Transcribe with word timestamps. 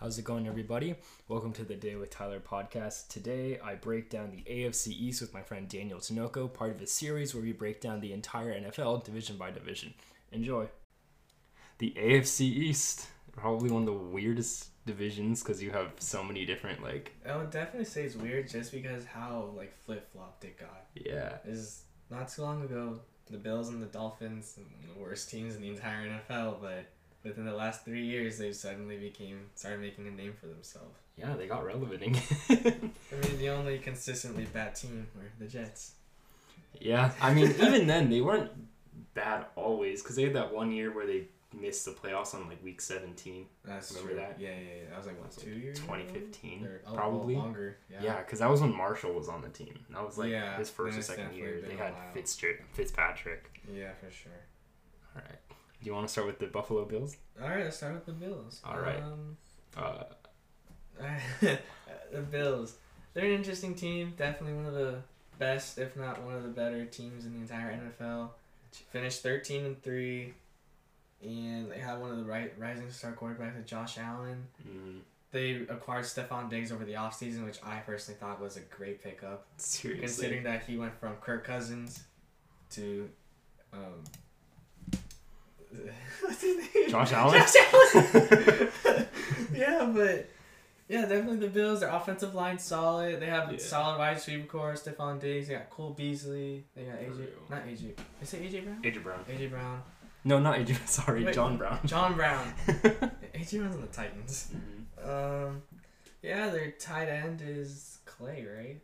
How's 0.00 0.18
it 0.18 0.24
going, 0.24 0.46
everybody? 0.46 0.94
Welcome 1.28 1.52
to 1.52 1.62
the 1.62 1.74
Day 1.74 1.94
with 1.94 2.08
Tyler 2.08 2.40
podcast. 2.40 3.08
Today, 3.08 3.58
I 3.62 3.74
break 3.74 4.08
down 4.08 4.30
the 4.30 4.42
AFC 4.50 4.88
East 4.88 5.20
with 5.20 5.34
my 5.34 5.42
friend 5.42 5.68
Daniel 5.68 5.98
Tinoco, 5.98 6.50
part 6.50 6.70
of 6.70 6.80
a 6.80 6.86
series 6.86 7.34
where 7.34 7.42
we 7.42 7.52
break 7.52 7.82
down 7.82 8.00
the 8.00 8.14
entire 8.14 8.58
NFL 8.58 9.04
division 9.04 9.36
by 9.36 9.50
division. 9.50 9.92
Enjoy. 10.32 10.68
The 11.76 11.92
AFC 11.98 12.40
East, 12.40 13.08
probably 13.32 13.70
one 13.70 13.82
of 13.82 13.86
the 13.86 13.92
weirdest 13.92 14.68
divisions 14.86 15.42
because 15.42 15.62
you 15.62 15.70
have 15.70 15.92
so 15.98 16.24
many 16.24 16.46
different, 16.46 16.82
like, 16.82 17.12
I 17.28 17.36
would 17.36 17.50
definitely 17.50 17.84
say 17.84 18.04
it's 18.04 18.16
weird 18.16 18.48
just 18.48 18.72
because 18.72 19.04
how 19.04 19.50
like 19.54 19.74
flip 19.84 20.10
flopped 20.10 20.46
it 20.46 20.58
got. 20.58 20.86
yeah, 20.94 21.36
Is 21.44 21.82
not 22.08 22.30
too 22.30 22.40
long 22.40 22.62
ago, 22.62 23.00
the 23.30 23.36
Bills 23.36 23.68
and 23.68 23.82
the 23.82 23.86
Dolphins, 23.86 24.54
the 24.54 24.98
worst 24.98 25.28
teams 25.28 25.56
in 25.56 25.60
the 25.60 25.68
entire 25.68 26.08
NFL, 26.08 26.62
but 26.62 26.86
within 27.24 27.44
the 27.44 27.52
last 27.54 27.84
three 27.84 28.04
years, 28.04 28.38
they 28.38 28.52
suddenly 28.52 28.96
became 28.96 29.46
started 29.54 29.80
making 29.80 30.06
a 30.08 30.10
name 30.10 30.32
for 30.38 30.46
themselves. 30.46 30.98
yeah, 31.16 31.34
they 31.36 31.46
got 31.46 31.64
relevant 31.64 32.02
again. 32.02 32.22
I 32.50 33.26
mean, 33.28 33.38
the 33.38 33.48
only 33.50 33.78
consistently 33.78 34.46
bad 34.52 34.74
team 34.74 35.06
were 35.14 35.30
the 35.38 35.46
Jets. 35.50 35.92
yeah, 36.80 37.12
I 37.20 37.34
mean, 37.34 37.50
even 37.60 37.86
then, 37.86 38.10
they 38.10 38.20
weren't 38.20 38.50
bad 39.14 39.46
always 39.56 40.02
because 40.02 40.16
they 40.16 40.22
had 40.24 40.34
that 40.34 40.52
one 40.54 40.70
year 40.72 40.92
where 40.94 41.06
they 41.06 41.24
missed 41.52 41.84
the 41.84 41.90
playoffs 41.90 42.32
on 42.32 42.48
like 42.48 42.62
week 42.62 42.80
17. 42.80 43.44
That's 43.64 43.90
Remember 43.90 44.12
true. 44.12 44.20
that? 44.20 44.36
Yeah, 44.40 44.50
yeah, 44.50 44.54
yeah. 44.84 44.88
That 44.90 44.98
was 44.98 45.06
like 45.08 45.20
what 45.20 45.32
two 45.32 45.50
years. 45.50 45.78
2015, 45.80 46.68
oh, 46.86 46.92
probably. 46.94 47.34
longer. 47.34 47.76
Yeah. 47.90 47.98
Yeah, 48.02 48.18
because 48.18 48.38
that 48.38 48.48
was 48.48 48.60
when 48.60 48.72
Marshall 48.74 49.12
was 49.12 49.28
on 49.28 49.42
the 49.42 49.48
team. 49.48 49.76
That 49.90 50.06
was 50.06 50.16
like 50.16 50.30
Yeah, 50.30 50.56
his 50.58 50.70
first 50.70 50.96
or 50.96 51.02
second 51.02 51.34
year. 51.34 51.60
They 51.66 51.74
had. 51.74 51.92
Fitzger- 52.14 52.60
Fitzpatrick. 52.72 53.60
Yeah, 53.74 53.90
for 54.00 54.10
sure. 54.12 54.30
All 55.16 55.22
right. 55.22 55.38
Do 55.82 55.86
you 55.88 55.94
want 55.94 56.06
to 56.06 56.12
start 56.12 56.26
with 56.26 56.38
the 56.38 56.46
Buffalo 56.46 56.84
Bills? 56.84 57.16
All 57.42 57.48
right, 57.48 57.64
let's 57.64 57.76
start 57.78 57.94
with 57.94 58.06
the 58.06 58.12
Bills. 58.12 58.60
All 58.64 58.78
right. 58.78 59.02
Um, 59.02 59.36
Uh, 59.76 60.02
the 61.40 62.20
Bills. 62.30 62.76
They're 63.14 63.24
an 63.24 63.30
interesting 63.32 63.74
team. 63.74 64.12
Definitely 64.16 64.56
one 64.56 64.66
of 64.66 64.74
the 64.74 64.98
best, 65.38 65.78
if 65.78 65.96
not 65.96 66.22
one 66.22 66.34
of 66.34 66.42
the 66.42 66.48
better 66.50 66.84
teams 66.84 67.24
in 67.24 67.32
the 67.34 67.40
entire 67.40 67.72
NFL. 67.72 68.30
Finished 68.92 69.22
thirteen 69.22 69.64
and 69.64 69.82
three, 69.82 70.34
and 71.22 71.70
they 71.72 71.78
have 71.78 71.98
one 72.00 72.10
of 72.12 72.18
the 72.18 72.24
right 72.24 72.52
rising 72.58 72.90
star 72.90 73.12
quarterbacks, 73.12 73.64
Josh 73.64 73.98
Allen. 73.98 74.46
mm, 74.68 74.98
They 75.32 75.62
acquired 75.68 76.04
Stefon 76.04 76.48
Diggs 76.50 76.70
over 76.70 76.84
the 76.84 76.92
offseason, 76.92 77.44
which 77.46 77.58
I 77.64 77.78
personally 77.78 78.18
thought 78.20 78.40
was 78.40 78.56
a 78.56 78.60
great 78.60 79.02
pickup, 79.02 79.46
seriously. 79.56 80.06
considering 80.06 80.42
that 80.44 80.64
he 80.64 80.76
went 80.76 80.94
from 81.00 81.16
Kirk 81.16 81.44
Cousins 81.44 82.04
to. 82.72 83.08
Um, 83.72 84.04
what's 86.20 86.40
his 86.42 86.56
name? 86.74 86.90
Josh 86.90 87.12
Allen? 87.14 87.40
Josh 87.40 87.54
Allen. 87.72 88.68
yeah, 89.54 89.90
but 89.94 90.28
yeah, 90.88 91.02
definitely 91.02 91.36
the 91.38 91.48
Bills. 91.48 91.80
Their 91.80 91.88
offensive 91.90 92.34
line 92.34 92.58
solid. 92.58 93.20
They 93.20 93.26
have 93.26 93.50
Yeah. 93.52 93.58
solid 93.58 93.98
wide 93.98 94.12
receiver 94.16 94.46
core. 94.46 94.72
Stefon 94.74 95.20
Diggs. 95.20 95.48
They 95.48 95.54
got 95.54 95.70
Cole 95.70 95.90
Beasley. 95.90 96.64
They 96.74 96.82
got 96.84 96.98
AJ. 96.98 97.28
Not 97.48 97.66
AJ. 97.66 97.94
They 98.20 98.26
say 98.26 98.38
AJ 98.38 98.64
Brown. 98.64 98.82
AJ 98.82 99.02
Brown. 99.02 99.24
AJ 99.30 99.50
Brown. 99.50 99.82
No, 100.24 100.38
not 100.38 100.56
AJ. 100.58 100.76
Sorry, 100.88 101.24
Wait. 101.24 101.34
John 101.34 101.56
Brown. 101.56 101.78
John 101.86 102.14
Brown. 102.14 102.52
AJ 102.66 103.58
Brown's 103.58 103.74
on 103.76 103.80
the 103.80 103.86
Titans. 103.88 104.50
Mhm. 105.02 105.46
Um, 105.48 105.62
yeah, 106.22 106.48
their 106.50 106.72
tight 106.72 107.08
end 107.08 107.40
is 107.42 107.98
Clay, 108.04 108.44
right? 108.46 108.80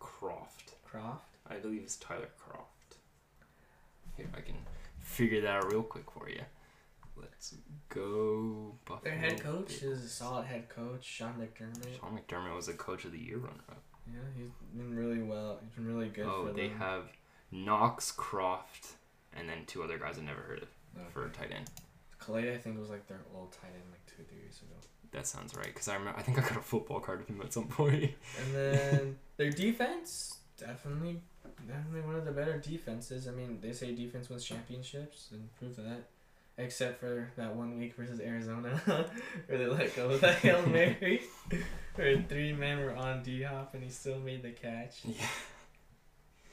Kroft. 0.00 0.74
Kroft. 0.90 1.20
I 1.48 1.56
believe 1.56 1.82
it's 1.82 1.96
Tyler 1.96 2.28
Kroft. 2.42 2.96
Here, 4.16 4.26
I 4.36 4.40
can 4.40 4.54
figure 5.16 5.40
that 5.40 5.56
out 5.56 5.72
real 5.72 5.82
quick 5.82 6.10
for 6.10 6.28
you. 6.28 6.42
Let's 7.16 7.54
go. 7.88 8.74
Buffalo 8.84 9.00
Their 9.04 9.18
head 9.18 9.40
coach 9.40 9.80
Bills. 9.80 9.82
is 9.82 10.04
a 10.04 10.08
solid 10.08 10.46
head 10.46 10.68
coach, 10.68 11.02
Sean 11.04 11.34
McDermott. 11.34 11.98
Sean 11.98 12.18
McDermott 12.18 12.54
was 12.54 12.68
a 12.68 12.74
coach 12.74 13.04
of 13.06 13.12
the 13.12 13.18
year 13.18 13.38
runner 13.38 13.64
up. 13.70 13.82
Yeah, 14.06 14.20
he's 14.36 14.50
been 14.74 14.94
really 14.94 15.22
well. 15.22 15.58
He's 15.64 15.72
been 15.74 15.86
really 15.86 16.08
good 16.08 16.26
oh, 16.28 16.46
for 16.46 16.52
they 16.52 16.68
them. 16.68 16.78
have 16.78 17.02
Knox, 17.50 18.12
Kroft, 18.16 18.92
and 19.34 19.48
then 19.48 19.64
two 19.66 19.82
other 19.82 19.98
guys 19.98 20.18
I've 20.18 20.24
never 20.24 20.42
heard 20.42 20.62
of 20.62 20.68
Okay. 20.96 21.06
for 21.12 21.26
a 21.26 21.30
tight 21.30 21.50
end. 21.52 21.70
Clay, 22.18 22.54
I 22.54 22.58
think 22.58 22.78
was 22.78 22.88
like 22.90 23.06
their 23.06 23.20
old 23.34 23.52
tight 23.52 23.72
end 23.74 23.82
like 23.90 24.04
two, 24.06 24.22
three 24.28 24.38
years 24.42 24.58
ago. 24.62 24.74
That 25.12 25.26
sounds 25.26 25.54
right 25.56 25.66
because 25.66 25.88
I 25.88 25.94
remember. 25.94 26.18
I 26.18 26.22
think 26.22 26.38
I 26.38 26.42
got 26.42 26.56
a 26.58 26.62
football 26.62 27.00
card 27.00 27.20
of 27.20 27.26
him 27.28 27.40
at 27.42 27.52
some 27.52 27.68
point. 27.68 28.12
And 28.44 28.54
then 28.54 29.18
their 29.36 29.50
defense, 29.50 30.38
definitely, 30.58 31.20
definitely 31.66 32.00
one 32.02 32.16
of 32.16 32.24
the 32.24 32.32
better 32.32 32.58
defenses. 32.58 33.28
I 33.28 33.32
mean, 33.32 33.58
they 33.60 33.72
say 33.72 33.94
defense 33.94 34.28
wins 34.28 34.44
championships, 34.44 35.28
and 35.32 35.48
prove 35.58 35.76
that. 35.76 36.04
Except 36.58 37.00
for 37.00 37.30
that 37.36 37.54
one 37.54 37.78
week 37.78 37.94
versus 37.96 38.18
Arizona, 38.18 38.80
where 39.46 39.58
they 39.58 39.66
let 39.66 39.94
go 39.94 40.08
of 40.08 40.22
that 40.22 40.36
hail 40.38 40.66
mary, 40.66 41.20
where 41.96 42.24
three 42.30 42.54
men 42.54 42.78
were 42.78 42.96
on 42.96 43.22
D 43.22 43.42
Hop 43.42 43.74
and 43.74 43.84
he 43.84 43.90
still 43.90 44.18
made 44.18 44.42
the 44.42 44.50
catch. 44.52 45.00
yeah. 45.04 45.26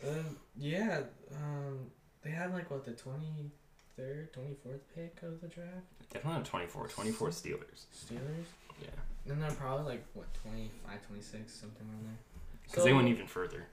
Um, 0.06 0.38
yeah, 0.58 1.00
um, 1.42 1.80
they 2.22 2.32
had 2.32 2.52
like 2.54 2.70
what 2.70 2.84
the 2.84 2.92
twenty 2.92 3.52
third, 3.96 4.34
twenty 4.34 4.56
fourth 4.62 4.82
pick 4.94 5.20
of 5.24 5.40
the 5.40 5.48
draft. 5.48 5.70
Definitely 6.12 6.40
not 6.40 6.46
24. 6.46 6.88
24 6.90 7.30
Steelers. 7.30 7.86
Steelers. 7.96 8.46
Yeah. 8.82 8.90
Then 9.26 9.40
they're 9.40 9.52
probably 9.52 9.94
like 9.94 10.06
what 10.14 10.32
25, 10.44 11.08
26, 11.08 11.52
something 11.54 11.88
around 11.88 12.04
there. 12.06 12.18
Because 12.68 12.84
they 12.84 12.94
went 12.94 13.08
even 13.08 13.26
further. 13.26 13.66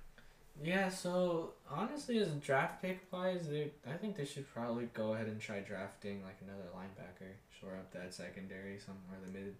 Yeah, 0.62 0.88
so 0.90 1.52
honestly, 1.70 2.18
as 2.18 2.28
a 2.28 2.36
draft 2.36 2.82
pick 2.82 3.00
wise, 3.10 3.48
they 3.48 3.70
I 3.90 3.96
think 3.96 4.16
they 4.16 4.24
should 4.24 4.52
probably 4.52 4.88
go 4.92 5.14
ahead 5.14 5.26
and 5.26 5.40
try 5.40 5.60
drafting 5.60 6.22
like 6.22 6.36
another 6.42 6.68
linebacker, 6.76 7.32
shore 7.60 7.72
up 7.76 7.90
that 7.92 8.12
secondary 8.14 8.78
somewhere 8.78 9.18
in 9.24 9.32
the 9.32 9.38
mid. 9.38 9.54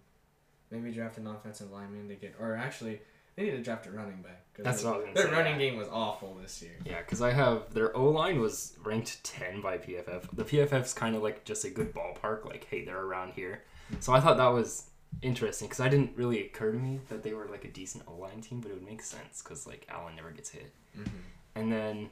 Maybe 0.69 0.91
draft 0.93 1.17
an 1.17 1.27
offensive 1.27 1.71
lineman 1.71 2.07
to 2.07 2.15
get, 2.15 2.35
or 2.39 2.55
actually, 2.55 3.01
they 3.35 3.43
need 3.43 3.51
to 3.51 3.61
draft 3.61 3.87
a 3.87 3.91
running 3.91 4.21
back. 4.21 4.45
'cause 4.53 4.63
That's 4.63 4.83
their, 4.83 4.91
what 4.91 4.95
I 4.95 4.97
was 4.99 5.05
gonna 5.05 5.13
Their 5.15 5.25
say, 5.25 5.31
running 5.41 5.59
yeah. 5.61 5.69
game 5.69 5.77
was 5.79 5.87
awful 5.89 6.35
this 6.41 6.61
year. 6.61 6.77
Yeah, 6.85 6.99
because 7.01 7.21
I 7.21 7.31
have 7.31 7.73
their 7.73 7.95
O 7.97 8.05
line 8.09 8.39
was 8.39 8.77
ranked 8.83 9.23
10 9.23 9.61
by 9.61 9.77
PFF. 9.79 10.27
The 10.33 10.43
PFF's 10.45 10.93
kind 10.93 11.15
of 11.15 11.23
like 11.23 11.43
just 11.45 11.65
a 11.65 11.69
good 11.69 11.93
ballpark, 11.93 12.45
like, 12.45 12.65
hey, 12.69 12.85
they're 12.85 13.01
around 13.01 13.33
here. 13.33 13.63
Hmm. 13.89 13.95
So 14.01 14.13
I 14.13 14.19
thought 14.19 14.37
that 14.37 14.47
was 14.49 14.85
interesting 15.21 15.67
because 15.67 15.79
I 15.81 15.89
didn't 15.89 16.11
really 16.15 16.45
occur 16.45 16.71
to 16.71 16.77
me 16.77 16.99
that 17.09 17.23
they 17.23 17.33
were 17.33 17.47
like 17.49 17.65
a 17.65 17.69
decent 17.69 18.03
O 18.07 18.15
line 18.15 18.41
team, 18.41 18.59
but 18.61 18.71
it 18.71 18.75
would 18.75 18.85
make 18.85 19.01
sense 19.01 19.41
because 19.43 19.67
like 19.67 19.85
Allen 19.89 20.15
never 20.15 20.31
gets 20.31 20.49
hit. 20.49 20.73
Mm-hmm. 20.97 21.09
And 21.55 21.71
then 21.71 22.09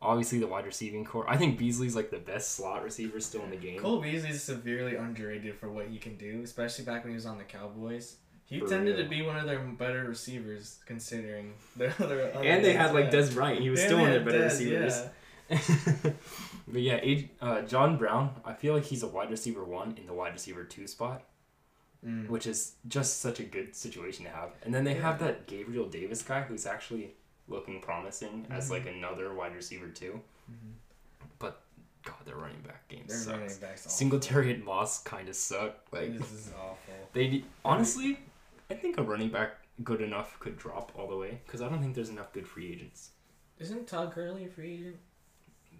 obviously 0.00 0.38
the 0.38 0.46
wide 0.46 0.66
receiving 0.66 1.04
core. 1.04 1.28
I 1.28 1.36
think 1.36 1.58
Beasley's 1.58 1.96
like 1.96 2.10
the 2.10 2.18
best 2.18 2.52
slot 2.56 2.82
receiver 2.82 3.20
still 3.20 3.42
in 3.44 3.50
the 3.50 3.56
game. 3.56 3.80
Cole 3.80 4.00
Beasley's 4.00 4.42
severely 4.42 4.96
underrated 4.96 5.56
for 5.56 5.70
what 5.70 5.86
he 5.88 5.98
can 5.98 6.16
do, 6.16 6.40
especially 6.44 6.84
back 6.84 7.04
when 7.04 7.12
he 7.12 7.14
was 7.16 7.26
on 7.26 7.38
the 7.38 7.44
Cowboys. 7.44 8.16
He 8.44 8.58
For 8.60 8.66
tended 8.68 8.96
real. 8.96 9.04
to 9.04 9.10
be 9.10 9.22
one 9.22 9.36
of 9.36 9.46
their 9.46 9.60
better 9.60 10.04
receivers, 10.04 10.80
considering 10.84 11.54
their 11.74 11.94
other. 11.98 12.20
And 12.20 12.62
they 12.62 12.74
had 12.74 12.92
like. 12.92 13.10
Dez 13.10 13.32
Bryant. 13.32 13.62
He 13.62 13.70
was 13.70 13.80
Yeah, 13.80 13.86
still 13.86 13.98
one 14.00 14.08
of 14.08 14.12
their 14.12 14.24
better 14.24 14.44
receivers. 14.44 14.94
yeah. 14.98 15.08
but 16.68 16.80
yeah, 16.82 17.20
uh, 17.40 17.62
John 17.62 17.96
Brown, 17.96 18.34
I 18.44 18.52
feel 18.54 18.74
like 18.74 18.84
he's 18.84 19.02
a 19.02 19.06
wide 19.08 19.30
receiver 19.30 19.64
one 19.64 19.96
in 19.96 20.06
the 20.06 20.12
wide 20.12 20.32
receiver 20.32 20.64
two 20.64 20.86
spot, 20.86 21.24
Mm. 22.04 22.28
which 22.28 22.48
is 22.48 22.72
just 22.88 23.20
such 23.20 23.38
a 23.38 23.44
good 23.44 23.76
situation 23.76 24.24
to 24.24 24.30
have. 24.32 24.50
And 24.64 24.74
then 24.74 24.82
they 24.82 24.94
have 24.94 25.20
that 25.20 25.46
Gabriel 25.46 25.88
Davis 25.88 26.20
guy 26.20 26.42
who's 26.42 26.66
actually 26.66 27.14
looking 27.46 27.80
promising 27.80 28.44
as 28.50 28.66
Mhm. 28.68 28.70
like 28.72 28.86
another 28.86 29.32
wide 29.34 29.54
receiver 29.54 29.88
too. 29.88 30.20
Mhm. 30.50 30.72
God, 32.04 32.16
their 32.24 32.34
running 32.34 32.60
back 32.62 32.88
game 32.88 33.04
Their 33.06 33.16
sucks. 33.16 33.28
running 33.38 33.58
backs 33.60 33.82
awful. 33.82 33.92
Singletary 33.92 34.52
and 34.52 34.64
Moss 34.64 35.00
kind 35.04 35.28
of 35.28 35.36
suck. 35.36 35.76
Like 35.92 36.18
this 36.18 36.32
is 36.32 36.52
awful. 36.58 36.94
they 37.12 37.44
honestly, 37.64 38.18
I 38.68 38.74
think 38.74 38.98
a 38.98 39.04
running 39.04 39.28
back 39.28 39.52
good 39.84 40.00
enough 40.00 40.36
could 40.40 40.58
drop 40.58 40.90
all 40.98 41.06
the 41.06 41.16
way 41.16 41.40
because 41.46 41.62
I 41.62 41.68
don't 41.68 41.80
think 41.80 41.94
there's 41.94 42.08
enough 42.08 42.32
good 42.32 42.48
free 42.48 42.72
agents. 42.72 43.10
Isn't 43.60 43.86
Todd 43.86 44.12
Gurley 44.16 44.46
a 44.46 44.48
free 44.48 44.74
agent? 44.74 44.96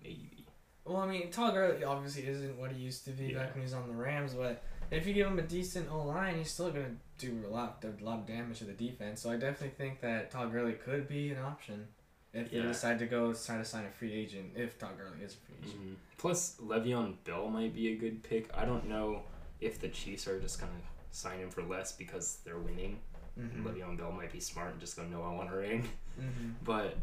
Maybe. 0.04 0.46
Well, 0.84 0.98
I 0.98 1.08
mean, 1.08 1.28
Todd 1.32 1.54
Gurley 1.54 1.82
obviously 1.82 2.24
isn't 2.28 2.56
what 2.56 2.70
he 2.70 2.80
used 2.80 3.04
to 3.06 3.10
be 3.10 3.32
Yeah. 3.32 3.38
back 3.38 3.54
when 3.54 3.62
he 3.62 3.64
was 3.64 3.74
on 3.74 3.88
the 3.88 3.94
Rams, 3.96 4.34
but 4.34 4.62
if 4.92 5.06
you 5.06 5.14
give 5.14 5.26
him 5.26 5.38
a 5.38 5.42
decent 5.42 5.90
O 5.90 6.02
line, 6.04 6.36
he's 6.36 6.50
still 6.50 6.70
gonna 6.70 6.96
do 7.18 7.44
a 7.46 7.50
lot, 7.50 7.84
a 7.84 8.04
lot 8.04 8.20
of 8.20 8.26
damage 8.26 8.58
to 8.58 8.64
the 8.64 8.72
defense. 8.72 9.20
So 9.22 9.30
I 9.30 9.34
definitely 9.36 9.70
think 9.70 10.00
that 10.00 10.30
Todd 10.30 10.52
Gurley 10.52 10.74
could 10.74 11.08
be 11.08 11.30
an 11.30 11.38
option 11.38 11.88
if 12.32 12.50
they 12.50 12.60
decide 12.62 12.98
to 13.00 13.06
go 13.06 13.32
try 13.32 13.58
to 13.58 13.64
sign 13.64 13.84
a 13.86 13.90
free 13.90 14.12
agent. 14.12 14.52
If 14.54 14.78
Todd 14.78 14.96
Gurley 14.98 15.22
is 15.24 15.34
a 15.34 15.36
free 15.38 15.56
agent. 15.68 15.82
Mhm. 15.82 15.94
Plus, 16.18 16.56
Le'Veon 16.60 17.16
Bell 17.24 17.48
might 17.48 17.74
be 17.74 17.88
a 17.88 17.96
good 17.96 18.22
pick. 18.22 18.48
I 18.56 18.64
don't 18.64 18.88
know 18.88 19.22
if 19.60 19.80
the 19.80 19.88
Chiefs 19.88 20.26
are 20.28 20.40
just 20.40 20.60
gonna 20.60 20.72
sign 21.10 21.38
him 21.40 21.50
for 21.50 21.62
less 21.62 21.92
because 21.92 22.38
they're 22.44 22.58
winning. 22.58 23.00
Mm-hmm. 23.38 23.66
Le'Veon 23.66 23.96
Bell 23.96 24.12
might 24.12 24.30
be 24.32 24.40
smart 24.40 24.72
and 24.72 24.80
just 24.80 24.96
go, 24.96 25.04
no, 25.04 25.22
I 25.22 25.32
want 25.32 25.52
a 25.52 25.56
ring. 25.56 25.88
Mm-hmm. 26.20 26.50
But 26.64 26.96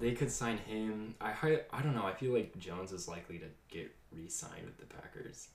they 0.00 0.12
could 0.12 0.30
sign 0.30 0.58
him. 0.58 1.14
I 1.20 1.60
I 1.72 1.82
don't 1.82 1.94
know. 1.94 2.04
I 2.06 2.14
feel 2.14 2.32
like 2.32 2.58
Jones 2.58 2.90
is 2.92 3.06
likely 3.06 3.38
to 3.38 3.46
get 3.68 3.94
re-signed 4.10 4.64
with 4.64 4.78
the 4.78 4.86
Packers. 4.86 5.48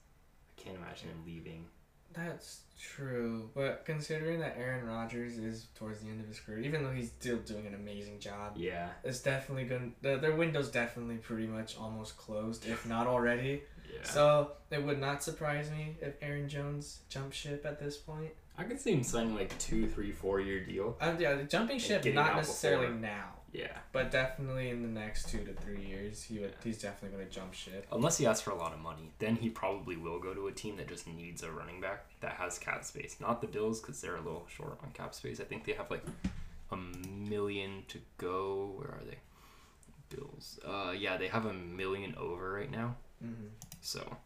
Can't 0.56 0.76
imagine 0.76 1.08
him 1.08 1.22
leaving. 1.26 1.66
That's 2.12 2.60
true, 2.80 3.50
but 3.54 3.84
considering 3.84 4.40
that 4.40 4.56
Aaron 4.58 4.86
Rodgers 4.86 5.36
is 5.36 5.66
towards 5.74 6.00
the 6.00 6.08
end 6.08 6.20
of 6.20 6.26
his 6.26 6.40
career, 6.40 6.60
even 6.60 6.82
though 6.82 6.90
he's 6.92 7.08
still 7.12 7.36
doing 7.38 7.66
an 7.66 7.74
amazing 7.74 8.20
job, 8.20 8.54
Yeah, 8.56 8.88
it's 9.04 9.20
definitely 9.20 9.64
going. 9.64 9.92
to 10.02 10.16
Their 10.16 10.34
window's 10.34 10.70
definitely 10.70 11.16
pretty 11.16 11.46
much 11.46 11.76
almost 11.76 12.16
closed, 12.16 12.66
if 12.66 12.86
not 12.88 13.06
already. 13.06 13.62
Yeah. 13.94 14.02
So 14.02 14.52
it 14.70 14.82
would 14.82 14.98
not 15.00 15.22
surprise 15.22 15.70
me 15.70 15.96
if 16.00 16.14
Aaron 16.22 16.48
Jones 16.48 17.00
jumped 17.10 17.34
ship 17.36 17.64
at 17.66 17.78
this 17.78 17.96
point. 17.98 18.30
I 18.58 18.64
could 18.64 18.80
see 18.80 18.92
him 18.92 19.02
signing 19.02 19.34
like 19.34 19.56
two, 19.58 19.86
three, 19.86 20.10
four 20.12 20.40
year 20.40 20.64
deal. 20.64 20.96
Um, 21.02 21.20
yeah, 21.20 21.42
jumping 21.42 21.78
ship 21.78 22.02
not 22.06 22.36
necessarily 22.36 22.86
before. 22.86 23.00
now, 23.00 23.28
Yeah. 23.56 23.78
but 23.92 24.10
definitely 24.10 24.68
in 24.68 24.82
the 24.82 25.00
next 25.00 25.30
two 25.30 25.42
to 25.44 25.54
three 25.54 25.82
years, 25.82 26.22
he 26.22 26.38
would. 26.38 26.54
He's 26.62 26.78
definitely 26.78 27.16
going 27.16 27.28
to 27.28 27.34
jump 27.34 27.54
ship. 27.54 27.86
Unless 27.90 28.18
he 28.18 28.26
asks 28.26 28.42
for 28.42 28.50
a 28.50 28.56
lot 28.56 28.74
of 28.74 28.80
money, 28.80 29.12
then 29.18 29.36
he 29.36 29.48
probably 29.48 29.96
will 29.96 30.18
go 30.18 30.34
to 30.34 30.48
a 30.48 30.52
team 30.52 30.76
that 30.76 30.88
just 30.88 31.06
needs 31.06 31.42
a 31.42 31.50
running 31.50 31.80
back 31.80 32.04
that 32.20 32.32
has 32.32 32.58
cap 32.58 32.84
space. 32.84 33.16
Not 33.18 33.40
the 33.40 33.46
Bills 33.46 33.80
because 33.80 34.00
they're 34.00 34.16
a 34.16 34.20
little 34.20 34.46
short 34.54 34.78
on 34.82 34.90
cap 34.92 35.14
space. 35.14 35.40
I 35.40 35.44
think 35.44 35.64
they 35.64 35.72
have 35.72 35.90
like 35.90 36.04
a 36.70 36.76
million 36.76 37.84
to 37.88 37.98
go. 38.18 38.74
Where 38.76 38.88
are 38.88 39.04
they? 39.08 39.16
Bills. 40.14 40.60
Uh, 40.64 40.92
yeah, 40.92 41.16
they 41.16 41.28
have 41.28 41.46
a 41.46 41.52
million 41.52 42.14
over 42.18 42.52
right 42.52 42.70
now. 42.70 42.96
Mm-hmm. 43.24 43.46
So, 43.80 44.16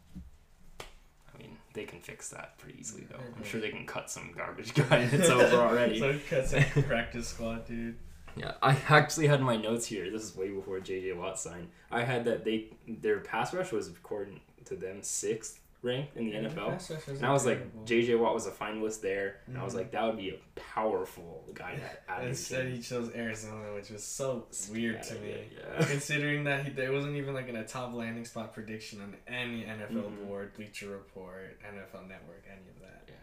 I 1.32 1.38
mean, 1.38 1.56
they 1.74 1.84
can 1.84 2.00
fix 2.00 2.30
that 2.30 2.58
pretty 2.58 2.78
easily 2.80 3.06
though. 3.08 3.20
I'm 3.36 3.44
sure 3.44 3.60
they 3.60 3.70
can 3.70 3.86
cut 3.86 4.10
some 4.10 4.32
garbage 4.36 4.74
guy 4.88 5.06
that's 5.06 5.28
over 5.28 5.56
already. 5.56 6.00
so 6.00 6.18
cut 6.28 6.48
some 6.48 6.64
practice 6.82 7.28
squad, 7.28 7.66
dude. 7.66 7.96
Yeah, 8.36 8.54
I 8.62 8.76
actually 8.88 9.26
had 9.26 9.40
my 9.40 9.56
notes 9.56 9.86
here. 9.86 10.10
This 10.10 10.22
is 10.22 10.36
way 10.36 10.48
before 10.50 10.78
JJ 10.80 11.16
Watt 11.16 11.38
signed. 11.38 11.68
I 11.90 12.02
had 12.04 12.24
that 12.26 12.44
they 12.44 12.66
their 12.86 13.20
pass 13.20 13.52
rush 13.54 13.72
was 13.72 13.88
according 13.88 14.40
to 14.66 14.76
them 14.76 15.02
sixth 15.02 15.58
ranked 15.82 16.14
in 16.14 16.26
the 16.26 16.32
Yeah, 16.32 16.40
NFL. 16.42 16.68
rush 16.72 17.08
And 17.08 17.24
I 17.24 17.32
was 17.32 17.46
like, 17.46 17.58
terrible. 17.58 17.84
JJ 17.86 18.18
Watt 18.18 18.34
was 18.34 18.46
a 18.46 18.50
finalist 18.50 19.00
there, 19.00 19.36
and 19.46 19.56
I 19.56 19.64
was 19.64 19.72
Mhm. 19.72 19.76
like, 19.78 19.92
that 19.92 20.04
would 20.04 20.18
be 20.18 20.28
a 20.28 20.38
powerful 20.60 21.42
guy 21.54 21.80
add. 22.08 22.26
Instead, 22.26 22.68
he 22.68 22.80
chose 22.82 23.10
Arizona, 23.14 23.72
which 23.74 23.88
was 23.88 24.04
so 24.04 24.46
weird 24.70 25.02
to 25.04 25.14
me. 25.20 25.36
Yeah. 25.56 25.86
Considering 25.86 26.44
that 26.44 26.66
he, 26.66 26.70
there 26.72 26.92
wasn't 26.92 27.16
even 27.16 27.32
like 27.32 27.48
in 27.48 27.56
a 27.56 27.66
top 27.66 27.94
landing 27.94 28.26
spot 28.26 28.52
prediction 28.52 29.00
on 29.00 29.16
any 29.26 29.64
NFL 29.64 30.10
Mhm. 30.10 30.26
board, 30.26 30.52
Bleacher 30.54 30.88
Report, 30.90 31.58
NFL 31.62 32.06
Network, 32.06 32.44
any 32.46 32.68
of 32.68 32.80
that. 32.82 33.04
Yeah. 33.08 33.14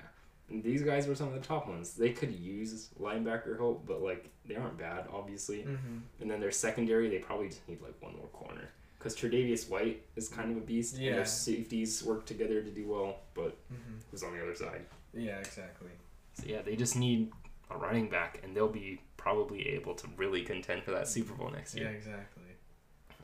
And 0.49 0.63
these 0.63 0.81
guys 0.81 1.07
were 1.07 1.15
some 1.15 1.27
of 1.27 1.33
the 1.33 1.45
top 1.45 1.67
ones. 1.67 1.93
They 1.93 2.11
could 2.11 2.31
use 2.33 2.89
linebacker 2.99 3.57
help, 3.57 3.85
but 3.85 4.01
like 4.01 4.29
they 4.45 4.55
aren't 4.55 4.77
bad, 4.77 5.05
obviously. 5.13 5.59
Mm-hmm. 5.63 5.97
And 6.21 6.31
then 6.31 6.39
their 6.39 6.51
secondary, 6.51 7.09
they 7.09 7.19
probably 7.19 7.49
just 7.49 7.67
need 7.67 7.81
like 7.81 7.95
one 8.01 8.15
more 8.15 8.27
corner. 8.27 8.69
Because 8.97 9.15
Tre'Davious 9.15 9.69
White 9.69 10.01
is 10.15 10.27
kind 10.29 10.49
of 10.51 10.57
a 10.57 10.61
beast. 10.61 10.95
And 10.95 11.03
Yeah. 11.03 11.15
their 11.17 11.25
safeties 11.25 12.03
work 12.03 12.25
together 12.25 12.61
to 12.61 12.69
do 12.71 12.87
well, 12.87 13.17
but 13.33 13.57
Mm-hmm. 13.71 13.95
who's 14.09 14.23
on 14.23 14.33
the 14.35 14.41
other 14.41 14.55
side? 14.55 14.85
Yeah, 15.13 15.37
exactly. 15.37 15.89
So 16.33 16.43
yeah, 16.47 16.61
they 16.61 16.75
just 16.75 16.95
need 16.95 17.31
a 17.69 17.77
running 17.77 18.09
back, 18.09 18.39
and 18.43 18.55
they'll 18.55 18.67
be 18.69 19.01
probably 19.17 19.67
able 19.69 19.95
to 19.95 20.07
really 20.15 20.43
contend 20.43 20.83
for 20.83 20.91
that 20.91 21.07
Super 21.07 21.33
Bowl 21.33 21.49
next 21.51 21.75
year. 21.75 21.85
Yeah, 21.89 21.91
exactly. 21.91 22.43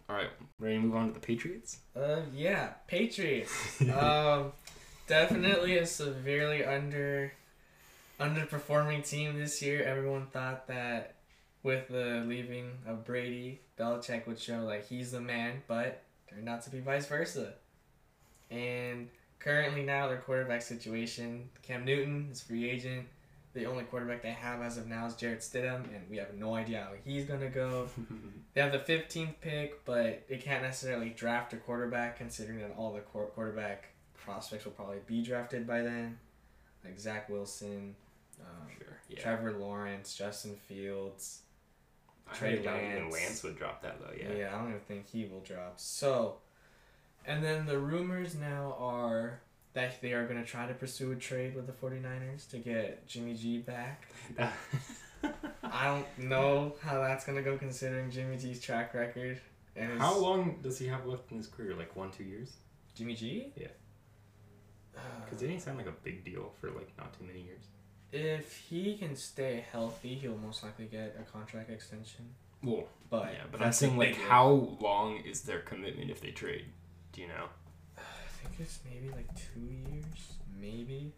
All 0.10 0.18
right, 0.18 0.30
ready 0.60 0.76
to 0.76 0.82
move 0.82 0.96
on 0.96 1.08
to 1.08 1.14
the 1.14 1.20
Patriots? 1.20 1.78
Uh, 1.96 2.22
yeah, 2.36 2.70
Patriots. 2.88 3.82
um, 3.82 4.52
definitely 5.08 5.78
a 5.78 5.86
severely 5.86 6.64
under 6.64 7.34
underperforming 8.20 9.08
team 9.08 9.38
this 9.38 9.62
year. 9.62 9.84
Everyone 9.84 10.28
thought 10.28 10.68
that 10.68 11.16
with 11.64 11.88
the 11.88 12.24
leaving 12.28 12.72
of 12.86 13.06
Brady, 13.06 13.62
Belichick 13.78 14.28
would 14.28 14.40
show 14.40 14.64
like 14.64 14.88
he's 14.88 15.12
the 15.12 15.22
man, 15.22 15.62
but 15.68 16.04
turned 16.30 16.48
out 16.48 16.62
to 16.64 16.70
be 16.70 16.80
vice 16.80 17.08
versa. 17.08 17.54
And 18.52 19.10
currently 19.40 19.84
now 19.84 20.08
their 20.08 20.18
quarterback 20.18 20.62
situation, 20.62 21.50
Cam 21.64 21.86
Newton 21.86 22.30
is 22.32 22.42
free 22.42 22.70
agent. 22.70 23.08
The 23.54 23.66
only 23.66 23.84
quarterback 23.84 24.24
they 24.24 24.32
have 24.32 24.62
as 24.62 24.78
of 24.78 24.88
now 24.88 25.06
is 25.06 25.16
Jarrett 25.16 25.42
Stidham, 25.42 25.84
and 25.96 26.10
we 26.10 26.18
have 26.18 26.34
no 26.34 26.56
idea 26.56 26.82
how 26.82 26.96
he's 27.04 27.26
gonna 27.26 27.50
go. 27.50 27.88
They 28.54 28.62
have 28.62 28.72
the 28.72 28.78
15th 28.78 29.34
pick, 29.42 29.84
but 29.84 30.28
they 30.30 30.38
can't 30.38 30.62
necessarily 30.62 31.10
draft 31.10 31.54
a 31.54 31.58
quarterback 31.58 32.20
considering 32.20 32.60
that 32.60 32.76
all 32.78 32.94
the 32.94 33.00
quarterback 33.00 33.93
prospects 34.24 34.66
will 34.66 34.72
probably 34.74 34.98
be 35.08 35.22
drafted 35.22 35.66
by 35.68 35.82
then. 35.82 36.18
Like 36.84 37.00
Zach 37.00 37.30
Wilson, 37.30 37.96
um, 38.42 38.68
sure. 38.78 38.98
Yeah. 39.10 39.22
Trevor 39.22 39.54
Lawrence, 39.54 40.16
Justin 40.16 40.56
Fields. 40.68 41.40
I 42.30 42.36
Trey 42.36 42.56
Trey 42.58 42.66
Lance. 42.66 43.02
Lance. 43.14 43.14
Lance 43.14 43.44
would 43.44 43.58
drop 43.58 43.82
that 43.84 44.00
though. 44.02 44.14
Yeah. 44.18 44.34
Yeah. 44.38 44.50
I 44.56 44.58
don't 44.60 44.70
even 44.70 44.80
think 44.82 45.08
he 45.08 45.26
will 45.26 45.42
drop. 45.42 45.74
So, 45.80 46.38
and 47.26 47.44
then 47.44 47.66
the 47.66 47.78
rumors 47.78 48.36
now 48.36 48.76
are 48.80 49.40
that 49.74 50.02
they 50.02 50.14
are 50.14 50.26
going 50.28 50.40
to 50.40 50.46
try 50.46 50.68
to 50.68 50.74
pursue 50.74 51.12
a 51.12 51.16
trade 51.16 51.56
with 51.56 51.66
the 51.68 51.74
49ers 51.74 52.50
to 52.52 52.58
get 52.60 53.08
Jimmy 53.08 53.34
G 53.34 53.58
back. 53.60 54.08
I 55.64 55.86
don't 55.86 56.28
know 56.30 56.74
how 56.82 57.00
that's 57.02 57.26
going 57.26 57.38
to 57.38 57.44
go 57.44 57.58
considering 57.58 58.12
Jimmy 58.12 58.38
G's 58.38 58.60
track 58.62 58.94
record. 58.94 59.40
And 59.76 59.92
his- 59.92 60.00
How 60.02 60.18
long 60.18 60.60
does 60.62 60.78
he 60.78 60.88
have 60.88 61.06
left 61.06 61.32
in 61.32 61.38
his 61.38 61.48
career? 61.48 61.76
Like 61.76 61.96
one, 61.96 62.12
two 62.12 62.24
years? 62.24 62.52
Jimmy 62.94 63.16
G? 63.16 63.52
Yeah. 63.56 63.68
Because 65.24 65.40
they 65.40 65.48
didn't 65.48 65.62
sound 65.62 65.78
like 65.78 65.88
a 65.88 65.92
big 66.04 66.24
deal 66.24 66.52
for 66.60 66.70
like 66.72 66.90
not 66.98 67.18
too 67.18 67.26
many 67.26 67.42
years. 67.42 67.64
If 68.12 68.56
he 68.70 68.96
can 68.98 69.16
stay 69.16 69.66
healthy, 69.72 70.16
he'll 70.16 70.38
most 70.38 70.64
likely 70.64 70.86
get 70.86 71.18
a 71.20 71.24
contract 71.24 71.70
extension. 71.70 72.26
Well, 72.64 72.88
But 73.10 73.34
yeah, 73.34 73.44
but 73.52 73.62
I'm 73.62 73.74
saying 73.74 73.98
like 73.98 74.16
how 74.16 74.78
long 74.80 75.18
is 75.26 75.42
their 75.42 75.60
commitment 75.60 76.12
if 76.12 76.22
they 76.22 76.32
trade? 76.32 76.66
Do 77.12 77.22
you 77.22 77.28
know? 77.28 77.48
I 77.98 78.02
think 78.42 78.56
it's 78.60 78.80
maybe 78.90 79.10
like 79.14 79.28
two 79.36 79.60
years, 79.60 80.34
maybe. 80.60 81.14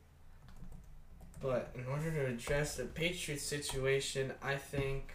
But 1.41 1.71
in 1.75 1.85
order 1.85 2.09
to 2.11 2.25
address 2.27 2.75
the 2.77 2.85
Patriots 2.85 3.43
situation, 3.43 4.33
I 4.41 4.55
think. 4.55 5.13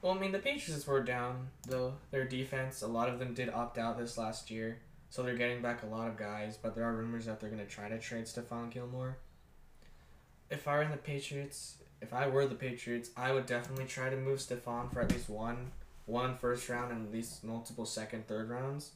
Well, 0.00 0.12
I 0.14 0.18
mean, 0.18 0.32
the 0.32 0.38
Patriots 0.38 0.86
were 0.86 1.02
down, 1.02 1.48
though. 1.66 1.94
Their 2.10 2.24
defense, 2.24 2.82
a 2.82 2.86
lot 2.86 3.08
of 3.08 3.18
them 3.18 3.34
did 3.34 3.48
opt 3.50 3.76
out 3.76 3.98
this 3.98 4.16
last 4.16 4.50
year. 4.50 4.78
So 5.16 5.22
they're 5.22 5.34
getting 5.34 5.62
back 5.62 5.82
a 5.82 5.86
lot 5.86 6.08
of 6.08 6.18
guys, 6.18 6.58
but 6.60 6.74
there 6.74 6.84
are 6.84 6.92
rumors 6.92 7.24
that 7.24 7.40
they're 7.40 7.48
going 7.48 7.64
to 7.64 7.72
try 7.72 7.88
to 7.88 7.98
trade 7.98 8.24
Stephon 8.26 8.70
Gilmore. 8.70 9.16
If 10.50 10.68
I 10.68 10.76
were 10.76 10.82
in 10.82 10.90
the 10.90 10.98
Patriots, 10.98 11.76
if 12.02 12.12
I 12.12 12.26
were 12.28 12.44
the 12.44 12.54
Patriots, 12.54 13.08
I 13.16 13.32
would 13.32 13.46
definitely 13.46 13.86
try 13.86 14.10
to 14.10 14.16
move 14.18 14.40
Stephon 14.40 14.92
for 14.92 15.00
at 15.00 15.10
least 15.10 15.30
one, 15.30 15.70
one 16.04 16.36
first 16.36 16.68
round 16.68 16.92
and 16.92 17.06
at 17.06 17.10
least 17.14 17.42
multiple 17.44 17.86
second, 17.86 18.26
third 18.28 18.50
rounds, 18.50 18.90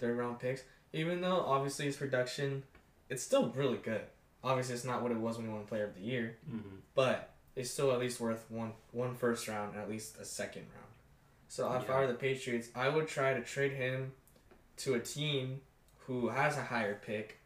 third 0.00 0.18
round 0.18 0.40
picks. 0.40 0.64
Even 0.92 1.20
though 1.20 1.36
obviously 1.46 1.84
his 1.84 1.96
production, 1.96 2.64
it's 3.08 3.22
still 3.22 3.50
really 3.50 3.78
good. 3.78 4.00
Obviously, 4.42 4.74
it's 4.74 4.84
not 4.84 5.02
what 5.04 5.12
it 5.12 5.18
was 5.18 5.36
when 5.36 5.46
he 5.46 5.52
won 5.52 5.66
Player 5.66 5.84
of 5.84 5.94
the 5.94 6.00
Year, 6.00 6.36
Mm-hmm. 6.50 6.78
but 6.96 7.30
it's 7.54 7.70
still 7.70 7.92
at 7.92 8.00
least 8.00 8.18
worth 8.18 8.44
one 8.48 8.72
one 8.90 9.14
first 9.14 9.46
round 9.46 9.74
and 9.74 9.82
at 9.84 9.88
least 9.88 10.16
a 10.18 10.24
second 10.24 10.62
round. 10.74 10.86
So 11.46 11.72
if 11.74 11.84
Yeah. 11.88 11.94
I 11.94 12.00
were 12.00 12.06
the 12.08 12.14
Patriots, 12.14 12.70
I 12.74 12.88
would 12.88 13.06
try 13.06 13.34
to 13.34 13.40
trade 13.40 13.74
him 13.74 14.10
to 14.78 14.94
a 14.94 15.00
team 15.00 15.60
who 16.06 16.28
has 16.28 16.56
a 16.56 16.62
higher 16.62 16.98
pick, 17.04 17.38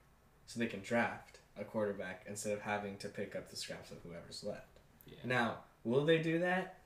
so 0.46 0.60
they 0.60 0.66
can 0.66 0.80
draft 0.80 1.38
a 1.58 1.64
quarterback 1.64 2.24
instead 2.28 2.52
of 2.52 2.60
having 2.60 2.96
to 2.98 3.08
pick 3.08 3.36
up 3.36 3.50
the 3.50 3.56
scraps 3.56 3.90
of 3.90 3.98
whoever's 4.04 4.44
left. 4.44 4.78
Yeah. 5.06 5.16
Now, 5.24 5.56
will 5.84 6.04
they 6.04 6.18
do 6.18 6.38
that? 6.40 6.78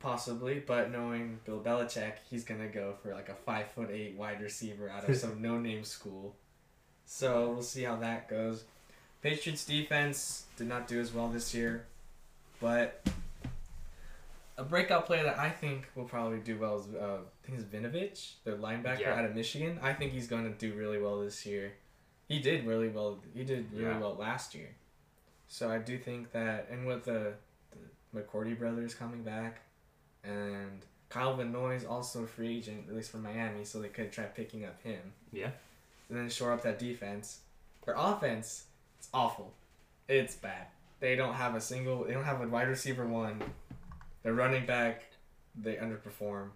Possibly, 0.00 0.62
but 0.64 0.92
knowing 0.92 1.40
Bill 1.44 1.60
Belichick, 1.60 2.14
he's 2.30 2.44
gonna 2.44 2.68
go 2.68 2.94
for 3.02 3.12
like 3.12 3.28
a 3.28 3.34
five 3.34 3.70
foot 3.72 3.90
eight 3.90 4.14
wide 4.16 4.40
receiver 4.40 4.88
out 4.88 5.08
of 5.08 5.16
some 5.16 5.42
no 5.42 5.58
name 5.58 5.82
school. 5.82 6.36
So 7.04 7.50
we'll 7.50 7.62
see 7.62 7.82
how 7.82 7.96
that 7.96 8.28
goes. 8.28 8.64
Patriots 9.22 9.64
defense 9.64 10.44
did 10.56 10.68
not 10.68 10.86
do 10.86 11.00
as 11.00 11.12
well 11.12 11.28
this 11.28 11.52
year, 11.52 11.86
but 12.60 13.08
a 14.58 14.64
breakout 14.64 15.06
player 15.06 15.22
that 15.24 15.38
I 15.38 15.48
think 15.50 15.88
will 15.94 16.04
probably 16.04 16.38
do 16.40 16.58
well 16.58 16.78
is 16.80 16.86
uh, 16.94 17.18
I 17.22 17.46
think 17.46 17.58
is 17.58 17.64
Winovich, 17.64 18.32
the 18.44 18.50
linebacker 18.52 19.00
Yeah. 19.00 19.14
out 19.14 19.24
of 19.24 19.34
Michigan. 19.34 19.78
I 19.82 19.92
think 19.94 20.12
he's 20.12 20.26
going 20.26 20.44
to 20.44 20.50
do 20.58 20.74
really 20.76 21.00
well 21.00 21.20
this 21.20 21.46
year. 21.46 21.72
He 22.28 22.40
did 22.40 22.66
really 22.66 22.88
well. 22.88 23.18
He 23.34 23.44
did 23.44 23.72
really 23.72 23.84
Yeah. 23.84 23.98
well 23.98 24.14
last 24.14 24.54
year. 24.54 24.74
So 25.46 25.70
I 25.70 25.78
do 25.78 25.96
think 25.96 26.32
that, 26.32 26.68
and 26.70 26.86
with 26.86 27.04
the, 27.04 27.34
the 28.12 28.20
McCourty 28.20 28.58
brothers 28.58 28.94
coming 28.94 29.22
back, 29.22 29.60
and 30.24 30.84
Kyle 31.08 31.34
Van 31.36 31.50
Noy's 31.52 31.86
also 31.86 32.24
a 32.24 32.26
free 32.26 32.58
agent, 32.58 32.84
at 32.88 32.94
least 32.94 33.10
for 33.10 33.16
Miami, 33.18 33.64
so 33.64 33.80
they 33.80 33.88
could 33.88 34.12
try 34.12 34.24
picking 34.24 34.64
up 34.66 34.82
him. 34.82 35.00
Yeah. 35.32 35.50
And 36.10 36.18
then 36.18 36.28
shore 36.28 36.52
up 36.52 36.62
that 36.62 36.78
defense. 36.78 37.40
Their 37.86 37.94
offense, 37.96 38.64
it's 38.98 39.08
awful. 39.14 39.54
It's 40.08 40.34
bad. 40.34 40.66
They 41.00 41.16
don't 41.16 41.34
have 41.34 41.54
a 41.54 41.60
single. 41.60 42.04
They 42.04 42.12
don't 42.12 42.24
have 42.24 42.42
a 42.42 42.48
wide 42.48 42.68
receiver 42.68 43.06
one. 43.06 43.40
Their 44.28 44.34
running 44.34 44.66
back, 44.66 45.04
they 45.58 45.76
underperform. 45.76 46.50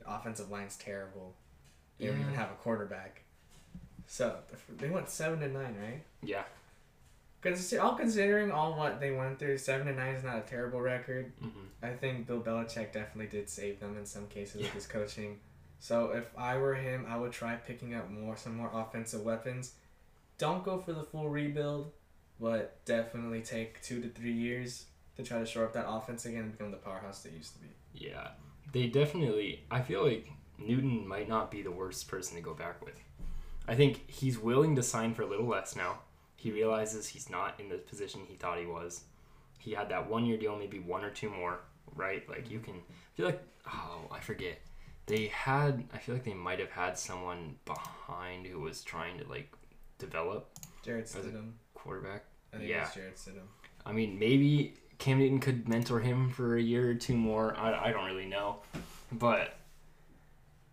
The 0.00 0.14
offensive 0.14 0.50
line's 0.50 0.76
terrible. 0.76 1.32
They 1.96 2.08
don't 2.08 2.20
even 2.20 2.34
have 2.34 2.50
a 2.50 2.56
quarterback. 2.56 3.22
So 4.06 4.36
they 4.76 4.90
went 4.90 5.08
seven 5.08 5.40
to 5.40 5.48
nine, 5.48 5.76
right? 5.82 6.02
Yeah. 6.22 6.42
Consider, 7.40 7.80
all 7.80 7.94
considering 7.94 8.50
all 8.50 8.76
what 8.76 9.00
they 9.00 9.12
went 9.12 9.38
through, 9.38 9.56
seven 9.56 9.86
to 9.86 9.94
nine 9.94 10.14
is 10.14 10.24
not 10.24 10.36
a 10.36 10.40
terrible 10.42 10.82
record. 10.82 11.32
Mm-hmm. 11.42 11.86
I 11.86 11.94
think 11.94 12.26
Bill 12.26 12.42
Belichick 12.42 12.92
definitely 12.92 13.28
did 13.28 13.48
save 13.48 13.80
them 13.80 13.96
in 13.96 14.04
some 14.04 14.26
cases 14.26 14.60
with 14.60 14.74
his 14.74 14.86
coaching. 14.86 15.38
So 15.80 16.10
if 16.10 16.26
I 16.36 16.58
were 16.58 16.74
him, 16.74 17.06
I 17.08 17.16
would 17.16 17.32
try 17.32 17.54
picking 17.54 17.94
up 17.94 18.10
more 18.10 18.36
some 18.36 18.58
more 18.58 18.70
offensive 18.74 19.22
weapons. 19.22 19.72
Don't 20.36 20.62
go 20.62 20.76
for 20.76 20.92
the 20.92 21.04
full 21.04 21.30
rebuild, 21.30 21.92
but 22.38 22.84
definitely 22.84 23.40
take 23.40 23.80
two 23.80 24.02
to 24.02 24.10
three 24.10 24.34
years 24.34 24.84
to 25.16 25.22
try 25.22 25.38
to 25.38 25.46
shore 25.46 25.64
up 25.64 25.72
that 25.72 25.88
offense 25.88 26.26
again 26.26 26.42
and 26.42 26.52
become 26.52 26.70
the 26.70 26.76
powerhouse 26.76 27.22
they 27.22 27.30
used 27.30 27.54
to 27.54 27.60
be. 27.60 27.68
Yeah. 27.94 28.28
They 28.72 28.86
definitely. 28.86 29.64
I 29.70 29.80
feel 29.80 30.04
like 30.04 30.28
Newton 30.58 31.06
might 31.06 31.28
not 31.28 31.50
be 31.50 31.62
the 31.62 31.70
worst 31.70 32.08
person 32.08 32.36
to 32.36 32.42
go 32.42 32.54
back 32.54 32.84
with. 32.84 33.00
I 33.68 33.74
think 33.74 34.08
he's 34.10 34.38
willing 34.38 34.76
to 34.76 34.82
sign 34.82 35.14
for 35.14 35.22
a 35.22 35.26
little 35.26 35.46
less 35.46 35.74
now. 35.76 36.00
He 36.36 36.52
realizes 36.52 37.08
he's 37.08 37.30
not 37.30 37.58
in 37.58 37.68
the 37.68 37.78
position 37.78 38.20
he 38.26 38.34
thought 38.34 38.58
he 38.58 38.66
was. 38.66 39.04
He 39.58 39.72
had 39.72 39.88
that 39.88 40.08
one 40.08 40.26
year 40.26 40.36
deal, 40.36 40.56
maybe 40.56 40.78
one 40.78 41.04
or 41.04 41.10
two 41.10 41.30
more, 41.30 41.60
right? 41.94 42.28
Like 42.28 42.50
you 42.50 42.60
can 42.60 42.74
I 42.74 43.16
feel 43.16 43.26
like 43.26 43.42
oh, 43.66 44.02
I 44.12 44.20
forget. 44.20 44.60
They 45.06 45.26
had 45.28 45.84
I 45.92 45.98
feel 45.98 46.14
like 46.14 46.24
they 46.24 46.34
might 46.34 46.60
have 46.60 46.70
had 46.70 46.98
someone 46.98 47.56
behind 47.64 48.46
who 48.46 48.60
was 48.60 48.82
trying 48.82 49.18
to 49.18 49.28
like 49.28 49.52
develop 49.98 50.50
Jarrett 50.84 51.06
Stidham. 51.06 51.52
quarterback. 51.74 52.24
I 52.52 52.58
think 52.58 52.68
yeah. 52.68 52.88
Jarrett 52.94 53.16
Stidham. 53.16 53.48
I 53.84 53.92
mean, 53.92 54.18
maybe 54.18 54.74
Cam 54.98 55.18
Newton 55.18 55.38
could 55.38 55.68
mentor 55.68 56.00
him 56.00 56.30
for 56.30 56.56
a 56.56 56.62
year 56.62 56.90
or 56.90 56.94
two 56.94 57.16
more. 57.16 57.56
I, 57.56 57.88
I 57.88 57.92
don't 57.92 58.06
really 58.06 58.26
know, 58.26 58.56
but 59.12 59.54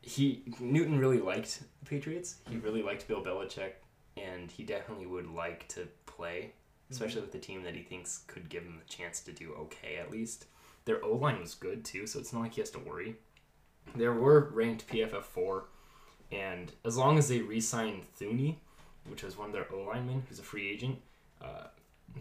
he 0.02 0.44
Newton 0.60 1.00
really 1.00 1.20
liked 1.20 1.62
the 1.80 1.86
Patriots. 1.86 2.38
He 2.50 2.58
really 2.58 2.84
liked 2.84 3.08
Bill 3.08 3.24
Belichick, 3.24 3.74
and 4.18 4.50
he 4.52 4.64
definitely 4.64 5.08
would 5.08 5.28
like 5.28 5.68
to 5.70 5.88
play, 6.06 6.52
especially 6.92 7.22
with 7.22 7.32
the 7.32 7.40
team 7.40 7.64
that 7.64 7.76
he 7.76 7.82
thinks 7.82 8.24
could 8.28 8.50
give 8.50 8.64
him 8.64 8.80
the 8.80 8.94
chance 8.94 9.20
to 9.22 9.32
do 9.32 9.54
okay 9.54 9.98
at 9.98 10.12
least. 10.12 10.46
Their 10.86 11.04
O 11.04 11.16
line 11.16 11.40
was 11.40 11.56
good 11.56 11.86
too, 11.86 12.08
so 12.08 12.20
it's 12.20 12.34
not 12.34 12.42
like 12.42 12.54
he 12.54 12.62
has 12.62 12.70
to 12.72 12.80
worry. 12.80 13.16
They 13.96 14.08
were 14.08 14.50
ranked 14.54 14.88
PFF 14.88 15.24
four, 15.24 15.66
and 16.32 16.72
as 16.86 16.98
long 16.98 17.18
as 17.18 17.28
they 17.28 17.40
re-sign 17.42 18.06
Thuney, 18.20 18.58
which 19.08 19.24
was 19.24 19.38
one 19.38 19.48
of 19.50 19.54
their 19.54 19.68
O 19.74 19.84
linemen, 19.84 20.24
who's 20.28 20.40
a 20.40 20.44
free 20.44 20.70
agent, 20.70 21.00
uh, 21.42 21.68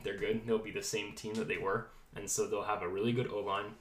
they're 0.03 0.17
good. 0.17 0.47
They'll 0.47 0.59
be 0.59 0.71
the 0.71 0.83
same 0.83 1.13
team 1.13 1.35
that 1.35 1.49
they 1.49 1.59
were, 1.59 1.89
and 2.17 2.29
so 2.29 2.47
they'll 2.47 2.63
have 2.63 2.83
a 2.83 2.89
really 2.89 3.13
good 3.13 3.29
O 3.29 3.41
line. 3.41 3.75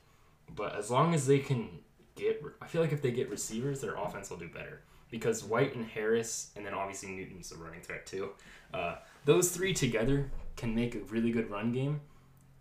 But 0.53 0.75
as 0.75 0.91
long 0.91 1.13
as 1.13 1.27
they 1.27 1.39
can 1.39 1.69
get, 2.15 2.43
I 2.61 2.67
feel 2.67 2.81
like 2.81 2.91
if 2.91 3.01
they 3.01 3.11
get 3.11 3.29
receivers, 3.29 3.81
their 3.81 3.95
offense 3.95 4.29
will 4.29 4.37
do 4.37 4.49
better 4.49 4.81
because 5.09 5.43
White 5.43 5.75
and 5.75 5.85
Harris, 5.85 6.51
and 6.55 6.65
then 6.65 6.73
obviously 6.73 7.09
Newton's 7.11 7.51
a 7.51 7.57
running 7.57 7.81
threat 7.81 8.05
too. 8.05 8.29
Uh, 8.73 8.95
those 9.25 9.51
three 9.51 9.73
together 9.73 10.31
can 10.55 10.73
make 10.73 10.95
a 10.95 10.99
really 10.99 11.31
good 11.31 11.49
run 11.49 11.71
game 11.71 12.01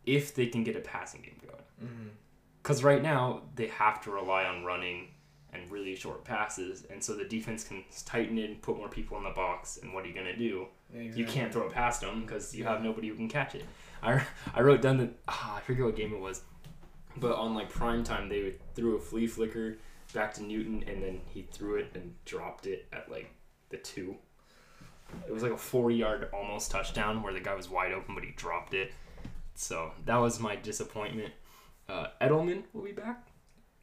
if 0.04 0.35
they 0.35 0.47
can 0.47 0.64
get 0.64 0.76
a 0.76 0.80
passing 0.80 1.23
game 1.23 1.37
going. 1.42 1.62
Mm-hmm. 1.85 2.09
Because 2.62 2.85
right 2.85 3.02
now 3.02 3.42
they 3.54 3.69
have 3.69 4.02
to 4.02 4.11
rely 4.11 4.45
on 4.45 4.64
running 4.64 5.09
and 5.52 5.71
really 5.71 5.95
short 5.97 6.25
passes, 6.25 6.85
and 6.90 7.02
so 7.02 7.14
the 7.14 7.25
defense 7.25 7.64
can 7.64 7.85
tighten 8.04 8.38
it, 8.38 8.50
and 8.50 8.62
put 8.62 8.76
more 8.76 8.88
people 8.88 9.16
in 9.19 9.25
the 9.25 9.30
box, 9.30 9.78
and 9.83 9.92
what 9.92 10.04
are 10.04 10.09
you 10.09 10.14
gonna 10.14 10.37
do? 10.37 10.66
You 10.92 11.25
can't 11.25 11.52
throw 11.52 11.66
it 11.66 11.73
past 11.73 12.00
them 12.00 12.23
because 12.23 12.54
you 12.54 12.64
have 12.64 12.83
nobody 12.83 13.09
who 13.09 13.14
can 13.14 13.28
catch 13.28 13.54
it. 13.54 13.64
I, 14.02 14.23
I 14.54 14.61
wrote 14.62 14.83
down 14.83 14.99
that 14.99 15.11
ah, 15.28 15.57
I 15.57 15.61
forget 15.61 15.85
what 15.85 15.97
game 15.97 16.12
it 16.12 16.21
was, 16.21 16.42
but 17.16 17.37
on 17.37 17.54
like 17.54 17.69
prime 17.69 18.04
time 18.04 18.28
they 18.28 18.54
threw 18.75 18.97
a 18.97 19.00
flea 19.00 19.26
flicker 19.26 19.78
back 20.12 20.35
to 20.35 20.42
Newton 20.42 20.85
and 20.87 21.02
then 21.02 21.21
he 21.26 21.42
threw 21.42 21.76
it 21.76 21.90
and 21.95 22.14
dropped 22.25 22.66
it 22.66 22.87
at 22.92 23.11
like 23.11 23.30
the 23.69 23.76
two. 23.76 24.16
It 25.26 25.33
was 25.33 25.42
like 25.42 25.52
a 25.52 25.57
four-yard 25.57 26.28
almost 26.33 26.71
touchdown 26.71 27.23
where 27.23 27.33
the 27.33 27.40
guy 27.40 27.54
was 27.54 27.69
wide 27.69 27.92
open 27.92 28.14
but 28.14 28.25
he 28.25 28.30
dropped 28.33 28.75
it. 28.75 28.92
So 29.54 29.92
that 30.07 30.16
was 30.16 30.40
my 30.40 30.57
disappointment. 30.57 31.33
Uh, 31.88 32.07
Edelman 32.21 32.62
will 32.73 32.83
be 32.83 32.92
back 32.92 33.28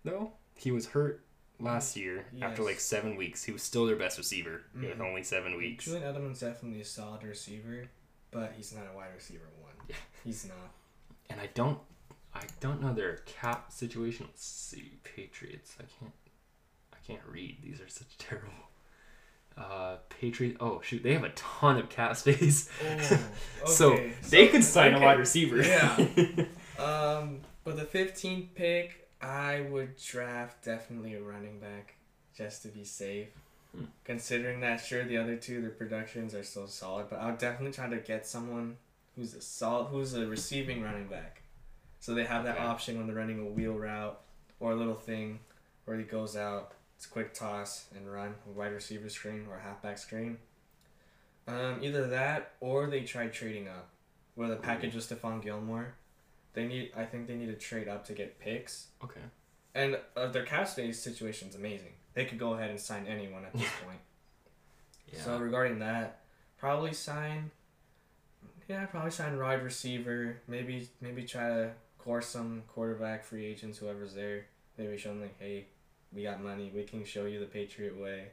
though. 0.03 0.31
He 0.55 0.71
was 0.71 0.88
hurt 0.88 1.24
last 1.59 1.95
year 1.97 2.25
after 2.41 2.61
like 2.63 2.79
seven 2.79 3.15
weeks. 3.15 3.43
He 3.43 3.51
was 3.51 3.63
still 3.63 3.85
their 3.85 3.95
best 3.95 4.17
receiver 4.17 4.61
with 4.75 4.97
Mhm. 4.97 5.01
only 5.01 5.23
seven 5.23 5.57
weeks. 5.57 5.85
Julian 5.85 6.03
Edelman's 6.03 6.39
definitely 6.39 6.81
a 6.81 6.85
solid 6.85 7.23
receiver, 7.23 7.87
but 8.31 8.53
he's 8.55 8.73
not 8.73 8.85
a 8.91 8.95
wide 8.95 9.13
receiver 9.15 9.45
one. 9.61 9.73
Yeah. 9.89 9.95
He's 10.23 10.45
not. 10.45 10.73
and 11.29 11.41
I 11.41 11.47
don't 11.53 11.79
I 12.33 12.43
don't 12.59 12.81
know 12.81 12.93
their 12.93 13.17
cap 13.25 13.71
situation. 13.71 14.27
Let's 14.27 14.45
see, 14.45 14.99
Patriots. 15.03 15.75
I 15.79 15.83
can't 15.99 16.13
I 16.93 16.97
can't 17.05 17.25
read. 17.29 17.57
These 17.63 17.81
are 17.81 17.87
such 17.89 18.17
terrible. 18.17 18.53
Uh, 19.57 19.97
Patriots. 20.09 20.57
Oh 20.59 20.79
shoot, 20.81 21.01
they 21.01 21.13
have 21.13 21.23
a 21.23 21.29
ton 21.29 21.77
of 21.77 21.89
cap 21.89 22.15
space, 22.23 22.69
Oh, 22.85 23.65
so 23.65 23.93
okay. 23.93 24.13
they 24.29 24.45
So- 24.45 24.51
could 24.51 24.63
sign 24.63 24.93
a 24.93 25.01
wide 25.01 25.17
receiver. 25.17 25.61
Yeah. 25.63 25.95
Um, 26.77 27.41
but 27.63 27.75
the 27.75 27.85
15th 27.85 28.53
pick, 28.53 29.06
I 29.21 29.62
would 29.62 29.95
draft 29.97 30.63
definitely 30.63 31.15
a 31.15 31.21
running 31.21 31.59
back 31.59 31.95
just 32.36 32.62
to 32.63 32.67
be 32.67 32.83
safe. 32.83 33.29
Hmm. 33.75 33.86
Considering 34.03 34.59
that, 34.62 34.77
sure, 34.77 35.03
the 35.03 35.17
other 35.17 35.36
two, 35.36 35.62
their 35.62 35.71
productions 35.71 36.33
are 36.36 36.43
still 36.43 36.67
solid, 36.67 37.07
but 37.09 37.19
I'll 37.19 37.36
definitely 37.36 37.74
try 37.74 37.89
to 37.89 37.97
get 37.97 38.25
someone 38.27 38.77
who's 39.15 39.33
a 39.33 39.41
solid, 39.41 39.86
who's 39.86 40.13
a 40.13 40.27
receiving 40.27 40.81
running 40.83 41.07
back. 41.07 41.41
So 42.00 42.13
they 42.13 42.25
have 42.25 42.43
that 42.43 42.57
Okay. 42.57 42.65
option 42.65 42.97
when 42.97 43.07
they're 43.07 43.15
running 43.15 43.39
a 43.39 43.45
wheel 43.45 43.74
route 43.74 44.19
or 44.59 44.71
a 44.71 44.75
little 44.75 44.95
thing 44.95 45.39
where 45.86 45.97
he 45.97 46.03
goes 46.03 46.36
out, 46.38 46.74
it's 46.95 47.05
a 47.05 47.09
quick 47.09 47.33
toss 47.33 47.86
and 47.95 48.12
run, 48.12 48.36
a 48.47 48.51
wide 48.51 48.71
receiver 48.74 49.09
screen 49.09 49.47
or 49.50 49.57
a 49.57 49.62
halfback 49.62 49.97
screen. 49.97 50.38
Um, 51.47 51.79
either 51.81 52.07
that 52.07 52.53
or 52.59 52.88
they 52.88 53.01
try 53.01 53.27
trading 53.27 53.67
up. 53.67 53.89
Where 54.36 54.50
the 54.50 54.55
package 54.57 54.93
was 54.93 55.07
Stephon 55.07 55.41
Gilmore. 55.41 55.95
They 56.57 56.65
need 56.67 56.91
I 56.97 57.05
think 57.05 57.27
they 57.27 57.35
need 57.35 57.49
to 57.49 57.53
trade 57.53 57.87
up 57.87 58.03
to 58.07 58.13
get 58.13 58.39
picks. 58.39 58.87
okay. 59.03 59.21
And 59.75 59.99
uh, 60.15 60.25
their 60.29 60.43
cap 60.43 60.67
space 60.67 60.99
situation 60.99 61.49
is 61.49 61.55
amazing. 61.55 61.93
They 62.15 62.25
could 62.25 62.39
go 62.39 62.53
ahead 62.53 62.71
and 62.71 62.79
sign 62.79 63.05
anyone 63.07 63.45
at 63.45 63.53
this 63.53 63.69
point. 63.85 63.99
Yeah. 65.13 65.21
So 65.21 65.37
regarding 65.37 65.77
that, 65.79 66.21
probably 66.57 66.93
sign. 66.93 67.51
Yeah, 68.67 68.87
probably 68.87 69.11
sign 69.11 69.37
wide 69.37 69.61
receiver. 69.63 70.37
Maybe 70.47 70.89
maybe 70.99 71.25
try 71.25 71.47
to 71.47 71.71
course 71.99 72.25
some 72.25 72.63
quarterback 72.67 73.23
free 73.23 73.45
agents, 73.45 73.77
whoever's 73.77 74.15
there. 74.15 74.47
Maybe 74.79 74.97
show 74.97 75.09
them 75.09 75.21
like, 75.21 75.39
hey, 75.39 75.67
we 76.11 76.23
got 76.23 76.41
money. 76.43 76.71
We 76.73 76.85
can 76.85 77.05
show 77.05 77.27
you 77.27 77.39
the 77.39 77.45
Patriot 77.45 78.01
way. 78.01 78.29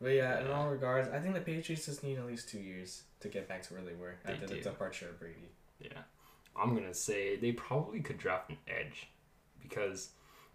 But 0.00 0.12
yeah, 0.12 0.40
in 0.40 0.50
all 0.50 0.70
regards, 0.70 1.10
I 1.10 1.18
think 1.18 1.34
the 1.34 1.42
Patriots 1.42 1.84
just 1.84 2.02
need 2.02 2.16
at 2.16 2.26
least 2.26 2.48
two 2.48 2.58
years 2.58 3.02
to 3.20 3.28
get 3.28 3.48
back 3.48 3.62
to 3.64 3.74
where 3.74 3.82
they 3.82 3.92
were 3.94 4.14
They 4.24 4.32
after 4.32 4.46
the 4.46 4.56
departure 4.60 5.10
of 5.10 5.20
Brady. 5.20 5.50
Yeah. 5.78 6.04
I'm 6.56 6.74
gonna 6.74 6.94
say 6.94 7.36
they 7.36 7.52
probably 7.52 8.00
could 8.00 8.18
draft 8.18 8.50
an 8.50 8.58
edge 8.68 9.08
because 9.62 10.10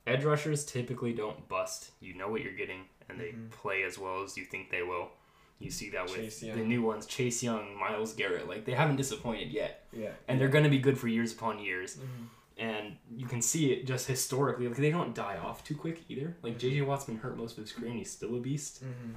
edge 0.07 0.23
rushers 0.23 0.65
typically 0.65 1.13
don't 1.13 1.47
bust. 1.49 1.91
You 1.99 2.13
know 2.15 2.29
what 2.29 2.41
you're 2.41 2.53
getting, 2.53 2.85
and 3.09 3.19
they 3.19 3.31
Mhm. 3.31 3.49
play 3.51 3.83
as 3.83 3.97
well 3.97 4.23
as 4.23 4.37
you 4.37 4.45
think 4.45 4.69
they 4.69 4.81
will. 4.83 5.11
You 5.59 5.69
see 5.69 5.89
that 5.89 6.09
with 6.09 6.39
the 6.39 6.55
new 6.55 6.81
ones, 6.81 7.05
Chase 7.05 7.43
Young, 7.43 7.75
Myles 7.77 8.13
Garrett. 8.13 8.47
Like 8.47 8.63
they 8.65 8.71
haven't 8.73 8.95
disappointed 8.95 9.51
yet, 9.51 9.87
Yeah. 9.91 10.13
and 10.27 10.39
they're 10.39 10.47
gonna 10.47 10.69
be 10.69 10.79
good 10.79 10.97
for 10.97 11.07
years 11.09 11.33
upon 11.33 11.59
years. 11.59 11.97
Mhm. 11.97 12.29
And 12.57 12.97
you 13.15 13.25
can 13.27 13.41
see 13.41 13.71
it 13.73 13.85
just 13.85 14.07
historically. 14.07 14.67
Like 14.67 14.77
they 14.77 14.91
don't 14.91 15.13
die 15.15 15.37
off 15.37 15.63
too 15.65 15.75
quick 15.75 16.03
either. 16.09 16.37
Like 16.41 16.57
JJ 16.57 16.81
Watt's 16.85 17.05
been 17.05 17.17
hurt 17.17 17.37
most 17.37 17.57
of 17.57 17.63
his 17.63 17.73
career, 17.73 17.89
and 17.89 17.97
he's 17.99 18.11
still 18.11 18.35
a 18.35 18.39
beast. 18.39 18.83
Mhm. 18.83 19.15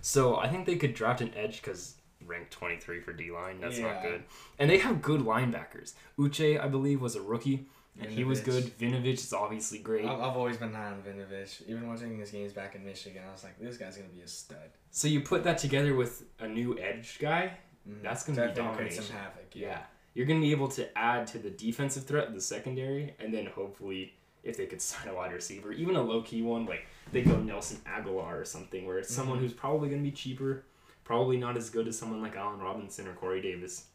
So 0.00 0.36
I 0.36 0.48
think 0.48 0.66
they 0.66 0.76
could 0.76 0.94
draft 0.94 1.20
an 1.20 1.32
edge 1.34 1.60
because 1.62 1.96
ranked 2.26 2.50
23 2.52 3.00
for 3.00 3.12
D 3.12 3.30
line. 3.30 3.60
That's 3.60 3.78
not 3.78 4.02
good. 4.02 4.22
And 4.58 4.70
they 4.70 4.78
have 4.78 5.02
good 5.02 5.20
linebackers. 5.20 5.94
Uche, 6.18 6.60
I 6.60 6.68
believe, 6.68 7.00
was 7.00 7.16
a 7.16 7.22
rookie, 7.22 7.66
and 8.00 8.10
he 8.10 8.24
was 8.24 8.40
good. 8.40 8.64
Winovich 8.78 9.14
is 9.14 9.32
obviously 9.32 9.78
great. 9.78 10.04
I've, 10.04 10.20
always 10.36 10.56
been 10.56 10.72
high 10.74 10.86
on 10.86 11.02
Winovich. 11.02 11.62
Even 11.68 11.88
watching 11.88 12.18
his 12.18 12.30
games 12.30 12.52
back 12.52 12.74
in 12.74 12.84
Michigan, 12.84 13.22
I 13.28 13.32
was 13.32 13.44
like, 13.44 13.58
this 13.58 13.76
guy's 13.76 13.96
gonna 13.96 14.08
be 14.08 14.20
a 14.22 14.28
stud. 14.28 14.58
So 14.90 15.08
you 15.08 15.20
put 15.20 15.44
that 15.44 15.58
together 15.58 15.94
with 15.94 16.24
a 16.40 16.48
new 16.48 16.78
edge 16.78 17.18
guy. 17.18 17.52
Mhm. 17.88 18.02
That's 18.02 18.24
gonna 18.24 18.42
be 18.42 18.48
Definitely 18.48 18.76
create 18.76 18.92
some 18.94 19.16
havoc. 19.16 19.46
Yeah. 19.54 19.78
You're 20.14 20.24
going 20.24 20.40
to 20.40 20.46
be 20.46 20.50
able 20.50 20.68
to 20.68 20.96
add 20.98 21.26
to 21.26 21.38
the 21.38 21.50
defensive 21.50 22.04
threat, 22.04 22.28
of 22.28 22.32
the 22.34 22.40
secondary, 22.40 23.14
and 23.20 23.34
then 23.34 23.44
hopefully, 23.44 24.14
if 24.42 24.56
they 24.56 24.64
could 24.64 24.80
sign 24.90 25.08
a 25.08 25.14
wide 25.14 25.30
receiver, 25.30 25.72
even 25.72 25.94
a 25.94 26.00
low 26.00 26.22
key 26.22 26.40
one, 26.40 26.64
like 26.64 26.86
they 27.12 27.20
go 27.20 27.36
Nelson 27.36 27.82
Agholor 27.86 28.40
or 28.40 28.44
something, 28.46 28.86
where 28.86 28.96
it's 28.98 29.14
someone 29.14 29.36
Mhm. 29.36 29.42
who's 29.42 29.52
probably 29.52 29.90
going 29.90 30.02
to 30.02 30.08
be 30.10 30.16
cheaper, 30.16 30.64
probably 31.06 31.36
not 31.38 31.56
as 31.56 31.70
good 31.70 31.86
as 31.88 31.96
someone 31.98 32.20
like 32.20 32.36
Allen 32.36 32.58
Robinson 32.60 33.06
or 33.06 33.14
Corey 33.14 33.40
Davis, 33.40 33.86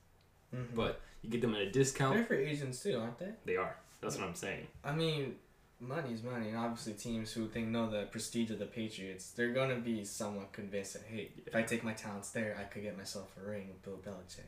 Mhm. 0.54 0.74
but 0.74 1.02
you 1.22 1.30
get 1.30 1.42
them 1.42 1.54
at 1.54 1.62
a 1.62 1.70
discount. 1.70 2.16
they're 2.16 2.26
free 2.26 2.46
agents 2.46 2.82
too, 2.82 2.98
aren't 2.98 3.20
they? 3.20 3.34
They 3.46 3.58
are. 3.58 3.76
That's 4.00 4.18
what 4.18 4.26
I'm 4.26 4.34
saying. 4.34 4.66
I 4.84 4.96
mean, 4.96 5.38
money's 5.80 6.24
money, 6.24 6.48
and 6.50 6.58
obviously 6.58 6.94
teams 6.94 7.34
who 7.34 7.48
think 7.48 7.68
know 7.68 7.90
the 7.90 8.06
prestige 8.08 8.50
of 8.50 8.60
the 8.60 8.66
Patriots, 8.66 9.32
they're 9.32 9.52
gonna 9.54 9.78
be 9.80 10.04
somewhat 10.06 10.54
convinced 10.54 10.94
that 10.94 11.04
hey, 11.04 11.32
if 11.46 11.54
I 11.56 11.64
take 11.64 11.84
my 11.84 11.94
talents 11.94 12.32
there, 12.32 12.58
I 12.60 12.64
could 12.64 12.82
get 12.82 12.98
myself 12.98 13.36
a 13.38 13.48
ring 13.48 13.68
with 13.68 13.82
Bill 13.84 13.98
Belichick. 13.98 14.46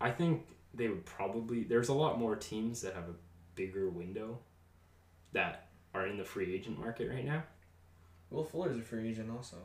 I 0.00 0.10
think 0.10 0.46
they 0.74 0.88
would 0.88 1.06
probably. 1.06 1.62
There's 1.64 1.88
a 1.88 1.94
lot 1.94 2.18
more 2.18 2.34
teams 2.36 2.80
that 2.82 2.94
have 2.94 3.08
a 3.08 3.14
bigger 3.54 3.88
window 3.88 4.40
that 5.32 5.68
are 5.94 6.06
in 6.06 6.16
the 6.16 6.24
free 6.24 6.54
agent 6.54 6.78
market 6.78 7.08
right 7.08 7.24
now. 7.24 7.44
Will 8.30 8.44
Fuller's 8.44 8.76
a 8.78 8.82
free 8.82 9.08
agent 9.10 9.30
also. 9.30 9.56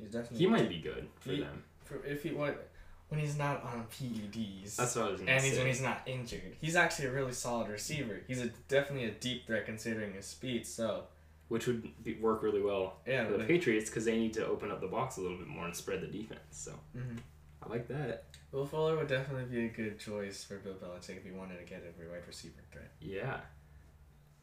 He's 0.00 0.10
definitely 0.10 0.38
He 0.38 0.46
might 0.46 0.68
be 0.68 0.78
good 0.80 1.08
for 1.20 1.30
He- 1.30 1.40
them. 1.40 1.64
for 1.84 2.04
if 2.04 2.22
he 2.22 2.30
what 2.32 2.68
when 3.08 3.18
he's 3.20 3.36
not 3.36 3.62
on 3.64 3.84
PEDs. 3.88 4.76
That's 4.76 4.94
what 4.94 5.06
I 5.06 5.10
was 5.10 5.20
gonna 5.20 5.32
and 5.32 5.44
he's 5.44 5.58
when 5.58 5.66
he's 5.66 5.82
not 5.82 6.02
injured. 6.06 6.56
He's 6.60 6.76
actually 6.76 7.06
a 7.06 7.12
really 7.12 7.32
solid 7.32 7.68
receiver. 7.68 8.20
He's 8.28 8.40
a 8.40 8.48
definitely 8.68 9.06
a 9.08 9.10
deep 9.12 9.46
threat 9.46 9.66
considering 9.66 10.14
his 10.14 10.26
speed. 10.26 10.66
So 10.66 11.04
which 11.48 11.66
would 11.66 11.82
be, 12.04 12.14
work 12.14 12.42
really 12.44 12.62
well 12.62 13.00
yeah, 13.06 13.24
for 13.26 13.32
the 13.32 13.38
like- 13.38 13.48
Patriots 13.48 13.90
because 13.90 14.04
they 14.04 14.16
need 14.16 14.32
to 14.34 14.46
open 14.46 14.70
up 14.70 14.80
the 14.80 14.86
box 14.86 15.16
a 15.16 15.20
little 15.20 15.36
bit 15.36 15.48
more 15.48 15.64
and 15.64 15.74
spread 15.74 16.00
the 16.00 16.06
defense. 16.06 16.40
So 16.52 16.78
Mhm. 16.96 17.18
I 17.62 17.68
like 17.68 17.88
that. 17.88 18.26
Will 18.52 18.64
Fuller 18.66 18.96
would 18.96 19.08
definitely 19.08 19.44
be 19.44 19.66
a 19.66 19.68
good 19.68 19.98
choice 19.98 20.44
for 20.44 20.58
Bill 20.58 20.74
Belichick 20.74 21.16
if 21.18 21.24
he 21.24 21.30
wanted 21.32 21.58
to 21.58 21.64
get 21.64 21.82
a 21.82 22.08
wide 22.10 22.26
receiver 22.26 22.60
threat. 22.72 22.90
Yeah, 23.00 23.40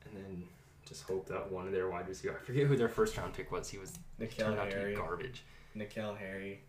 and 0.06 0.16
then 0.18 0.50
just 0.88 1.04
hope 1.04 1.28
that 1.28 1.52
one 1.52 1.66
of 1.68 1.74
their 1.74 1.90
wide 1.90 2.08
receivers. 2.08 2.38
I 2.42 2.46
forget 2.46 2.68
who 2.68 2.76
their 2.78 2.90
first 2.90 3.18
round 3.18 3.34
pick 3.34 3.52
was. 3.52 3.70
He 3.70 3.78
was 3.78 3.94
N'Keal 4.20 4.38
turned 4.38 4.60
out 4.60 4.72
to 4.72 4.86
be 4.86 4.94
garbage. 4.94 5.44
N'Keal 5.76 6.18
Harry. 6.18 6.62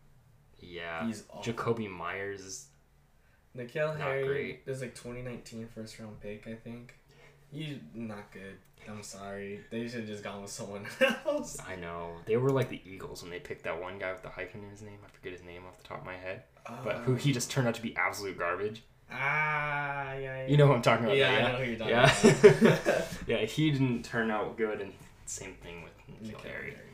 Yeah. 0.60 1.06
He's 1.06 1.24
awful. 1.30 1.52
Jakobi 1.52 1.90
Meyers 1.90 2.40
is 2.40 2.66
N'Keal 3.56 3.98
Not 3.98 4.08
Harry 4.08 4.26
great. 4.26 4.62
is 4.66 4.80
like 4.80 4.94
2019 4.94 5.68
first 5.74 5.98
round 5.98 6.20
pick, 6.20 6.46
I 6.46 6.54
think. 6.54 6.94
He's 7.50 7.76
not 7.94 8.30
good. 8.32 8.58
I'm 8.88 9.02
sorry. 9.02 9.60
They 9.70 9.86
should 9.88 10.00
have 10.00 10.08
just 10.08 10.24
gone 10.24 10.42
with 10.42 10.50
someone 10.50 10.86
else. 11.26 11.58
I 11.66 11.76
know. 11.76 12.12
They 12.26 12.36
were 12.36 12.50
like 12.50 12.68
the 12.68 12.80
Eagles 12.84 13.22
when 13.22 13.30
they 13.30 13.38
picked 13.38 13.64
that 13.64 13.80
one 13.80 13.98
guy 13.98 14.12
with 14.12 14.22
the 14.22 14.28
hyphen 14.30 14.62
in 14.62 14.70
his 14.70 14.82
name. 14.82 14.98
I 15.04 15.08
forget 15.10 15.32
his 15.32 15.44
name 15.44 15.62
off 15.66 15.76
the 15.76 15.84
top 15.86 16.00
of 16.00 16.06
my 16.06 16.16
head. 16.16 16.44
But 16.84 16.98
who 16.98 17.14
he 17.14 17.30
um, 17.30 17.34
just 17.34 17.50
turned 17.50 17.68
out 17.68 17.74
to 17.74 17.82
be 17.82 17.96
absolute 17.96 18.38
garbage. 18.38 18.82
Ah, 19.10 20.12
yeah, 20.12 20.18
yeah. 20.18 20.46
You 20.46 20.56
know 20.56 20.66
who 20.66 20.74
I'm 20.74 20.82
talking 20.82 21.06
about. 21.06 21.16
Yeah, 21.16 21.30
that, 21.30 21.44
I 21.44 21.52
know 21.52 21.58
who 21.58 21.70
you're 21.70 21.78
talking 21.78 21.94
yeah. 21.94 22.82
about. 22.82 23.08
yeah, 23.26 23.38
he 23.38 23.70
didn't 23.70 24.04
turn 24.04 24.30
out 24.30 24.56
good, 24.56 24.80
and 24.80 24.92
same 25.26 25.54
thing 25.62 25.82
with 25.82 25.92
N'Keal 25.98 26.34
N'Keal 26.34 26.40
Harry. 26.42 26.70
Harry. 26.70 26.88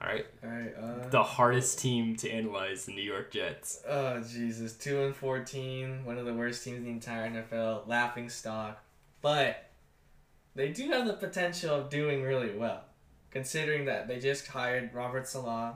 All 0.00 0.08
right, 0.08 0.26
Alright, 0.44 0.74
uh. 0.80 1.08
the 1.08 1.22
hardest 1.22 1.80
team 1.80 2.14
to 2.16 2.30
analyze, 2.30 2.86
the 2.86 2.92
New 2.92 3.02
York 3.02 3.32
Jets. 3.32 3.82
Oh, 3.88 4.20
Jesus. 4.20 4.74
2 4.74 5.02
and 5.02 5.16
14. 5.16 6.04
One 6.04 6.18
of 6.18 6.24
the 6.24 6.34
worst 6.34 6.62
teams 6.62 6.78
in 6.78 6.84
the 6.84 6.90
entire 6.90 7.28
NFL. 7.28 7.88
Laughing 7.88 8.28
stock. 8.28 8.80
But 9.22 9.70
they 10.54 10.68
do 10.68 10.90
have 10.90 11.06
the 11.06 11.14
potential 11.14 11.74
of 11.74 11.90
doing 11.90 12.22
really 12.22 12.56
well. 12.56 12.84
Considering 13.32 13.86
that 13.86 14.06
they 14.06 14.20
just 14.20 14.46
hired 14.46 14.94
Robert 14.94 15.26
Saleh 15.26 15.74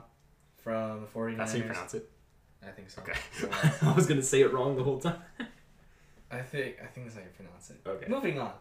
from 0.55 1.01
the 1.01 1.07
49ers. 1.07 1.37
That's 1.37 1.51
how 1.51 1.57
you 1.57 1.63
pronounce 1.65 1.93
it. 1.93 2.09
I 2.67 2.71
think 2.71 2.89
so. 2.89 3.01
Okay. 3.01 3.17
I 3.81 3.93
was 3.93 4.05
gonna 4.07 4.21
say 4.23 4.41
it 4.41 4.53
wrong 4.53 4.75
the 4.75 4.83
whole 4.83 4.99
time. 4.99 5.17
I 6.31 6.39
think 6.41 6.77
I 6.81 6.87
think 6.87 7.05
that's 7.07 7.15
how 7.17 7.21
you 7.23 7.29
pronounce 7.35 7.69
it. 7.69 7.77
Okay. 7.87 8.05
Moving 8.07 8.39
on. 8.39 8.51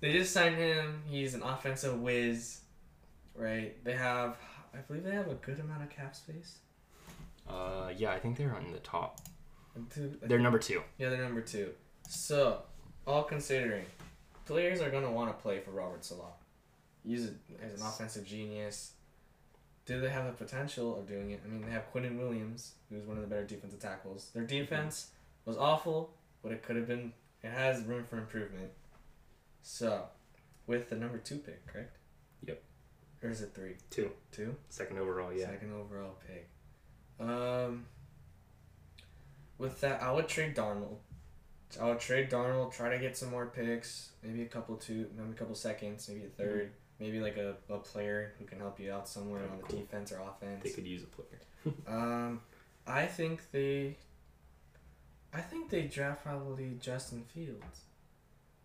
They 0.00 0.12
just 0.12 0.32
signed 0.32 0.56
him. 0.56 1.02
He's 1.06 1.34
an 1.34 1.42
offensive 1.42 2.00
whiz, 2.00 2.60
right? 3.34 3.82
They 3.84 3.92
have, 3.92 4.36
I 4.74 4.78
believe 4.78 5.04
they 5.04 5.10
have 5.14 5.28
a 5.28 5.34
good 5.34 5.60
amount 5.60 5.82
of 5.82 5.90
cap 5.90 6.16
space. 6.16 6.56
Uh, 7.48 7.90
yeah, 7.96 8.10
I 8.12 8.18
think 8.18 8.38
they're 8.38 8.54
on 8.56 8.72
the 8.72 8.78
top. 8.78 9.20
Two- 9.94 10.16
They're 10.22 10.38
number 10.38 10.58
two. 10.58 10.82
yeah, 10.98 11.10
they're 11.10 11.22
number 11.22 11.42
two. 11.42 11.70
So, 12.08 12.62
all 13.06 13.22
considering, 13.24 13.84
players 14.46 14.80
are 14.80 14.90
gonna 14.90 15.10
want 15.12 15.36
to 15.36 15.42
play 15.42 15.60
for 15.60 15.70
Robert 15.72 16.02
Saleh. 16.04 16.24
He's 17.06 17.26
a, 17.26 17.30
he's 17.62 17.80
an 17.80 17.86
offensive 17.86 18.24
genius. 18.26 18.92
Do 19.90 20.00
they 20.00 20.08
have 20.08 20.26
the 20.26 20.44
potential 20.44 20.96
of 20.96 21.08
doing 21.08 21.32
it? 21.32 21.40
I 21.44 21.48
mean, 21.48 21.62
they 21.62 21.72
have 21.72 21.92
Quinnen 21.92 22.16
Williams, 22.16 22.74
who's 22.88 23.02
one 23.02 23.16
of 23.16 23.24
the 23.24 23.28
better 23.28 23.42
defensive 23.42 23.80
tackles. 23.80 24.30
Their 24.32 24.44
defense 24.44 25.08
was 25.44 25.56
awful, 25.56 26.12
but 26.44 26.52
it 26.52 26.62
could 26.62 26.76
have 26.76 26.86
been. 26.86 27.12
It 27.42 27.50
has 27.50 27.82
room 27.82 28.04
for 28.08 28.16
improvement. 28.16 28.70
So, 29.62 30.04
with 30.68 30.90
the 30.90 30.94
number 30.94 31.18
two 31.18 31.38
pick, 31.38 31.66
correct? 31.66 31.96
Yep. 32.46 32.62
Or 33.20 33.30
is 33.30 33.42
it 33.42 33.50
three? 33.52 33.78
Two. 33.90 34.12
Two. 34.30 34.54
Second 34.68 34.98
overall, 34.98 35.32
yeah. 35.32 35.46
Second 35.46 35.72
overall 35.72 36.14
pick. 36.24 36.48
Um. 37.18 37.86
With 39.58 39.80
that, 39.80 40.00
I 40.00 40.12
would 40.12 40.28
trade 40.28 40.54
Darnold. 40.54 40.98
I 41.80 41.86
would 41.86 41.98
trade 41.98 42.30
Darnold. 42.30 42.72
Try 42.72 42.90
to 42.90 42.98
get 43.00 43.16
some 43.16 43.32
more 43.32 43.46
picks. 43.46 44.10
Maybe 44.22 44.42
a 44.42 44.46
couple 44.46 44.76
two, 44.76 45.08
maybe 45.16 45.32
a 45.32 45.34
couple 45.34 45.56
seconds, 45.56 46.08
maybe 46.08 46.26
a 46.26 46.40
3rd 46.40 46.68
Maybe 47.00 47.18
like 47.18 47.38
a, 47.38 47.56
a 47.68 47.78
player 47.78 48.34
who 48.38 48.44
can 48.44 48.58
help 48.58 48.78
you 48.78 48.92
out 48.92 49.08
somewhere 49.08 49.40
That'd 49.40 49.52
on 49.52 49.58
the 49.58 49.64
cool. 49.64 49.80
defense 49.80 50.12
or 50.12 50.20
offense. 50.20 50.62
They 50.62 50.70
could 50.70 50.86
use 50.86 51.02
a 51.02 51.06
player. 51.06 51.26
Um, 51.86 52.40
I 52.86 53.04
think 53.04 53.50
they. 53.52 53.96
I 55.34 55.42
think 55.42 55.68
they 55.68 55.82
draft 55.82 56.24
probably 56.24 56.78
Justin 56.80 57.22
Fields, 57.34 57.82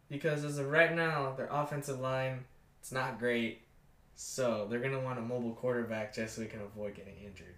because 0.09 0.45
as 0.45 0.57
of 0.59 0.71
right 0.71 0.95
now, 0.95 1.33
their 1.35 1.49
offensive 1.51 1.99
line 1.99 2.45
it's 2.85 2.91
not 2.91 3.17
great, 3.17 3.63
so 4.13 4.67
they're 4.69 4.77
gonna 4.79 4.99
want 4.99 5.17
a 5.17 5.21
mobile 5.23 5.55
quarterback 5.55 6.13
just 6.13 6.35
so 6.35 6.43
he 6.43 6.47
can 6.47 6.61
avoid 6.61 6.93
getting 6.93 7.15
injured. 7.17 7.55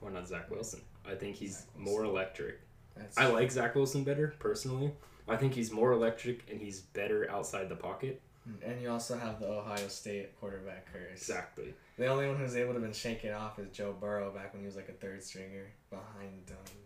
Why 0.00 0.10
not 0.10 0.28
Zach 0.28 0.50
Wilson? 0.50 0.82
I 1.06 1.14
think 1.14 1.34
he's 1.34 1.64
more 1.74 2.04
electric. 2.04 2.60
That's 2.94 3.16
I 3.16 3.28
like 3.28 3.50
Zach 3.50 3.74
Wilson 3.74 4.04
better 4.04 4.34
personally. 4.38 4.92
I 5.26 5.36
think 5.36 5.54
he's 5.54 5.72
more 5.72 5.92
electric 5.92 6.46
and 6.50 6.60
he's 6.60 6.80
better 6.80 7.30
outside 7.30 7.70
the 7.70 7.76
pocket. 7.76 8.20
And 8.64 8.80
you 8.80 8.90
also 8.90 9.16
have 9.18 9.40
the 9.40 9.46
Ohio 9.48 9.88
State 9.88 10.38
quarterback 10.38 10.92
curse. 10.92 11.12
Exactly. 11.12 11.74
The 11.96 12.06
only 12.06 12.26
one 12.28 12.36
who's 12.36 12.56
able 12.56 12.74
to 12.74 12.80
been 12.80 12.92
shake 12.92 13.24
it 13.24 13.32
off 13.32 13.58
is 13.58 13.68
Joe 13.72 13.94
Burrow 13.98 14.30
back 14.30 14.52
when 14.52 14.60
he 14.62 14.66
was 14.66 14.76
like 14.76 14.88
a 14.88 14.92
third 14.92 15.22
stringer 15.22 15.66
behind 15.90 16.50
um, 16.50 16.76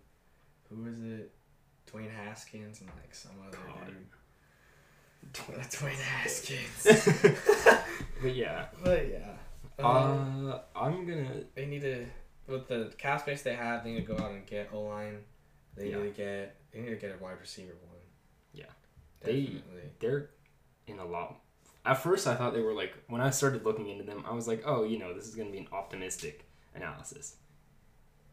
who 0.70 0.82
was 0.84 0.98
it? 1.20 1.30
Dwayne 1.90 2.10
Haskins 2.10 2.80
and 2.80 2.90
like 3.00 3.14
some 3.14 3.32
other 3.46 3.58
God. 3.66 3.86
dude. 3.86 4.06
Dwayne 5.70 6.00
Haskins. 6.00 6.84
but 8.22 8.34
yeah, 8.34 8.66
but 8.82 9.08
yeah. 9.10 9.84
Um, 9.84 10.52
uh, 10.52 10.58
I'm 10.78 11.06
gonna. 11.06 11.28
they 11.54 11.66
need 11.66 11.80
to 11.82 12.06
with 12.46 12.68
the 12.68 12.92
cap 12.98 13.20
space 13.22 13.42
they 13.42 13.54
have. 13.54 13.84
They 13.84 13.92
need 13.94 14.06
to 14.06 14.14
go 14.14 14.22
out 14.24 14.30
and 14.32 14.46
get 14.46 14.70
O 14.72 14.82
line. 14.82 15.18
They 15.76 15.90
Yeah. 15.90 15.98
need 15.98 16.14
to 16.14 16.22
get. 16.22 16.56
They 16.72 16.80
need 16.80 16.90
to 16.90 16.96
get 16.96 17.16
a 17.18 17.22
wide 17.22 17.38
receiver 17.40 17.72
one. 17.88 18.00
Yeah. 18.52 18.64
They- 19.22 19.42
Definitely. 19.42 19.82
They're 20.00 20.30
in 20.86 20.98
a 20.98 21.04
lot. 21.04 21.40
At 21.84 21.94
first, 22.02 22.26
I 22.26 22.34
thought 22.36 22.54
they 22.54 22.60
were 22.60 22.74
like 22.74 22.94
when 23.08 23.20
I 23.20 23.30
started 23.30 23.64
looking 23.64 23.88
into 23.88 24.04
them, 24.04 24.24
I 24.28 24.32
was 24.32 24.46
like, 24.46 24.62
oh, 24.66 24.84
you 24.84 24.98
know, 24.98 25.12
this 25.14 25.26
is 25.26 25.34
gonna 25.34 25.50
be 25.50 25.58
an 25.58 25.68
optimistic 25.72 26.44
analysis. 26.74 27.36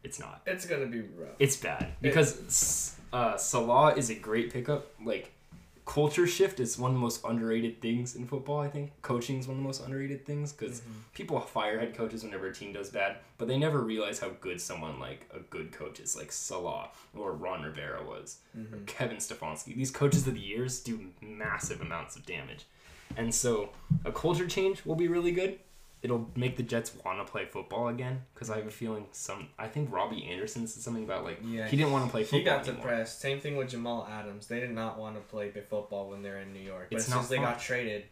It's 0.02 0.18
not. 0.18 0.42
It's 0.46 0.64
gonna 0.66 0.86
be 0.86 1.00
rough. 1.00 1.34
It's 1.38 1.56
bad 1.56 1.92
because 2.00 2.96
uh, 3.12 3.36
Saleh 3.36 3.98
is 3.98 4.08
a 4.10 4.14
great 4.14 4.52
pickup. 4.52 4.92
Like 5.04 5.32
culture 5.84 6.26
shift 6.28 6.60
is 6.60 6.78
one 6.78 6.92
of 6.92 6.94
the 6.94 7.00
most 7.00 7.24
underrated 7.24 7.82
things 7.82 8.14
in 8.14 8.24
football. 8.26 8.60
I 8.60 8.68
think 8.68 8.92
coaching 9.02 9.40
is 9.40 9.48
one 9.48 9.56
of 9.56 9.62
the 9.62 9.66
most 9.66 9.82
underrated 9.84 10.24
things 10.24 10.52
because 10.52 10.80
Mhm. 10.82 10.84
people 11.14 11.40
fire 11.40 11.80
head 11.80 11.94
coaches 11.96 12.22
whenever 12.22 12.46
a 12.46 12.54
team 12.54 12.72
does 12.72 12.90
bad, 12.90 13.16
but 13.38 13.48
they 13.48 13.58
never 13.58 13.80
realize 13.80 14.20
how 14.20 14.28
good 14.40 14.60
someone 14.60 15.00
like 15.00 15.28
a 15.34 15.40
good 15.40 15.72
coach 15.72 15.98
is, 15.98 16.14
like 16.16 16.30
Saleh 16.30 16.88
or 17.16 17.32
Ron 17.32 17.64
Rivera 17.64 18.04
was, 18.06 18.38
or 18.54 18.60
Mhm. 18.60 18.86
Kevin 18.86 19.16
Stefanski. 19.16 19.74
These 19.74 19.90
coaches 19.90 20.26
of 20.28 20.34
the 20.34 20.40
years 20.40 20.78
do 20.80 21.10
massive 21.20 21.80
amounts 21.80 22.14
of 22.14 22.24
damage, 22.24 22.66
and 23.16 23.34
so 23.34 23.70
a 24.04 24.12
culture 24.12 24.46
change 24.46 24.84
will 24.84 24.94
be 24.96 25.08
really 25.08 25.32
good. 25.32 25.58
It'll 26.02 26.30
make 26.34 26.56
the 26.56 26.62
Jets 26.62 26.92
want 27.04 27.18
to 27.24 27.30
play 27.30 27.44
football 27.44 27.88
again 27.88 28.22
because 28.32 28.48
I 28.48 28.56
have 28.56 28.66
a 28.66 28.70
feeling 28.70 29.06
some. 29.12 29.48
I 29.58 29.66
think 29.68 29.92
Robbie 29.92 30.24
Anderson 30.30 30.66
said 30.66 30.82
something 30.82 31.04
about 31.04 31.24
like 31.24 31.40
Yeah, 31.44 31.66
he 31.68 31.76
didn't 31.76 31.92
want 31.92 32.06
to 32.06 32.10
play 32.10 32.22
football 32.22 32.38
He 32.38 32.44
got 32.44 32.60
anymore. 32.60 32.76
depressed. 32.76 33.20
Same 33.20 33.38
thing 33.38 33.56
with 33.56 33.68
Jamal 33.68 34.08
Adams. 34.10 34.46
They 34.46 34.60
did 34.60 34.70
not 34.70 34.98
want 34.98 35.16
to 35.16 35.20
play 35.20 35.50
football 35.50 36.08
when 36.08 36.22
they're 36.22 36.38
in 36.38 36.54
New 36.54 36.60
York. 36.60 36.86
But 36.90 36.96
It's 36.96 37.06
as 37.06 37.12
soon 37.12 37.22
as 37.22 37.28
they 37.28 37.36
fun. 37.36 37.44
got 37.44 37.60
traded, 37.60 38.04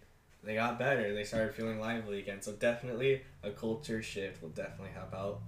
they 0.45 0.55
got 0.55 0.79
better. 0.79 1.15
They 1.15 1.25
started 1.25 1.55
feeling 1.55 1.81
lively 1.81 2.19
again. 2.19 2.43
So 2.43 2.53
definitely 2.53 3.23
a 3.43 3.51
culture 3.53 4.03
shift 4.03 4.43
will 4.43 4.51
definitely 4.51 4.93
help 4.93 5.15
out. 5.15 5.41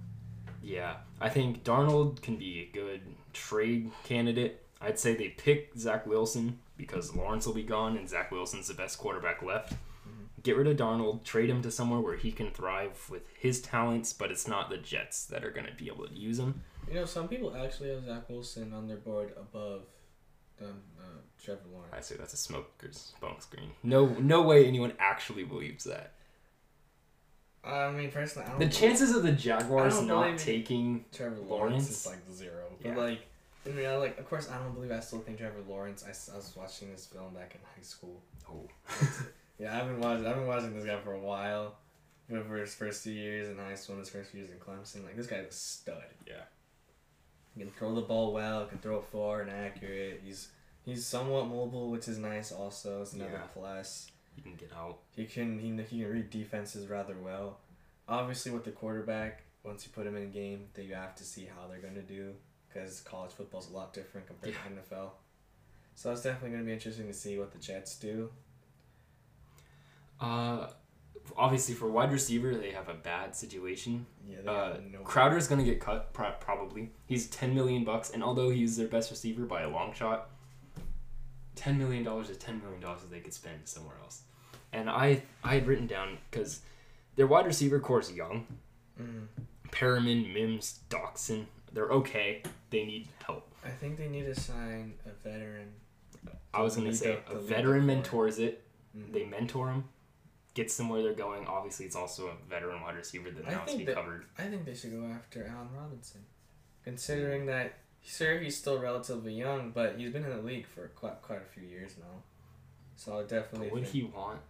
Yeah, 0.63 0.95
I 1.19 1.29
think 1.29 1.63
Darnold 1.63 2.23
can 2.23 2.37
be 2.37 2.61
a 2.61 2.75
good 2.75 3.01
trade 3.33 3.91
candidate. 4.03 4.63
I'd 4.81 4.97
say 4.97 5.13
they 5.15 5.29
pick 5.29 5.73
Zach 5.77 6.07
Wilson 6.07 6.57
because 6.81 7.15
Lawrence 7.15 7.45
will 7.45 7.53
be 7.53 7.63
gone 7.63 7.95
and 7.95 8.09
Zach 8.09 8.31
Wilson's 8.31 8.67
the 8.67 8.73
best 8.73 8.97
quarterback 8.97 9.41
left. 9.41 9.73
Get 10.43 10.57
rid 10.57 10.65
of 10.67 10.75
Darnold, 10.75 11.23
trade 11.23 11.51
him 11.51 11.61
to 11.61 11.69
somewhere 11.69 11.99
where 12.01 12.17
he 12.17 12.31
can 12.31 12.49
thrive 12.49 13.07
with 13.11 13.21
his 13.37 13.61
talents, 13.61 14.11
but 14.11 14.31
it's 14.31 14.47
not 14.47 14.71
the 14.71 14.77
Jets 14.77 15.25
that 15.25 15.45
are 15.45 15.51
going 15.51 15.67
to 15.67 15.73
be 15.73 15.85
able 15.87 16.07
to 16.07 16.13
use 16.17 16.39
him. 16.39 16.63
You 16.87 16.95
know, 16.95 17.05
some 17.05 17.27
people 17.27 17.55
actually 17.55 17.89
have 17.91 18.03
Zach 18.05 18.27
Wilson 18.27 18.73
on 18.73 18.87
their 18.87 18.97
board 18.97 19.33
above 19.39 19.83
the, 20.57 20.65
uh, 20.69 21.19
Trevor 21.43 21.61
Lawrence. 21.71 21.93
I 21.95 22.01
say 22.01 22.15
that's 22.17 22.33
a 22.33 22.37
smoker's 22.37 23.13
smoke 23.19 23.41
screen. 23.43 23.69
No, 23.83 24.07
no 24.19 24.41
way 24.41 24.65
anyone 24.65 24.93
actually 24.97 25.43
believes 25.43 25.83
that. 25.83 26.13
I 27.63 27.91
mean, 27.91 28.09
personally, 28.11 28.47
I 28.47 28.49
don't 28.51 28.59
The 28.59 28.65
believe 28.65 28.79
chances 28.79 29.15
of 29.15 29.21
the 29.21 29.31
Jaguars 29.31 29.99
don't 29.99 30.39
taking 30.39 31.05
Trevor 31.11 31.35
Lawrence, 31.35 31.49
Lawrence? 31.49 31.89
is 31.91 32.07
like 32.07 32.31
zero. 32.33 32.63
Yeah. 32.83 32.95
Like, 32.95 33.19
in 33.65 33.75
reality, 33.75 34.07
like, 34.09 34.19
of 34.19 34.27
course, 34.29 34.49
I 34.49 34.57
don't 34.57 34.73
believe 34.73 34.91
I 34.91 34.99
still 34.99 35.19
think 35.19 35.37
Trevor 35.37 35.61
Lawrence. 35.67 36.03
I 36.05 36.09
was 36.35 36.53
watching 36.55 36.91
this 36.91 37.05
film 37.05 37.33
back 37.33 37.53
in 37.55 37.61
high 37.75 37.83
school. 37.83 38.21
oh, 38.49 38.67
Yeah, 39.59 39.77
I've 39.79 39.85
been 39.87 39.99
watching. 39.99 40.25
I've 40.25 40.35
been 40.35 40.47
watching 40.47 40.73
this 40.75 40.85
guy 40.85 40.99
for 41.01 41.13
a 41.13 41.19
while. 41.19 41.75
For 42.47 42.57
his 42.57 42.73
first 42.73 43.03
two 43.03 43.11
years 43.11 43.49
in 43.49 43.57
high 43.57 43.75
school, 43.75 43.95
and 43.95 43.99
his 44.05 44.09
first 44.09 44.31
few 44.31 44.39
years 44.39 44.51
in 44.51 44.57
Clemson, 44.57 45.03
like 45.03 45.17
this 45.17 45.27
guy's 45.27 45.47
a 45.47 45.51
stud. 45.51 46.01
Yeah. 46.25 46.43
He 47.55 47.61
can 47.61 47.71
throw 47.71 47.93
the 47.93 48.01
ball 48.01 48.33
well. 48.33 48.65
Can 48.65 48.77
throw 48.79 48.99
it 48.99 49.05
far 49.11 49.41
and 49.41 49.51
accurate. 49.51 50.21
He's 50.23 50.47
he's 50.85 51.05
somewhat 51.05 51.47
mobile, 51.47 51.91
which 51.91 52.07
is 52.07 52.17
nice. 52.17 52.51
Also, 52.53 53.01
it's 53.01 53.13
another 53.13 53.31
Yeah. 53.33 53.47
plus. 53.53 54.09
you 54.37 54.43
can 54.43 54.55
get 54.55 54.71
out. 54.73 54.99
He 55.15 55.25
can 55.25 55.59
he, 55.59 55.67
he 55.83 56.01
can 56.03 56.09
read 56.11 56.29
defenses 56.29 56.87
rather 56.87 57.15
well. 57.21 57.59
Obviously, 58.07 58.51
with 58.51 58.63
the 58.63 58.71
quarterback, 58.71 59.43
once 59.63 59.85
you 59.85 59.91
put 59.93 60.07
him 60.07 60.15
in 60.15 60.23
a 60.23 60.27
game, 60.27 60.67
then 60.73 60.85
you 60.87 60.95
have 60.95 61.15
to 61.15 61.23
see 61.25 61.45
how 61.53 61.67
they're 61.67 61.79
gonna 61.81 62.01
do 62.01 62.33
because 62.73 63.01
college 63.01 63.31
football's 63.31 63.69
a 63.69 63.73
lot 63.73 63.93
different 63.93 64.27
compared 64.27 64.53
to 64.55 64.95
NFL. 64.95 65.09
So 65.95 66.11
it's 66.11 66.21
definitely 66.21 66.51
gonna 66.51 66.63
be 66.63 66.73
interesting 66.73 67.07
to 67.07 67.13
see 67.13 67.37
what 67.37 67.51
the 67.51 67.59
Jets 67.59 67.97
do. 67.97 68.29
Uh, 70.19 70.67
obviously 71.37 71.73
for 71.75 71.89
wide 71.89 72.11
receiver 72.11 72.55
they 72.55 72.71
have 72.71 72.89
a 72.89 72.93
bad 72.93 73.35
situation. 73.35 74.05
Yeah, 74.27 74.49
Uh, 74.49 74.79
no 74.91 74.99
Crowder's 74.99 75.47
gonna 75.47 75.63
get 75.63 75.79
cut 75.79 76.13
pro- 76.13 76.33
probably. 76.39 76.91
He's 77.05 77.27
ten 77.27 77.53
million 77.55 77.83
bucks, 77.83 78.11
and 78.11 78.23
although 78.23 78.49
he's 78.49 78.77
their 78.77 78.87
best 78.87 79.11
receiver 79.11 79.45
by 79.45 79.61
a 79.61 79.69
long 79.69 79.93
shot, 79.93 80.29
ten 81.55 81.77
million 81.77 82.03
dollars 82.03 82.29
is 82.29 82.37
ten 82.37 82.61
million 82.61 82.81
dollars 82.81 83.01
that 83.01 83.11
they 83.11 83.19
could 83.19 83.33
spend 83.33 83.67
somewhere 83.67 83.95
else. 84.01 84.23
And 84.71 84.89
I 84.89 85.23
I 85.43 85.55
had 85.55 85.67
written 85.67 85.87
down 85.87 86.17
because 86.29 86.61
their 87.15 87.27
wide 87.27 87.45
receiver 87.45 87.79
core 87.79 87.99
is 87.99 88.11
young. 88.11 88.47
Mm. 88.99 89.27
Perriman, 89.69 90.33
Mims, 90.33 90.79
Doctson, 90.89 91.45
they're 91.73 91.89
okay. 91.89 92.43
They 92.69 92.85
need 92.85 93.07
help. 93.25 93.47
I 93.65 93.69
think 93.69 93.97
they 93.97 94.07
need 94.07 94.25
to 94.25 94.35
sign 94.39 94.93
a 95.05 95.11
veteran. 95.27 95.73
I 96.53 96.61
was 96.61 96.75
gonna 96.75 96.93
say 96.93 97.13
a 97.13 97.29
to 97.29 97.33
lead 97.35 97.41
the 97.43 97.47
veteran 97.47 97.85
mentors 97.85 98.39
it. 98.39 98.63
Mhm. 98.97 99.13
They 99.13 99.25
mentor 99.25 99.69
him, 99.69 99.85
gets 100.53 100.75
them 100.75 100.89
where 100.89 101.01
they're 101.01 101.13
going. 101.13 101.45
Obviously, 101.47 101.85
it's 101.85 101.95
also 101.95 102.27
a 102.27 102.35
veteran 102.49 102.81
wide 102.81 102.95
receiver 102.95 103.31
that 103.31 103.47
I 103.47 103.51
now 103.51 103.59
has 103.59 103.71
to 103.71 103.77
think 103.77 103.79
be 103.79 103.85
that- 103.85 103.95
covered. 103.95 104.25
I 104.37 104.43
think 104.43 104.65
they 104.65 104.73
should 104.73 104.91
go 104.91 105.05
after 105.05 105.45
Allen 105.45 105.69
Robinson, 105.73 106.25
considering 106.83 107.45
that 107.45 107.73
sure 108.03 108.39
he's 108.39 108.57
still 108.57 108.79
relatively 108.81 109.33
young, 109.33 109.71
but 109.71 109.97
he's 109.97 110.11
been 110.11 110.23
in 110.25 110.29
the 110.35 110.41
league 110.41 110.65
for 110.65 110.87
quite 110.89 111.21
quite 111.21 111.41
a 111.41 111.45
few 111.45 111.63
years 111.63 111.95
now. 111.97 112.23
So 112.97 113.19
I 113.19 113.23
definitely. 113.23 113.67
But 113.69 113.73
would 113.75 113.83
think, 113.87 113.93
he 113.95 114.03
want 114.03 114.41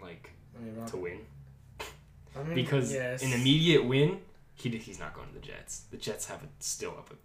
like 0.00 0.30
I 0.56 0.62
mean, 0.62 0.86
to 0.86 0.96
win? 0.96 1.26
I 2.34 2.42
mean, 2.44 2.54
Because 2.54 2.92
yes. 2.92 3.22
an 3.22 3.32
immediate 3.34 3.84
win, 3.84 4.20
he 4.62 4.78
he's 4.78 5.00
not 5.00 5.14
going 5.14 5.28
to 5.28 5.34
the 5.34 5.40
Jets. 5.40 5.84
The 5.90 5.96
Jets 5.96 6.26
have 6.26 6.42
it 6.42 6.50
still 6.60 6.90
up 6.92 7.10
a, 7.10 7.16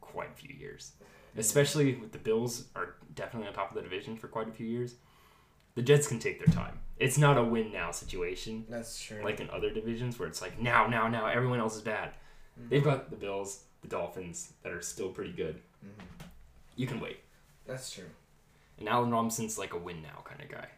quite 0.00 0.30
a 0.30 0.34
few 0.34 0.54
years, 0.54 0.92
especially 1.36 1.94
with 1.96 2.12
the 2.12 2.18
Bills 2.18 2.64
are 2.76 2.96
definitely 3.14 3.48
on 3.48 3.54
top 3.54 3.70
of 3.70 3.76
the 3.76 3.82
division 3.82 4.16
for 4.16 4.28
quite 4.28 4.48
a 4.48 4.52
few 4.52 4.66
years. 4.66 4.96
The 5.74 5.82
Jets 5.82 6.06
can 6.06 6.18
take 6.18 6.44
their 6.44 6.54
time. 6.54 6.78
It's 6.98 7.18
not 7.18 7.38
a 7.38 7.42
win 7.42 7.72
now 7.72 7.90
situation 7.90 8.64
That's 8.68 9.00
true. 9.00 9.22
like 9.24 9.40
in 9.40 9.50
other 9.50 9.70
divisions 9.70 10.18
where 10.18 10.28
it's 10.28 10.40
like 10.40 10.60
now, 10.60 10.86
now, 10.86 11.08
now 11.08 11.26
everyone 11.26 11.58
else 11.58 11.74
is 11.74 11.82
bad. 11.82 12.10
Mhm. 12.60 12.68
They've 12.68 12.84
got 12.84 13.10
the 13.10 13.16
Bills, 13.16 13.64
the 13.82 13.88
Dolphins 13.88 14.52
that 14.62 14.70
are 14.72 14.82
still 14.82 15.08
pretty 15.08 15.32
good. 15.32 15.60
Mhm. 15.84 16.26
You 16.76 16.86
can 16.86 17.00
wait. 17.00 17.18
That's 17.66 17.90
true. 17.90 18.10
And 18.78 18.88
Allen 18.88 19.10
Robinson's 19.10 19.58
like 19.58 19.72
a 19.72 19.78
win 19.78 20.02
now 20.02 20.22
kind 20.24 20.40
of 20.40 20.48
guy. 20.48 20.68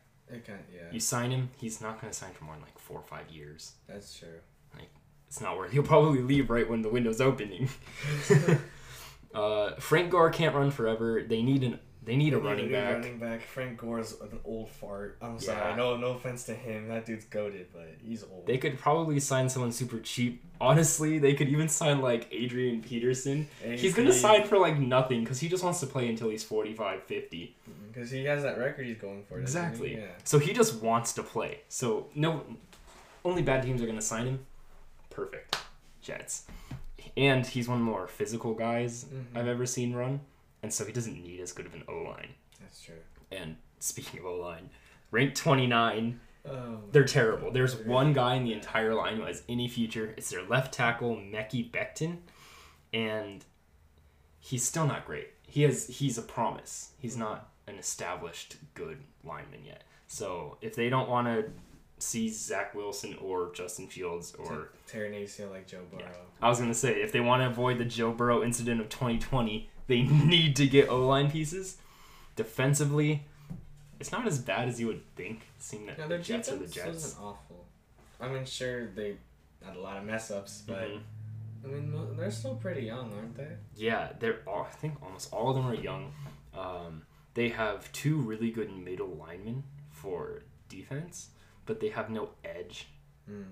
Can 0.44 0.58
yeah. 0.74 0.90
You 0.90 1.00
sign 1.00 1.30
him, 1.30 1.50
he's 1.56 1.80
not 1.80 2.00
going 2.00 2.10
to 2.12 2.18
sign 2.18 2.32
for 2.32 2.44
more 2.44 2.54
than 2.54 2.62
like 2.64 2.78
four 2.78 2.98
or 2.98 3.04
five 3.04 3.28
years. 3.30 3.74
That's 3.86 4.16
true. 4.18 4.40
It's 5.28 5.40
not 5.40 5.56
worth. 5.58 5.72
He'll 5.72 5.82
probably 5.82 6.20
leave 6.22 6.50
right 6.50 6.68
when 6.68 6.82
the 6.82 6.88
window's 6.88 7.20
opening. 7.20 7.68
uh, 9.34 9.74
Frank 9.78 10.10
Gore 10.10 10.30
can't 10.30 10.54
run 10.54 10.70
forever. 10.70 11.22
They 11.26 11.42
need 11.42 11.62
an 11.64 11.78
they 12.04 12.14
need 12.14 12.34
a 12.34 12.36
They 12.38 12.42
running 12.46 12.66
new 12.66 12.72
back. 12.72 12.92
Running 12.94 13.18
back. 13.18 13.42
Frank 13.42 13.78
Gore's 13.78 14.12
an 14.20 14.38
old 14.44 14.70
fart. 14.70 15.18
I'm 15.20 15.32
Yeah. 15.34 15.38
sorry. 15.40 15.76
No, 15.76 15.96
no 15.96 16.12
offense 16.12 16.44
to 16.44 16.54
him. 16.54 16.86
That 16.86 17.04
dude's 17.04 17.24
goaded, 17.24 17.66
but 17.72 17.96
he's 18.00 18.22
old. 18.22 18.46
They 18.46 18.58
could 18.58 18.78
probably 18.78 19.18
sign 19.18 19.48
someone 19.48 19.72
super 19.72 19.98
cheap. 19.98 20.44
Honestly, 20.60 21.18
they 21.18 21.34
could 21.34 21.48
even 21.48 21.68
sign 21.68 22.00
like 22.00 22.28
Adrian 22.30 22.80
Peterson. 22.80 23.48
He's 23.60 23.92
gonna 23.92 24.12
sign 24.12 24.44
for 24.44 24.56
like 24.56 24.78
nothing 24.78 25.24
because 25.24 25.40
he 25.40 25.48
just 25.48 25.64
wants 25.64 25.80
to 25.80 25.86
play 25.86 26.08
until 26.08 26.28
he's 26.30 26.44
45, 26.44 27.02
50. 27.02 27.56
because 27.92 28.08
he 28.12 28.24
has 28.26 28.44
that 28.44 28.56
record 28.58 28.86
he's 28.86 28.98
going 28.98 29.24
for. 29.24 29.40
doesn't 29.40 29.60
he? 29.62 29.66
Exactly. 29.68 29.96
Yeah. 29.96 30.06
So 30.22 30.38
he 30.38 30.52
just 30.52 30.80
wants 30.80 31.12
to 31.14 31.24
play. 31.24 31.62
So 31.68 32.06
no, 32.14 32.44
only 33.24 33.42
bad 33.42 33.64
teams 33.64 33.82
are 33.82 33.86
gonna 33.86 34.00
sign 34.00 34.26
him. 34.26 34.46
Perfect, 35.16 35.56
Jets. 36.02 36.44
And 37.16 37.46
he's 37.46 37.68
one 37.68 37.78
of 37.80 37.84
the 37.86 37.90
more 37.90 38.06
physical 38.06 38.52
guys 38.52 39.04
Mhm. 39.06 39.34
I've 39.34 39.48
ever 39.48 39.64
seen 39.64 39.94
run, 39.94 40.20
and 40.62 40.72
so 40.72 40.84
he 40.84 40.92
doesn't 40.92 41.22
need 41.22 41.40
as 41.40 41.52
good 41.52 41.64
of 41.64 41.72
an 41.74 41.84
O 41.88 41.96
line. 42.02 42.34
That's 42.60 42.82
true. 42.82 43.00
And 43.30 43.56
speaking 43.78 44.20
of 44.20 44.26
O 44.26 44.34
line, 44.36 44.68
ranked 45.10 45.38
29, 45.38 46.20
Oh. 46.44 46.82
they're 46.92 47.04
terrible. 47.04 47.50
There's 47.50 47.74
one 47.76 48.12
guy 48.12 48.34
in 48.34 48.44
the 48.44 48.52
entire 48.52 48.94
line 48.94 49.16
who 49.16 49.22
has 49.22 49.42
any 49.48 49.68
future. 49.68 50.12
It's 50.18 50.28
their 50.28 50.42
left 50.42 50.74
tackle, 50.74 51.16
Mekhi 51.16 51.70
Becton, 51.70 52.18
and 52.92 53.42
he's 54.38 54.64
still 54.64 54.86
not 54.86 55.06
great. 55.06 55.30
He 55.48 55.62
has 55.62 55.86
he's 55.86 56.18
a 56.18 56.22
promise. 56.22 56.92
He's 56.98 57.16
not 57.16 57.54
an 57.66 57.76
established 57.78 58.56
good 58.74 59.02
lineman 59.24 59.64
yet. 59.64 59.84
So 60.08 60.58
if 60.60 60.76
they 60.76 60.90
don't 60.90 61.08
want 61.08 61.26
to 61.26 61.50
see 61.98 62.28
Zach 62.28 62.74
Wilson 62.74 63.16
or 63.20 63.50
Justin 63.54 63.86
Fields 63.88 64.34
or 64.38 64.70
tearing 64.86 65.12
ACL 65.14 65.50
like 65.50 65.66
Joe 65.66 65.82
Burrow. 65.90 66.10
I 66.42 66.48
was 66.48 66.58
gonna 66.58 66.74
say 66.74 67.00
if 67.00 67.12
they 67.12 67.20
want 67.20 67.42
to 67.42 67.46
avoid 67.46 67.78
the 67.78 67.84
Joe 67.84 68.12
Burrow 68.12 68.42
incident 68.42 68.80
of 68.80 68.88
2020, 68.88 69.68
they 69.86 70.02
need 70.02 70.56
to 70.56 70.66
get 70.66 70.88
O 70.88 71.06
line 71.06 71.30
pieces. 71.30 71.78
Defensively, 72.36 73.24
it's 73.98 74.12
not 74.12 74.26
as 74.26 74.38
bad 74.38 74.68
as 74.68 74.78
you 74.78 74.86
would 74.88 75.02
think. 75.16 75.40
Seeing 75.58 75.86
that 75.86 75.98
Yeah, 75.98 76.06
the 76.06 76.18
Jets 76.18 76.50
are 76.50 76.56
the 76.56 76.66
Jets. 76.66 76.86
wasn't 76.86 77.22
awful. 77.24 77.64
I 78.20 78.28
mean, 78.28 78.44
sure 78.44 78.86
they 78.88 79.16
had 79.64 79.76
a 79.76 79.80
lot 79.80 79.96
of 79.96 80.04
mess 80.04 80.30
ups, 80.30 80.62
but 80.66 80.88
Mhm. 80.88 81.00
I 81.64 81.68
mean 81.68 82.16
they're 82.16 82.30
still 82.30 82.56
pretty 82.56 82.82
young, 82.82 83.12
aren't 83.14 83.36
they? 83.36 83.56
Yeah, 83.74 84.12
they're 84.20 84.40
all, 84.46 84.64
I 84.64 84.70
think 84.76 85.02
almost 85.02 85.32
all 85.32 85.48
of 85.50 85.56
them 85.56 85.66
are 85.66 85.74
young. 85.74 86.12
Um, 86.54 87.02
they 87.34 87.48
have 87.48 87.90
two 87.92 88.16
really 88.18 88.50
good 88.50 88.70
middle 88.76 89.08
linemen 89.16 89.64
for 89.90 90.42
defense, 90.68 91.30
but 91.66 91.80
they 91.80 91.88
have 91.88 92.08
no 92.10 92.30
edge. 92.44 92.88
Mm. 93.30 93.44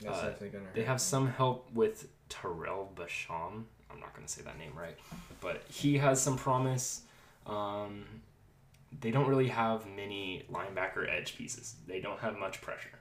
That's 0.00 0.18
Uh, 0.18 0.22
definitely 0.30 0.48
gonna. 0.50 0.70
They 0.74 0.82
have 0.84 0.98
them. 0.98 0.98
some 0.98 1.26
help 1.28 1.70
with 1.72 2.08
Tarell 2.28 2.88
Basham. 2.94 3.64
I'm 3.90 4.00
not 4.00 4.12
going 4.14 4.26
to 4.26 4.32
say 4.32 4.42
that 4.42 4.58
name 4.58 4.72
right, 4.76 4.98
but 5.40 5.62
he 5.68 5.96
has 5.98 6.20
some 6.20 6.36
promise. 6.36 7.02
Um, 7.46 8.04
they 9.00 9.10
don't 9.10 9.26
really 9.28 9.48
have 9.48 9.86
many 9.86 10.44
linebacker 10.50 11.08
edge 11.08 11.36
pieces. 11.36 11.76
They 11.86 12.00
don't 12.00 12.18
have 12.20 12.36
much 12.36 12.60
pressure. 12.60 12.98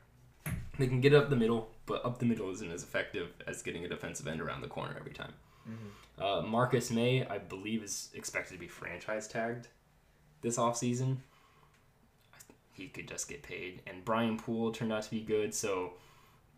They 0.77 0.87
can 0.87 1.01
get 1.01 1.13
up 1.13 1.29
the 1.29 1.35
middle, 1.35 1.71
but 1.85 2.05
up 2.05 2.19
the 2.19 2.25
middle 2.25 2.49
isn't 2.51 2.71
as 2.71 2.83
effective 2.83 3.29
as 3.47 3.61
getting 3.63 3.83
a 3.85 3.89
defensive 3.89 4.27
end 4.27 4.41
around 4.41 4.61
the 4.61 4.67
corner 4.67 4.95
every 4.99 5.13
time. 5.13 5.33
Mhm. 5.67 6.21
Uh, 6.23 6.41
Marcus 6.43 6.91
Maye, 6.91 7.25
I 7.27 7.37
believe, 7.39 7.81
is 7.83 8.09
expected 8.13 8.53
to 8.53 8.59
be 8.59 8.67
franchise 8.67 9.27
tagged 9.27 9.67
this 10.41 10.57
offseason. 10.57 11.17
He 12.75 12.87
could 12.89 13.07
just 13.07 13.29
get 13.29 13.41
paid. 13.41 13.81
And 13.87 14.03
Brian 14.03 14.37
Poole 14.37 14.71
turned 14.71 14.91
out 14.91 15.03
to 15.03 15.09
be 15.09 15.21
good, 15.21 15.53
so 15.53 15.93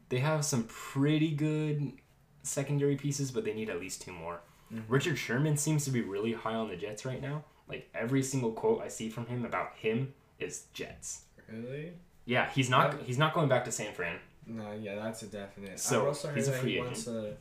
they 0.09 0.17
have 0.19 0.43
some 0.43 0.63
pretty 0.63 1.31
good 1.31 1.93
secondary 2.41 2.95
pieces, 2.95 3.31
but 3.31 3.45
they 3.45 3.53
need 3.53 3.69
at 3.69 3.79
least 3.79 4.01
two 4.01 4.11
more. 4.13 4.39
Mhm. 4.73 4.83
Richard 4.87 5.17
Sherman 5.17 5.57
seems 5.57 5.85
to 5.85 5.91
be 5.91 6.01
really 6.01 6.33
high 6.33 6.55
on 6.55 6.69
the 6.69 6.75
Jets 6.75 7.05
right 7.05 7.21
now. 7.21 7.43
Like 7.69 7.89
every 7.93 8.23
single 8.23 8.51
quote 8.51 8.81
I 8.81 8.87
see 8.87 9.09
from 9.09 9.27
him 9.27 9.45
about 9.45 9.75
him 9.75 10.13
is 10.39 10.65
Jets. 10.73 11.25
Really? 11.47 11.93
Yeah, 12.25 12.49
he's 12.49 12.69
not 12.69 13.01
he's 13.03 13.17
not 13.17 13.33
going 13.33 13.47
back 13.49 13.63
to 13.65 13.71
San 13.71 13.93
Fran. 13.93 14.19
No, 14.45 14.71
yeah, 14.73 14.95
that's 14.95 15.21
a 15.23 15.27
definite. 15.27 15.79
So, 15.79 16.01
I've 16.01 16.07
also 16.07 16.29
heard 16.29 16.37
he's 16.37 16.47
a 16.47 16.53
free 16.53 16.73
he 16.75 16.79
wants 16.79 17.03
to 17.03 17.35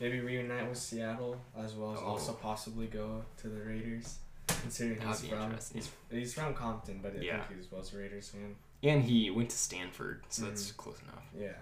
maybe 0.00 0.20
reunite 0.20 0.68
with 0.68 0.78
Seattle 0.78 1.40
as 1.56 1.74
well 1.74 1.92
as 1.94 1.98
Oh. 2.00 2.06
also 2.06 2.32
possibly 2.34 2.86
go 2.88 3.24
to 3.38 3.48
the 3.48 3.60
Raiders. 3.62 4.18
Considering 4.62 5.00
he's 5.00 5.20
from 5.20 5.52
he's, 5.72 5.90
he's 6.10 6.34
from 6.34 6.54
Compton, 6.54 7.00
but 7.02 7.14
I 7.16 7.20
Yeah. 7.20 7.44
think 7.44 7.60
he 7.60 7.74
was 7.76 7.92
a 7.92 7.96
Raiders 7.98 8.28
fan. 8.28 8.56
And 8.82 9.02
he 9.02 9.30
went 9.30 9.50
to 9.50 9.56
Stanford, 9.58 10.22
so 10.28 10.44
that's 10.44 10.68
Mm-hmm. 10.68 10.76
close 10.76 10.98
enough. 11.02 11.24
Yeah. 11.38 11.52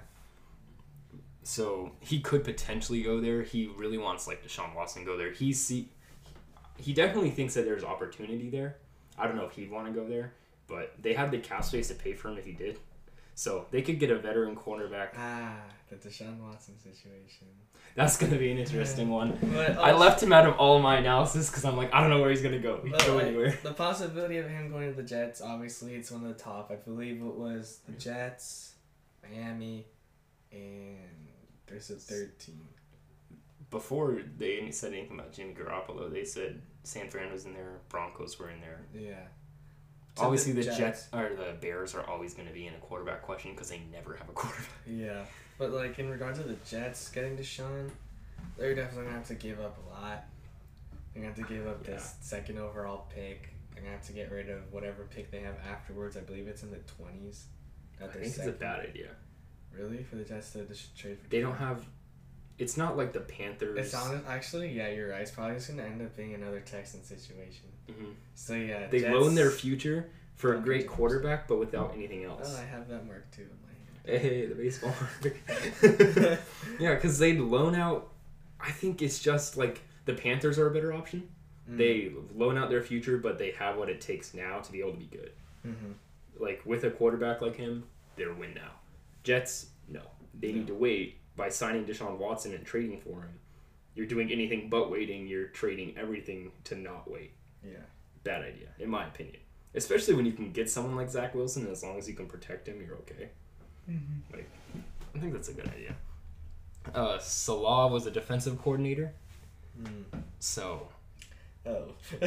So 1.42 1.92
he 2.01 2.20
could 2.20 2.42
potentially 2.44 3.03
go 3.03 3.20
there. 3.20 3.42
He 3.42 3.66
really 3.77 3.99
wants 3.99 4.27
like 4.27 4.44
Deshaun 4.44 4.75
Watson 4.75 5.05
go 5.05 5.16
there. 5.16 5.31
He 5.33 5.53
see, 5.53 5.88
he 6.77 6.92
definitely 6.92 7.31
thinks 7.31 7.55
that 7.55 7.64
there's 7.64 7.85
opportunity 7.85 8.51
there. 8.51 8.77
I 9.18 9.27
don't 9.27 9.37
know 9.37 9.44
if 9.46 9.53
he'd 9.53 9.70
want 9.70 9.87
to 9.87 9.92
go 9.92 10.07
there, 10.09 10.33
but 10.66 10.94
they 11.01 11.14
have 11.14 11.31
the 11.31 11.38
cap 11.38 11.64
space 11.64 11.88
to 11.88 11.94
pay 11.94 12.14
for 12.14 12.29
him 12.29 12.38
if 12.38 12.44
he 12.44 12.53
did. 12.53 12.79
So 13.37 13.66
they 13.70 13.83
could 13.83 14.01
get 14.01 14.11
a 14.11 14.16
veteran 14.16 14.57
cornerback. 14.57 15.11
Ah, 15.14 15.61
the 15.90 15.96
Deshaun 15.96 16.40
Watson 16.40 16.75
situation. 16.79 17.46
That's 17.94 18.16
gonna 18.16 18.38
be 18.38 18.51
an 18.51 18.57
interesting 18.57 19.11
one. 19.11 19.38
But 19.53 19.77
I 19.77 19.92
left 19.92 20.22
him 20.22 20.33
out 20.33 20.46
of 20.49 20.57
all 20.57 20.81
my 20.81 20.96
analysis 20.96 21.51
because 21.51 21.66
I'm 21.66 21.77
like, 21.77 21.92
I 21.92 22.01
don't 22.01 22.09
know 22.09 22.22
where 22.22 22.31
he's 22.31 22.40
gonna 22.40 22.59
go. 22.59 22.81
He 22.83 22.90
can 22.90 23.07
go 23.07 23.18
anywhere. 23.18 23.59
the 23.62 23.75
possibility 23.75 24.38
of 24.38 24.49
him 24.49 24.70
going 24.70 24.88
to 24.88 24.96
the 24.96 25.07
Jets, 25.07 25.42
obviously, 25.42 25.94
it's 25.94 26.11
one 26.11 26.22
of 26.22 26.29
the 26.29 26.42
top. 26.42 26.70
I 26.72 26.77
believe 26.77 27.20
it 27.20 27.35
was 27.35 27.81
the 27.87 27.92
Jets, 27.92 28.77
Miami, 29.22 29.87
and 30.51 31.29
there's 31.66 31.90
a 31.90 31.96
third 31.96 32.38
team. 32.38 32.66
Before 33.70 34.22
they 34.38 34.70
said 34.70 34.94
anything 34.94 35.18
about 35.18 35.35
Jimmy 35.35 35.53
Garoppolo, 35.53 36.11
they 36.11 36.25
said 36.25 36.62
San 36.85 37.11
Fran 37.11 37.31
was 37.31 37.44
in 37.44 37.53
there, 37.53 37.81
Broncos 37.90 38.38
were 38.38 38.49
in 38.49 38.62
there. 38.62 38.87
Yeah. 38.94 39.27
Obviously, 40.19 40.53
the 40.53 40.63
Jets 40.63 41.09
or 41.13 41.31
the 41.37 41.55
Bears 41.61 41.95
are 41.95 42.05
always 42.09 42.35
going 42.35 42.49
to 42.49 42.55
be 42.55 42.67
in 42.67 42.75
a 42.75 42.79
quarterback 42.79 43.23
question 43.23 43.53
because 43.53 43.69
they 43.69 43.83
never 43.93 44.15
have 44.17 44.29
a 44.29 44.33
quarterback. 44.33 44.69
Yeah, 44.87 45.25
but 45.59 45.71
like 45.73 45.99
in 45.99 46.09
regards 46.09 46.39
to 46.39 46.45
the 46.45 46.57
Jets 46.69 47.09
getting 47.11 47.37
Deshaun, 47.37 47.91
they're 48.57 48.75
definitely 48.75 49.05
gonna 49.07 49.17
have 49.19 49.27
to 49.29 49.35
give 49.35 49.61
up 49.61 49.79
a 49.87 49.91
lot. 49.91 50.25
They're 51.13 51.23
gonna 51.23 51.35
have 51.35 51.47
to 51.49 51.55
give 51.55 51.67
up 51.67 51.85
this 51.85 52.15
second 52.21 52.59
overall 52.59 53.07
pick. 53.15 53.53
They're 53.73 53.83
gonna 53.83 53.97
have 53.97 54.07
to 54.07 54.13
get 54.13 54.31
rid 54.31 54.49
of 54.49 54.73
whatever 54.73 55.05
pick 55.05 55.31
they 55.31 55.41
have 55.41 55.57
afterwards. 55.71 56.17
I 56.17 56.21
believe 56.21 56.47
it's 56.47 56.63
in 56.63 56.71
the 56.71 56.79
twenties. 56.79 57.47
I 58.03 58.07
think 58.07 58.27
it's 58.27 58.39
a 58.39 58.53
bad 58.53 58.81
idea. 58.81 59.09
Really, 59.77 60.03
for 60.03 60.17
the 60.17 60.25
Jets 60.25 60.53
to 60.53 60.65
just 60.65 60.97
trade 60.97 61.19
for. 61.21 61.29
They 61.29 61.41
don't 61.41 61.57
have. 61.57 61.85
It's 62.59 62.77
not 62.79 62.97
like 62.97 63.13
the 63.13 63.21
Panthers. 63.21 63.79
It's 63.79 63.95
on 63.95 64.23
actually, 64.27 64.73
yeah, 64.73 64.89
you're 64.89 65.11
right. 65.11 65.21
It's 65.21 65.31
probably 65.31 65.57
just 65.57 65.69
gonna 65.69 65.83
end 65.83 66.01
up 66.01 66.17
being 66.17 66.33
another 66.35 66.61
Texan 66.61 67.03
situation. 67.05 67.67
Mhm. 67.88 68.14
So 68.35 68.55
yeah, 68.55 68.87
They 68.88 69.01
Jets, 69.01 69.12
loan 69.14 69.35
their 69.35 69.51
future 69.51 70.11
for 70.35 70.55
a 70.55 70.61
great 70.61 70.87
quarterback, 70.87 71.49
but 71.49 71.59
without 71.59 71.92
anything 71.94 72.25
else. 72.25 72.55
Oh, 72.57 72.61
I 72.61 72.64
have 72.66 72.88
that 72.88 73.07
mark 73.07 73.31
too 73.31 73.42
in 73.42 73.49
my 73.62 74.18
Hey, 74.18 74.46
the 74.46 74.55
baseball. 74.55 74.92
hand. 74.92 76.38
yeah, 76.79 76.94
because 76.94 77.18
they 77.18 77.35
loan 77.38 77.75
out. 77.75 78.12
I 78.61 78.70
think 78.70 79.03
it's 79.03 79.18
just 79.18 79.57
like 79.57 79.83
the 80.05 80.14
Panthers 80.14 80.59
are 80.59 80.68
a 80.68 80.70
better 80.70 80.92
option. 80.92 81.29
Mm. 81.70 81.77
They 81.79 82.12
loan 82.35 82.57
out 82.57 82.70
their 82.70 82.83
future, 82.83 83.18
but 83.18 83.38
they 83.38 83.51
have 83.53 83.77
what 83.77 83.88
it 83.88 84.01
takes 84.01 84.35
now 84.35 84.61
to 84.61 84.70
be 84.72 84.81
able 84.81 84.92
to 84.92 84.99
be 84.99 85.07
good. 85.07 85.33
Mhm. 85.66 85.94
Like 86.38 86.62
with 86.64 86.85
a 86.85 86.90
quarterback 86.90 87.40
like 87.40 87.57
him, 87.57 87.85
they're 88.16 88.33
win 88.33 88.55
now. 88.55 88.72
Jets, 89.25 89.70
no. 89.88 90.03
They 90.38 90.53
need 90.53 90.66
to 90.68 90.75
wait 90.75 91.16
by 91.35 91.49
signing 91.49 91.85
Deshaun 91.85 92.18
Watson 92.18 92.55
and 92.55 92.64
trading 92.64 93.01
for 93.01 93.22
him. 93.22 93.38
you're 93.94 94.07
doing 94.07 94.31
anything 94.31 94.68
but 94.68 94.90
waiting. 94.90 95.27
You're 95.27 95.46
trading 95.49 95.96
everything 95.96 96.53
to 96.64 96.75
not 96.77 97.11
wait. 97.11 97.33
Yeah. 97.67 97.79
Bad 98.25 98.43
idea, 98.43 98.69
in 98.79 98.89
my 98.91 99.07
opinion. 99.07 99.37
Especially 99.75 100.15
when 100.15 100.25
you 100.27 100.33
can 100.33 100.53
get 100.53 100.71
someone 100.71 100.97
like 100.97 101.11
Zach 101.11 101.35
Wilson, 101.35 101.65
and 101.65 101.73
as 101.73 101.83
long 101.83 101.99
as 101.99 102.09
you 102.09 102.15
can 102.15 102.27
protect 102.27 102.67
him, 102.69 102.81
you're 102.85 102.97
okay. 102.97 103.29
Like, 104.33 104.49
I 105.15 105.19
think 105.19 105.33
that's 105.33 105.49
a 105.49 105.53
good 105.53 105.69
idea. 105.69 105.95
Uh, 106.95 107.19
Saleh 107.19 107.91
was 107.91 108.07
a 108.07 108.11
defensive 108.11 108.61
coordinator, 108.63 109.13
Mm. 109.81 110.05
so 110.39 110.89
Oh. 111.67 111.89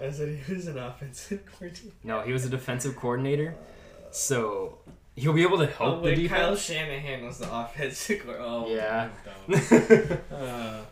I 0.00 0.10
said 0.12 0.38
he 0.46 0.54
was 0.54 0.66
an 0.68 0.78
offensive 0.78 1.44
coordinator. 1.58 1.94
no, 2.04 2.20
he 2.22 2.32
was 2.32 2.44
a 2.44 2.48
defensive 2.48 2.94
coordinator, 2.94 3.54
so 4.12 4.78
he'll 5.16 5.32
be 5.32 5.42
able 5.42 5.58
to 5.58 5.66
help 5.66 5.96
Oh, 5.96 6.00
the 6.00 6.14
wait, 6.14 6.28
Kyle 6.30 6.50
defense. 6.54 6.60
Shanahan 6.66 7.24
was 7.24 7.38
the 7.38 7.52
offensive 7.52 8.20
coordinator. 8.24 8.44
Oh, 8.48 8.68
Yeah. 8.72 9.08
Uh, 10.32 10.82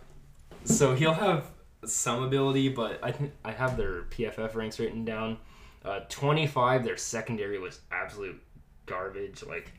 so 0.65 0.95
he'll 0.97 1.13
have 1.15 1.45
some 1.87 2.23
ability, 2.23 2.69
but 2.71 2.99
I 3.03 3.13
think 3.13 3.33
I 3.45 3.53
have 3.53 3.77
their 3.77 4.03
PFF 4.05 4.55
ranks 4.55 4.79
written 4.79 5.05
down. 5.05 5.39
Uh, 5.85 6.01
25, 6.09 6.85
their 6.85 6.97
secondary 6.97 7.59
was 7.59 7.81
absolute 7.93 8.41
garbage. 8.87 9.43
Like 9.45 9.73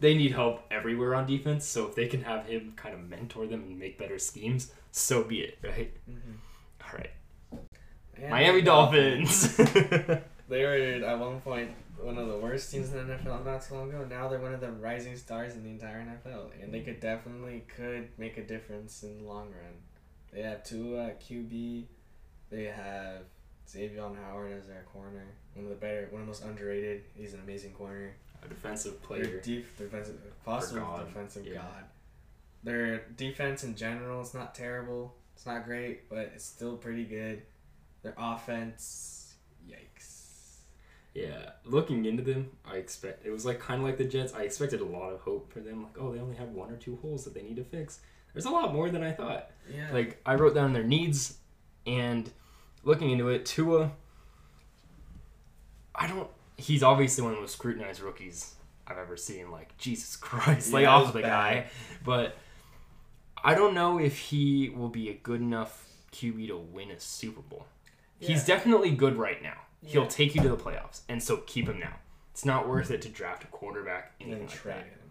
they 0.00 0.14
need 0.14 0.32
help 0.32 0.62
everywhere 0.70 1.14
on 1.14 1.26
defense. 1.26 1.64
So 1.64 1.86
if 1.86 1.94
they 1.94 2.06
can 2.06 2.22
have 2.22 2.46
him 2.46 2.74
kind 2.76 2.94
of 2.94 3.08
mentor 3.08 3.46
them 3.46 3.62
and 3.62 3.78
make 3.78 3.98
better 3.98 4.18
schemes, 4.18 4.72
so 4.92 5.24
be 5.24 5.40
it, 5.40 5.58
right? 5.62 5.92
mhm. 6.10 6.36
All 6.84 6.98
right, 6.98 7.10
And 8.16 8.30
Miami 8.30 8.60
the 8.60 8.66
Dolphins. 8.66 9.58
They 10.48 10.62
were 10.62 10.74
at 11.04 11.18
one 11.18 11.40
point 11.40 11.72
one 12.00 12.18
of 12.18 12.28
the 12.28 12.36
worst 12.38 12.70
teams 12.70 12.92
in 12.92 13.08
the 13.08 13.14
NFL 13.14 13.44
not 13.44 13.64
so 13.64 13.74
long 13.74 13.88
ago. 13.88 14.06
Now 14.08 14.28
they're 14.28 14.38
one 14.38 14.54
of 14.54 14.60
the 14.60 14.70
rising 14.70 15.16
stars 15.16 15.54
in 15.54 15.64
the 15.64 15.70
entire 15.70 15.98
NFL, 15.98 16.50
and 16.62 16.72
they 16.72 16.80
could 16.80 17.00
definitely 17.00 17.64
could 17.74 18.10
make 18.16 18.36
a 18.36 18.44
difference 18.44 19.02
in 19.02 19.18
the 19.18 19.24
long 19.24 19.46
run. 19.46 19.74
They 20.36 20.42
have 20.42 20.62
Tua 20.64 21.06
at 21.06 21.22
QB. 21.22 21.84
They 22.50 22.64
have 22.64 23.22
Xavier 23.66 24.02
Howard 24.02 24.52
as 24.52 24.66
their 24.66 24.84
corner. 24.92 25.24
One 25.54 25.64
of 25.64 25.70
the 25.70 25.76
better, 25.76 26.08
one 26.10 26.20
of 26.20 26.26
the 26.26 26.30
most 26.30 26.44
underrated. 26.44 27.04
He's 27.14 27.32
an 27.32 27.40
amazing 27.40 27.72
corner. 27.72 28.14
a 28.44 28.48
defensive 28.48 28.92
Their 28.92 29.00
player. 29.00 29.40
deep 29.40 29.78
defensive, 29.78 30.18
possible 30.44 30.82
God, 30.82 31.08
defensive 31.08 31.46
yeah. 31.46 31.54
god. 31.54 31.84
Their 32.62 32.98
defense 33.16 33.64
in 33.64 33.74
general 33.76 34.20
is 34.20 34.34
not 34.34 34.54
terrible. 34.54 35.14
It's 35.34 35.46
not 35.46 35.64
great, 35.64 36.06
but 36.10 36.32
it's 36.34 36.44
still 36.44 36.76
pretty 36.76 37.04
good. 37.04 37.40
Their 38.02 38.14
offense, 38.18 39.36
yikes. 39.66 40.58
Yeah, 41.14 41.52
looking 41.64 42.04
into 42.04 42.22
them, 42.22 42.50
I 42.70 42.76
expect 42.76 43.24
it 43.24 43.30
was 43.30 43.46
like 43.46 43.58
kind 43.58 43.80
of 43.80 43.86
like 43.86 43.96
the 43.96 44.04
Jets. 44.04 44.34
I 44.34 44.42
expected 44.42 44.82
a 44.82 44.84
lot 44.84 45.14
of 45.14 45.20
hope 45.20 45.50
for 45.50 45.60
them. 45.60 45.84
Like, 45.84 45.96
oh, 45.98 46.12
they 46.12 46.20
only 46.20 46.36
have 46.36 46.50
one 46.50 46.70
or 46.70 46.76
two 46.76 46.96
holes 47.00 47.24
that 47.24 47.32
they 47.32 47.42
need 47.42 47.56
to 47.56 47.64
fix. 47.64 48.00
There's 48.36 48.44
a 48.44 48.50
lot 48.50 48.70
more 48.74 48.90
than 48.90 49.02
I 49.02 49.12
thought. 49.12 49.50
Yeah. 49.74 49.88
Like 49.94 50.20
I 50.26 50.34
wrote 50.34 50.54
down 50.54 50.74
their 50.74 50.84
needs, 50.84 51.38
and 51.86 52.30
looking 52.84 53.10
into 53.10 53.30
it, 53.30 53.46
Tua. 53.46 53.92
I 55.94 56.06
don't. 56.06 56.28
He's 56.58 56.82
obviously 56.82 57.22
one 57.22 57.32
of 57.32 57.36
the 57.38 57.40
most 57.40 57.54
scrutinized 57.54 58.00
rookies 58.00 58.54
I've 58.86 58.98
ever 58.98 59.16
seen. 59.16 59.50
Like 59.50 59.76
Jesus 59.78 60.16
Christ, 60.20 60.72
lay 60.72 60.82
Yeah, 60.82 60.94
off 60.94 61.04
it's 61.04 61.12
the 61.14 61.22
bad. 61.22 61.28
guy. 61.28 61.66
But 62.04 62.36
I 63.42 63.54
don't 63.54 63.72
know 63.72 63.98
if 63.98 64.18
he 64.18 64.68
will 64.68 64.90
be 64.90 65.08
a 65.08 65.14
good 65.14 65.40
enough 65.40 65.86
QB 66.12 66.48
to 66.48 66.58
win 66.58 66.90
a 66.90 67.00
Super 67.00 67.40
Bowl. 67.40 67.66
He's 68.18 68.44
definitely 68.44 68.90
good 68.90 69.16
right 69.16 69.42
now. 69.42 69.56
He'll 69.84 70.06
take 70.06 70.34
you 70.34 70.42
to 70.42 70.48
the 70.48 70.56
playoffs, 70.56 71.02
and 71.08 71.22
so 71.22 71.38
keep 71.38 71.68
him 71.68 71.78
now. 71.78 71.94
It's 72.32 72.44
not 72.44 72.68
worth 72.68 72.90
it 72.90 73.00
to 73.02 73.08
draft 73.08 73.44
a 73.44 73.46
quarterback, 73.46 74.12
and 74.20 74.30
anything 74.30 74.48
like 74.48 74.62
that. 74.64 74.78
him. 74.84 75.05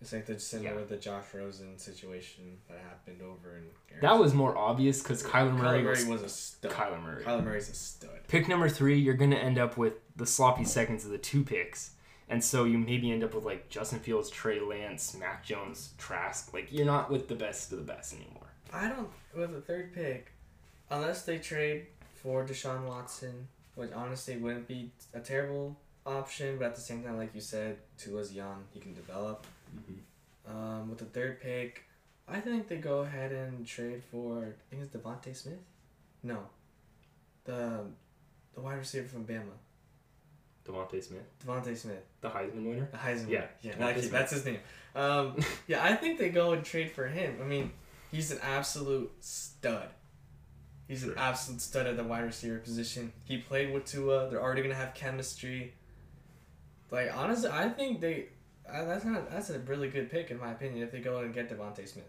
It's 0.00 0.12
like 0.12 0.26
the 0.26 0.38
similar 0.38 0.70
Yeah. 0.74 0.76
with 0.76 0.88
the 0.90 0.96
Josh 0.96 1.24
Rosen 1.34 1.76
situation 1.78 2.58
that 2.68 2.78
happened 2.78 3.20
over 3.20 3.56
in. 3.56 3.64
That 4.00 4.18
was 4.18 4.32
more 4.32 4.56
obvious 4.56 5.02
because 5.02 5.24
Kyler 5.24 5.52
Murray, 5.56 5.82
Kyler 5.82 5.88
was, 5.88 6.06
was 6.06 6.22
a 6.22 6.28
stud. 6.28 6.70
Kyler 6.70 7.02
Murray. 7.02 7.24
Kyler 7.24 7.44
Murray's 7.44 7.68
a 7.68 7.74
stud. 7.74 8.10
Pick 8.28 8.46
number 8.48 8.68
three, 8.68 8.96
you're 8.98 9.14
gonna 9.14 9.34
end 9.36 9.58
up 9.58 9.76
with 9.76 9.94
the 10.14 10.26
sloppy 10.26 10.64
seconds 10.64 11.04
of 11.04 11.10
the 11.10 11.18
two 11.18 11.42
picks, 11.44 11.92
and 12.28 12.44
so 12.44 12.64
you 12.64 12.78
maybe 12.78 13.10
end 13.10 13.24
up 13.24 13.34
with 13.34 13.44
like 13.44 13.68
Justin 13.70 13.98
Fields, 13.98 14.30
Trey 14.30 14.60
Lance, 14.60 15.16
Mac 15.18 15.44
Jones, 15.44 15.94
Trask. 15.98 16.54
Like 16.54 16.68
you're 16.72 16.86
not 16.86 17.10
with 17.10 17.26
the 17.26 17.34
best 17.34 17.72
of 17.72 17.78
the 17.78 17.84
best 17.84 18.14
anymore. 18.14 18.46
I 18.72 18.88
don't 18.88 19.08
with 19.34 19.52
the 19.52 19.60
third 19.60 19.92
pick, 19.94 20.30
unless 20.90 21.22
they 21.24 21.38
trade 21.38 21.86
for 22.22 22.44
Deshaun 22.44 22.84
Watson, 22.84 23.48
which 23.74 23.90
honestly 23.92 24.36
wouldn't 24.36 24.68
be 24.68 24.92
a 25.12 25.18
terrible 25.20 25.76
option. 26.06 26.56
But 26.58 26.66
at 26.66 26.74
the 26.76 26.80
same 26.82 27.02
time, 27.02 27.16
like 27.16 27.34
you 27.34 27.40
said, 27.40 27.78
Tua's 27.98 28.32
young; 28.32 28.64
he 28.72 28.78
can 28.78 28.94
develop. 28.94 29.44
Um, 30.46 30.88
with 30.88 30.98
the 30.98 31.04
third 31.04 31.40
pick, 31.40 31.84
I 32.26 32.40
think 32.40 32.68
they 32.68 32.76
go 32.76 33.00
ahead 33.00 33.32
and 33.32 33.66
trade 33.66 34.02
for. 34.10 34.38
I 34.38 34.70
think 34.70 34.82
it's 34.82 34.94
DeVonta 34.96 35.34
Smith. 35.34 35.58
No, 36.22 36.38
the 37.44 37.84
the 38.54 38.60
wide 38.60 38.78
receiver 38.78 39.06
from 39.06 39.24
Bama, 39.24 39.42
DeVonta 40.66 41.02
Smith, 41.02 41.24
DeVonta 41.44 41.76
Smith, 41.76 42.02
the 42.20 42.28
Heisman 42.28 42.64
winner. 42.66 42.88
the 42.90 42.98
Heisman. 42.98 43.28
Yeah, 43.28 43.44
yeah, 43.62 43.72
DeVonta 43.72 44.10
that's 44.10 44.32
his 44.32 44.44
name. 44.44 44.58
Um, 44.94 45.36
yeah, 45.66 45.84
I 45.84 45.94
think 45.94 46.18
they 46.18 46.30
go 46.30 46.52
and 46.52 46.64
trade 46.64 46.90
for 46.90 47.06
him. 47.06 47.38
I 47.40 47.44
mean, 47.44 47.72
he's 48.10 48.30
an 48.30 48.38
absolute 48.42 49.12
stud. 49.20 49.88
He's 50.88 51.04
an 51.04 51.14
absolute 51.18 51.60
stud 51.60 51.86
at 51.86 51.98
the 51.98 52.04
wide 52.04 52.24
receiver 52.24 52.58
position. 52.58 53.12
He 53.24 53.36
played 53.36 53.72
with 53.72 53.84
Tua. 53.84 54.30
They're 54.30 54.42
already 54.42 54.62
gonna 54.62 54.74
have 54.74 54.94
chemistry. 54.94 55.74
Like 56.90 57.14
honestly, 57.14 57.50
I 57.52 57.68
think 57.68 58.00
they. 58.00 58.28
Uh, 58.70 58.84
that's 58.84 59.04
not. 59.04 59.30
That's 59.30 59.50
a 59.50 59.58
really 59.60 59.88
good 59.88 60.10
pick 60.10 60.30
in 60.30 60.38
my 60.38 60.52
opinion. 60.52 60.82
If 60.82 60.92
they 60.92 61.00
go 61.00 61.18
and 61.18 61.32
get 61.32 61.48
DeVonta 61.48 61.88
Smith, 61.88 62.04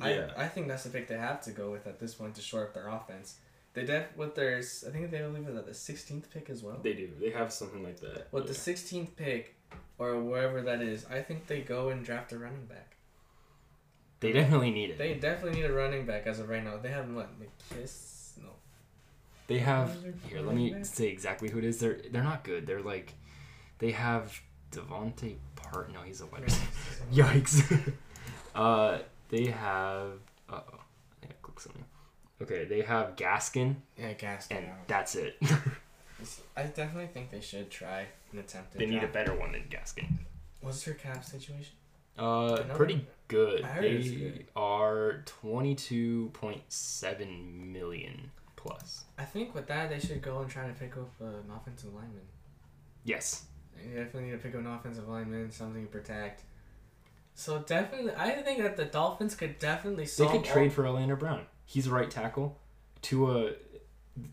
Yeah. 0.00 0.32
I 0.36 0.44
I 0.44 0.48
think 0.48 0.68
that's 0.68 0.84
the 0.84 0.90
pick 0.90 1.08
they 1.08 1.16
have 1.16 1.40
to 1.42 1.52
go 1.52 1.70
with 1.70 1.86
at 1.86 1.98
this 1.98 2.14
point 2.14 2.34
to 2.36 2.42
shore 2.42 2.64
up 2.64 2.74
their 2.74 2.88
offense. 2.88 3.36
They 3.72 3.84
def 3.84 4.16
with 4.16 4.34
their. 4.34 4.58
I 4.58 4.90
think 4.90 5.10
they 5.10 5.24
leave 5.24 5.48
it 5.48 5.56
at 5.56 5.66
the 5.66 5.74
sixteenth 5.74 6.30
pick 6.30 6.48
as 6.48 6.62
well. 6.62 6.78
They 6.82 6.92
do. 6.92 7.10
They 7.20 7.30
have 7.30 7.52
something 7.52 7.82
like 7.82 8.00
that. 8.00 8.28
With 8.30 8.44
yeah. 8.44 8.48
the 8.48 8.54
sixteenth 8.54 9.16
pick, 9.16 9.56
or 9.98 10.20
wherever 10.20 10.62
that 10.62 10.80
is, 10.80 11.06
I 11.06 11.22
think 11.22 11.46
they 11.46 11.60
go 11.60 11.88
and 11.88 12.04
draft 12.04 12.32
a 12.32 12.38
running 12.38 12.66
back. 12.66 12.96
They 14.20 14.32
definitely 14.32 14.70
need 14.70 14.90
it. 14.90 14.98
They 14.98 15.14
definitely 15.14 15.60
need 15.60 15.66
a 15.66 15.72
running 15.72 16.06
back 16.06 16.26
as 16.26 16.38
of 16.38 16.48
right 16.48 16.64
now. 16.64 16.76
They 16.78 16.88
have 16.88 17.10
what 17.12 17.30
McKiss? 17.38 18.38
No. 18.42 18.50
They 19.48 19.58
have 19.58 19.94
here. 20.28 20.40
Let 20.40 20.54
me 20.54 20.72
back? 20.72 20.86
say 20.86 21.08
exactly 21.08 21.50
who 21.50 21.58
it 21.58 21.64
is. 21.64 21.78
They're 21.78 22.00
they're 22.10 22.22
not 22.22 22.44
good. 22.44 22.66
They're 22.66 22.80
like 22.80 23.12
they 23.80 23.90
have 23.90 24.40
DeVonta 24.70 25.36
No, 25.92 26.00
he's 26.02 26.20
a 26.20 26.26
receiver. 26.26 26.66
Yikes. 27.12 27.92
uh, 28.54 28.98
they 29.28 29.46
have. 29.46 30.12
Uh 30.48 30.60
oh. 30.72 30.78
I 31.22 31.26
gotta 31.26 31.34
click 31.42 31.60
something. 31.60 31.84
Okay, 32.42 32.64
they 32.64 32.82
have 32.82 33.16
Gaskin, 33.16 33.76
Yeah, 33.96 34.12
Gaskin. 34.14 34.58
and 34.58 34.66
that's 34.86 35.14
it. 35.14 35.36
I 36.56 36.64
definitely 36.64 37.06
think 37.08 37.30
they 37.30 37.40
should 37.40 37.70
try 37.70 38.06
and 38.32 38.40
attempt 38.40 38.74
they 38.76 38.86
need 38.86 39.02
a 39.04 39.08
better 39.08 39.34
one 39.34 39.52
than 39.52 39.62
Gaskin. 39.70 40.06
What's 40.60 40.84
their 40.84 40.94
cap 40.94 41.24
situation? 41.24 41.74
Uh, 42.18 42.62
pretty 42.74 43.06
good. 43.28 43.62
I 43.64 43.80
They 43.80 44.02
good. 44.02 44.46
are 44.56 45.22
twenty 45.26 45.74
two 45.74 46.30
point 46.32 46.62
seven 46.68 47.72
million 47.72 48.30
plus. 48.56 49.04
I 49.18 49.24
think 49.24 49.54
with 49.54 49.66
that 49.68 49.90
they 49.90 49.98
should 49.98 50.22
go 50.22 50.40
and 50.40 50.50
try 50.50 50.66
to 50.66 50.72
pick 50.74 50.96
up 50.96 51.10
uh, 51.20 51.24
an 51.26 51.50
offensive 51.54 51.92
lineman. 51.94 52.22
Yes. 53.04 53.44
You 53.82 53.96
definitely 53.96 54.30
need 54.30 54.32
to 54.32 54.38
pick 54.38 54.54
up 54.54 54.60
an 54.60 54.66
offensive 54.66 55.08
lineman, 55.08 55.50
something 55.50 55.86
to 55.86 55.90
protect. 55.90 56.42
So 57.34 57.60
definitely, 57.60 58.12
I 58.16 58.30
think 58.42 58.62
that 58.62 58.76
the 58.76 58.84
Dolphins 58.84 59.34
could 59.34 59.58
definitely 59.58 60.06
They 60.06 60.26
could 60.26 60.44
trade 60.44 60.72
for 60.72 60.86
Orlando 60.86 61.16
Brown. 61.16 61.46
He's 61.66 61.86
a 61.86 61.90
right 61.90 62.10
tackle. 62.10 62.58
Tua, 63.02 63.52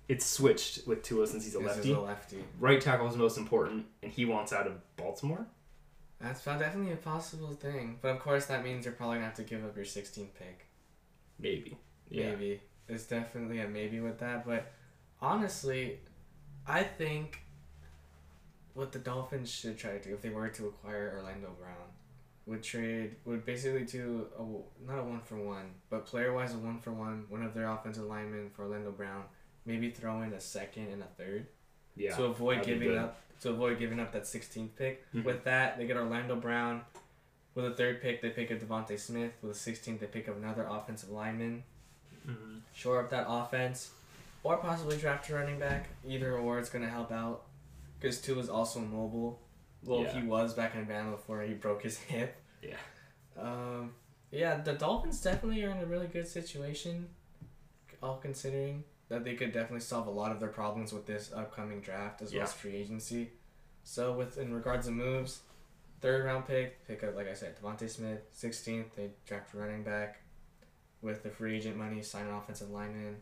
it's 0.08 0.26
switched 0.26 0.86
with 0.88 1.02
Tua 1.02 1.26
since 1.28 1.44
he's 1.44 1.56
a 1.56 1.60
lefty. 1.60 1.94
a 1.94 2.00
lefty. 2.00 2.44
Right 2.60 2.80
tackle 2.80 3.08
is 3.08 3.16
most 3.16 3.38
important, 3.38 3.86
and 4.04 4.12
he 4.12 4.26
wants 4.26 4.54
out 4.54 4.68
of 4.68 4.74
Baltimore. 4.98 5.48
That's 6.20 6.44
definitely 6.44 6.94
a 6.94 6.98
possible 6.98 7.54
thing, 7.54 7.98
but 8.02 8.10
of 8.10 8.20
course 8.20 8.46
that 8.46 8.64
means 8.64 8.86
you're 8.86 8.94
probably 8.94 9.16
gonna 9.16 9.26
have 9.26 9.36
to 9.38 9.44
give 9.44 9.66
up 9.66 9.76
your 9.76 9.86
16th 9.86 10.36
pick. 10.38 10.68
Maybe. 11.40 11.78
Yeah. 12.10 12.30
Maybe 12.30 12.62
it's 12.88 13.06
definitely 13.06 13.60
a 13.60 13.68
maybe 13.68 14.00
with 14.00 14.20
that, 14.20 14.46
but 14.46 14.72
honestly, 15.20 16.00
I 16.68 16.84
think 16.84 17.42
what 18.74 18.92
the 18.92 19.00
Dolphins 19.00 19.50
should 19.52 19.78
try 19.78 19.98
to 19.98 20.00
do 20.04 20.14
if 20.14 20.22
they 20.22 20.30
were 20.30 20.50
to 20.50 20.68
acquire 20.68 21.14
Orlando 21.18 21.50
Brown 21.60 21.90
would 22.48 22.64
trade 22.64 23.16
would 23.26 23.46
basically 23.46 23.86
do 23.86 24.28
a 24.38 24.42
not 24.90 25.00
a 25.00 25.04
one 25.04 25.22
for 25.22 25.38
one, 25.38 25.72
but 25.90 26.06
player 26.06 26.34
wise 26.34 26.54
a 26.54 26.58
one 26.58 26.80
for 26.80 26.92
one, 26.92 27.26
one 27.30 27.44
of 27.44 27.54
their 27.54 27.70
offensive 27.70 28.04
linemen 28.04 28.50
for 28.50 28.64
Orlando 28.64 28.92
Brown. 28.92 29.24
Maybe 29.66 29.92
throw 29.92 30.22
in 30.22 30.34
a 30.34 30.40
second 30.40 30.88
and 30.88 31.04
a 31.04 31.08
third 31.18 31.48
Yeah. 31.96 32.16
to 32.16 32.26
avoid 32.26 32.64
giving 32.64 32.98
up 32.98 33.18
to 33.42 33.50
avoid 33.50 33.80
giving 33.80 34.00
up 34.00 34.12
that 34.14 34.28
16th 34.28 34.76
pick. 34.76 35.12
Mhm. 35.14 35.24
With 35.24 35.44
that, 35.46 35.78
they 35.78 35.88
get 35.88 35.98
Orlando 35.98 36.36
Brown. 36.36 36.84
With 37.56 37.66
a 37.66 37.72
third 37.76 38.02
pick, 38.02 38.22
they 38.22 38.30
pick 38.30 38.52
up 38.52 38.60
DeVonta 38.60 38.98
Smith. 39.00 39.34
With 39.42 39.52
a 39.52 39.56
16th, 39.60 40.00
they 40.00 40.06
pick 40.08 40.30
up 40.30 40.38
another 40.38 40.64
offensive 40.70 41.10
lineman. 41.10 41.64
Mhm. 42.28 42.62
Shore 42.74 43.00
up 43.02 43.10
that 43.10 43.26
offense, 43.28 43.92
or 44.44 44.58
possibly 44.58 44.96
draft 44.98 45.30
a 45.30 45.36
running 45.36 45.58
back. 45.60 45.90
Either 46.06 46.38
or, 46.38 46.60
it's 46.60 46.70
gonna 46.70 46.90
help 46.90 47.12
out. 47.12 47.44
Because 48.02 48.20
Tua 48.20 48.40
is 48.40 48.50
also 48.50 48.80
mobile. 48.80 49.40
Well, 49.84 50.02
Yeah. 50.02 50.20
he 50.20 50.28
was 50.28 50.54
back 50.54 50.76
in 50.76 50.86
Bama 50.88 51.12
before 51.12 51.42
he 51.44 51.54
broke 51.54 51.84
his 51.84 51.98
hip. 52.12 52.36
Yeah. 52.62 52.76
Um, 53.38 53.94
Yeah, 54.32 54.58
the 54.62 54.74
Dolphins 54.74 55.22
definitely 55.22 55.64
are 55.64 55.70
in 55.72 55.78
a 55.78 55.86
really 55.86 56.08
good 56.08 56.28
situation, 56.28 57.10
all 58.02 58.18
considering 58.18 58.84
that 59.10 59.24
they 59.24 59.36
could 59.36 59.52
definitely 59.52 59.82
solve 59.82 60.08
a 60.08 60.12
lot 60.12 60.32
of 60.32 60.40
their 60.40 60.50
problems 60.50 60.94
with 60.94 61.06
this 61.06 61.32
upcoming 61.34 61.82
draft 61.82 62.22
as 62.22 62.34
well 62.34 62.44
as 62.44 62.54
free 62.54 62.76
agency. 62.76 63.32
So 63.84 64.14
with 64.14 64.38
in 64.38 64.54
regards 64.54 64.86
to 64.88 64.92
moves, 64.92 65.42
third 66.00 66.24
round 66.26 66.48
pick, 66.48 66.86
pick 66.88 67.04
up 67.04 67.16
like 67.16 67.28
I 67.28 67.34
said, 67.34 67.58
DeVonta 67.60 67.90
Smith. 67.90 68.22
Sixteenth, 68.32 68.96
they 68.96 69.12
draft 69.26 69.54
running 69.54 69.84
back. 69.84 70.22
With 71.02 71.24
the 71.24 71.30
free 71.30 71.58
agent 71.58 71.78
money, 71.78 72.02
sign 72.04 72.28
an 72.28 72.34
offensive 72.36 72.70
lineman. 72.70 73.18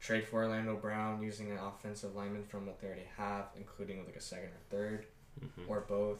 Trade 0.00 0.26
for 0.26 0.42
Orlando 0.44 0.76
Brown 0.76 1.22
using 1.22 1.50
an 1.50 1.58
offensive 1.58 2.14
lineman 2.14 2.44
from 2.44 2.66
what 2.66 2.80
they 2.80 2.86
already 2.86 3.08
have, 3.16 3.46
including 3.56 4.04
like 4.04 4.16
a 4.16 4.20
second 4.20 4.48
or 4.50 4.60
third 4.70 5.06
Mhm. 5.40 5.68
or 5.68 5.80
both. 5.80 6.18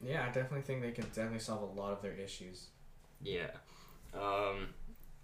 Yeah, 0.00 0.22
I 0.22 0.26
definitely 0.26 0.62
think 0.62 0.82
they 0.82 0.92
can 0.92 1.04
definitely 1.06 1.40
solve 1.40 1.62
a 1.62 1.80
lot 1.80 1.92
of 1.92 2.02
their 2.02 2.12
issues. 2.14 2.68
Yeah. 3.20 3.50
Um, 4.14 4.74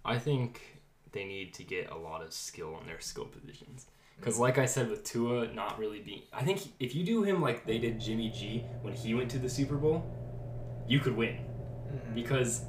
I 0.03 0.19
think 0.19 0.81
they 1.13 1.23
need 1.25 1.53
to 1.55 1.63
get 1.63 1.89
a 1.89 1.95
lot 1.97 2.21
of 2.21 2.33
skill 2.33 2.75
on 2.75 2.85
their 2.85 2.99
skill 2.99 3.25
positions. 3.25 3.87
Because, 4.17 4.37
like 4.39 4.57
I 4.57 4.65
said, 4.65 4.89
with 4.89 5.03
Tua 5.03 5.47
not 5.53 5.77
really 5.77 5.99
being. 5.99 6.21
I 6.31 6.43
think 6.43 6.61
if 6.79 6.95
you 6.95 7.03
do 7.05 7.23
him 7.23 7.41
like 7.41 7.65
they 7.65 7.77
did 7.77 7.99
Jimmy 7.99 8.29
G 8.29 8.59
when 8.81 8.93
he 8.93 9.13
went 9.13 9.29
to 9.31 9.39
the 9.39 9.49
Super 9.49 9.75
Bowl, 9.75 10.03
you 10.87 10.99
could 10.99 11.15
win. 11.15 11.37
Mhm. 11.91 12.13
Because 12.15 12.63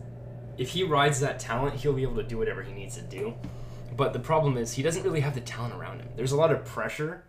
if 0.59 0.70
he 0.70 0.83
rides 0.85 1.20
that 1.20 1.38
talent, 1.38 1.75
he'll 1.77 1.92
be 1.92 2.03
able 2.03 2.16
to 2.16 2.22
do 2.25 2.38
whatever 2.38 2.62
he 2.62 2.72
needs 2.72 2.96
to 2.96 3.03
do. 3.03 3.35
But 3.97 4.13
the 4.13 4.19
problem 4.19 4.57
is, 4.57 4.73
he 4.75 4.83
doesn't 4.83 5.03
really 5.03 5.21
have 5.21 5.35
the 5.35 5.41
talent 5.41 5.75
around 5.75 6.01
him. 6.01 6.09
There's 6.17 6.33
a 6.33 6.37
lot 6.37 6.53
of 6.53 6.65
pressure 6.65 7.25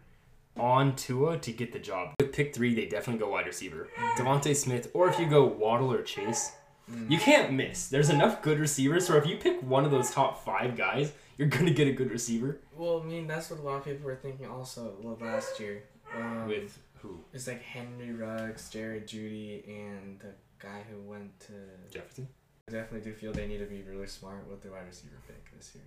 on 0.57 0.95
Tua 0.95 1.37
to 1.37 1.51
get 1.51 1.71
the 1.71 1.79
job. 1.79 2.13
With 2.19 2.33
pick 2.33 2.53
three, 2.55 2.73
they 2.75 2.85
definitely 2.87 3.19
go 3.19 3.29
wide 3.31 3.45
receiver. 3.45 3.89
DeVonta 4.17 4.55
Smith, 4.55 4.89
or 4.93 5.07
if 5.07 5.19
you 5.19 5.27
go 5.27 5.45
Waddle 5.45 5.91
or 5.93 6.01
Chase, 6.01 6.51
Mm. 6.91 7.11
you 7.11 7.17
can't 7.17 7.51
miss. 7.51 7.89
There's 7.89 8.09
enough 8.09 8.41
good 8.41 8.59
receivers, 8.59 9.05
so 9.05 9.17
if 9.17 9.25
you 9.27 9.35
pick 9.35 9.61
one 9.61 9.83
of 9.83 9.91
those 9.91 10.09
top 10.09 10.45
five 10.45 10.77
guys, 10.77 11.11
you're 11.37 11.49
gonna 11.49 11.71
get 11.71 11.85
a 11.87 11.91
good 11.91 12.09
receiver. 12.09 12.59
Well, 12.77 13.01
I 13.01 13.05
mean, 13.05 13.27
that's 13.27 13.49
what 13.49 13.59
a 13.59 13.63
lot 13.63 13.75
of 13.79 13.83
people 13.83 14.05
were 14.05 14.15
thinking 14.15 14.47
also 14.47 14.95
last 15.19 15.59
year. 15.59 15.83
Um, 16.15 16.47
With 16.47 16.79
who? 17.01 17.19
It's 17.33 17.45
like 17.45 17.61
Henry 17.61 18.13
Ruggs, 18.13 18.69
Jerry 18.69 19.01
Jeudy, 19.01 19.67
and 19.67 20.17
the 20.21 20.33
guy 20.59 20.83
who 20.89 21.01
went 21.01 21.37
to. 21.41 21.53
Jefferson. 21.91 22.29
I 22.69 22.71
definitely 22.71 23.11
do 23.11 23.13
feel 23.17 23.33
they 23.33 23.47
need 23.47 23.59
to 23.59 23.65
be 23.65 23.81
really 23.83 24.07
smart 24.07 24.47
with 24.49 24.61
their 24.63 24.71
wide 24.71 24.87
receiver 24.87 25.17
pick 25.27 25.51
this 25.57 25.75
year. 25.75 25.83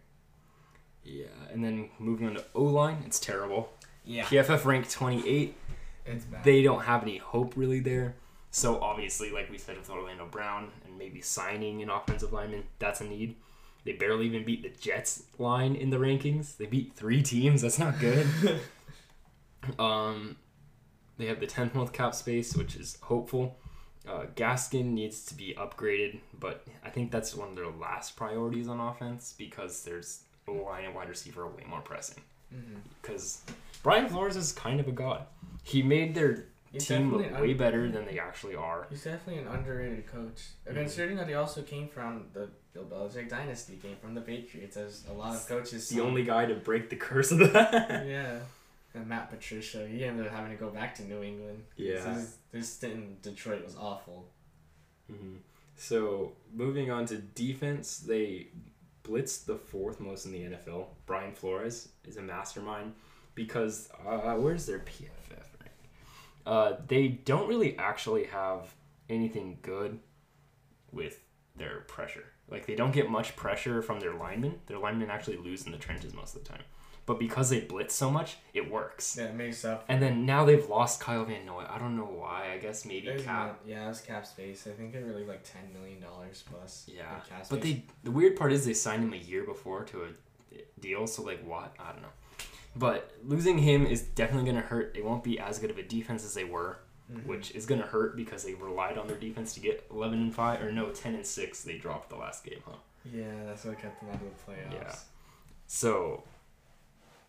Yeah, 1.04 1.26
and 1.52 1.64
then 1.64 1.90
moving 1.98 2.28
on 2.28 2.34
to 2.34 2.44
O 2.54 2.64
line, 2.64 3.02
it's 3.06 3.18
terrible. 3.18 3.72
Yeah. 4.04 4.24
PFF 4.24 4.64
ranked 4.64 4.90
28. 4.90 5.54
It's 6.06 6.24
bad. 6.24 6.44
They 6.44 6.62
don't 6.62 6.82
have 6.82 7.02
any 7.02 7.18
hope 7.18 7.54
really 7.56 7.80
there. 7.80 8.16
So 8.50 8.80
obviously, 8.80 9.30
like 9.30 9.50
we 9.50 9.58
said 9.58 9.76
with 9.76 9.90
Orlando 9.90 10.26
Brown 10.26 10.70
and 10.84 10.98
maybe 10.98 11.20
signing 11.20 11.82
an 11.82 11.90
offensive 11.90 12.32
lineman, 12.32 12.64
that's 12.78 13.00
a 13.00 13.04
need. 13.04 13.36
They 13.84 13.92
barely 13.92 14.26
even 14.26 14.44
beat 14.44 14.62
the 14.62 14.68
Jets 14.68 15.24
line 15.38 15.74
in 15.74 15.90
the 15.90 15.96
rankings. 15.96 16.56
They 16.56 16.66
beat 16.66 16.94
three 16.94 17.22
teams. 17.22 17.62
That's 17.62 17.78
not 17.78 17.98
good. 17.98 18.26
um, 19.78 20.36
they 21.16 21.26
have 21.26 21.40
the 21.40 21.46
10th 21.46 21.74
month 21.74 21.92
cap 21.92 22.14
space, 22.14 22.56
which 22.56 22.76
is 22.76 22.98
hopeful. 23.02 23.56
Uh, 24.08 24.26
Gaskin 24.34 24.86
needs 24.86 25.24
to 25.26 25.34
be 25.34 25.54
upgraded, 25.56 26.20
but 26.38 26.66
I 26.84 26.90
think 26.90 27.10
that's 27.10 27.34
one 27.34 27.50
of 27.50 27.56
their 27.56 27.68
last 27.68 28.16
priorities 28.16 28.68
on 28.68 28.80
offense 28.80 29.34
because 29.36 29.84
there's 29.84 30.22
line 30.48 30.84
and 30.84 30.94
wide 30.94 31.08
receiver 31.08 31.42
are 31.42 31.48
way 31.48 31.64
more 31.68 31.80
pressing. 31.80 32.22
hmm 32.50 32.76
Because 33.00 33.42
Brian 33.82 34.08
Flores 34.08 34.36
is 34.36 34.52
kind 34.52 34.80
of 34.80 34.88
a 34.88 34.92
god. 34.92 35.24
He 35.62 35.82
made 35.82 36.14
their 36.14 36.46
He's 36.72 36.86
team 36.86 37.12
look 37.12 37.22
way 37.40 37.50
un- 37.52 37.56
better 37.56 37.90
than 37.90 38.04
they 38.06 38.18
actually 38.18 38.54
are. 38.54 38.86
He's 38.90 39.02
definitely 39.04 39.42
an 39.42 39.48
underrated 39.48 40.06
coach. 40.06 40.48
Mhm. 40.68 40.74
Considering 40.74 41.16
that 41.16 41.28
he 41.28 41.34
also 41.34 41.62
came 41.62 41.88
from 41.88 42.26
the 42.32 42.48
Bill 42.72 42.84
Belichick 42.84 43.28
dynasty, 43.28 43.76
came 43.76 43.96
from 43.96 44.14
the 44.14 44.20
Patriots, 44.20 44.76
as 44.76 45.04
a 45.08 45.12
lot 45.12 45.34
of 45.34 45.46
coaches. 45.48 45.88
The 45.88 46.00
only 46.00 46.22
guy 46.22 46.46
to 46.46 46.54
break 46.54 46.88
the 46.90 46.96
curse 46.96 47.32
of 47.32 47.38
that. 47.52 48.06
Yeah. 48.06 48.38
And 48.94 49.06
Matt 49.06 49.30
Patricia, 49.30 49.86
he 49.86 50.04
ended 50.04 50.26
up 50.26 50.32
having 50.32 50.50
to 50.50 50.56
go 50.56 50.68
back 50.68 50.96
to 50.96 51.04
New 51.04 51.22
England. 51.22 51.62
Yeah. 51.76 52.14
His, 52.14 52.36
his 52.52 52.68
stint 52.72 52.94
in 52.94 53.16
Detroit 53.22 53.64
was 53.64 53.76
awful. 53.76 54.26
hmm 55.08 55.36
So 55.76 56.32
moving 56.52 56.90
on 56.90 57.06
to 57.06 57.16
defense, 57.18 57.98
they 57.98 58.48
blitzed 59.10 59.46
the 59.46 59.56
fourth 59.56 60.00
most 60.00 60.26
in 60.26 60.32
the 60.32 60.40
NFL. 60.40 60.86
Brian 61.06 61.32
Flores 61.32 61.88
is 62.06 62.16
a 62.16 62.22
mastermind 62.22 62.94
because 63.34 63.88
uh, 64.06 64.34
where's 64.34 64.66
their 64.66 64.80
PFF 64.80 65.46
rank? 65.60 65.72
Uh, 66.46 66.72
they 66.86 67.08
don't 67.08 67.48
really 67.48 67.76
actually 67.78 68.24
have 68.24 68.74
anything 69.08 69.58
good 69.62 69.98
with 70.92 71.20
their 71.56 71.80
pressure. 71.80 72.24
Like 72.48 72.66
they 72.66 72.74
don't 72.74 72.92
get 72.92 73.10
much 73.10 73.36
pressure 73.36 73.82
from 73.82 74.00
their 74.00 74.14
linemen. 74.14 74.60
Their 74.66 74.78
linemen 74.78 75.10
actually 75.10 75.36
lose 75.36 75.66
in 75.66 75.72
the 75.72 75.78
trenches 75.78 76.14
most 76.14 76.34
of 76.36 76.42
the 76.42 76.48
time. 76.48 76.62
But 77.06 77.18
because 77.18 77.50
they 77.50 77.60
blitz 77.60 77.94
so 77.94 78.10
much, 78.10 78.36
it 78.54 78.70
works. 78.70 79.16
Yeah, 79.18 79.24
it 79.26 79.34
makes. 79.34 79.64
And 79.64 80.00
then 80.02 80.24
now 80.26 80.44
they've 80.44 80.68
lost 80.68 81.00
Kyle 81.00 81.24
Van 81.24 81.44
Noy. 81.44 81.64
I 81.68 81.78
don't 81.78 81.96
know 81.96 82.04
why. 82.04 82.52
I 82.52 82.58
guess 82.58 82.84
maybe 82.84 83.06
There's 83.06 83.24
cap. 83.24 83.46
not- 83.48 83.58
yeah, 83.66 83.84
it 83.86 83.88
was 83.88 84.00
cap 84.00 84.24
space. 84.26 84.66
I 84.66 84.70
think 84.70 84.94
it 84.94 85.04
really 85.04 85.24
like 85.24 85.42
ten 85.42 85.72
million 85.72 86.00
dollars 86.00 86.44
plus. 86.48 86.84
Yeah, 86.86 87.20
but 87.48 87.62
they 87.62 87.84
the 88.04 88.10
weird 88.12 88.36
part 88.36 88.52
is 88.52 88.64
they 88.64 88.74
signed 88.74 89.02
him 89.02 89.12
a 89.12 89.16
year 89.16 89.42
before 89.44 89.82
to 89.84 90.04
a 90.04 90.58
deal. 90.80 91.06
So 91.06 91.22
like 91.22 91.42
what? 91.44 91.74
I 91.80 91.92
don't 91.92 92.02
know. 92.02 92.08
But 92.76 93.10
losing 93.24 93.58
him 93.58 93.84
is 93.86 94.02
definitely 94.02 94.48
gonna 94.50 94.64
hurt. 94.64 94.94
They 94.94 95.02
won't 95.02 95.24
be 95.24 95.40
as 95.40 95.58
good 95.58 95.70
of 95.70 95.78
a 95.78 95.82
defense 95.82 96.24
as 96.24 96.34
they 96.34 96.44
were, 96.44 96.78
Mhm. 97.12 97.26
which 97.26 97.50
is 97.56 97.66
gonna 97.66 97.86
hurt 97.86 98.14
because 98.14 98.44
they 98.44 98.54
relied 98.54 98.96
on 98.98 99.08
their 99.08 99.18
defense 99.18 99.52
to 99.54 99.60
get 99.60 99.84
eleven 99.90 100.20
and 100.20 100.32
five 100.34 100.62
or 100.62 100.70
no 100.70 100.90
ten 100.90 101.16
and 101.16 101.26
six. 101.26 101.62
They 101.64 101.76
dropped 101.78 102.10
the 102.10 102.16
last 102.16 102.44
game, 102.44 102.60
huh? 102.64 102.76
Yeah, 103.12 103.24
that's 103.46 103.64
what 103.64 103.80
kept 103.80 103.98
them 104.00 104.10
out 104.10 104.16
of 104.16 104.20
the 104.20 104.52
playoffs. 104.52 104.72
Yeah. 104.74 104.94
So 105.66 106.22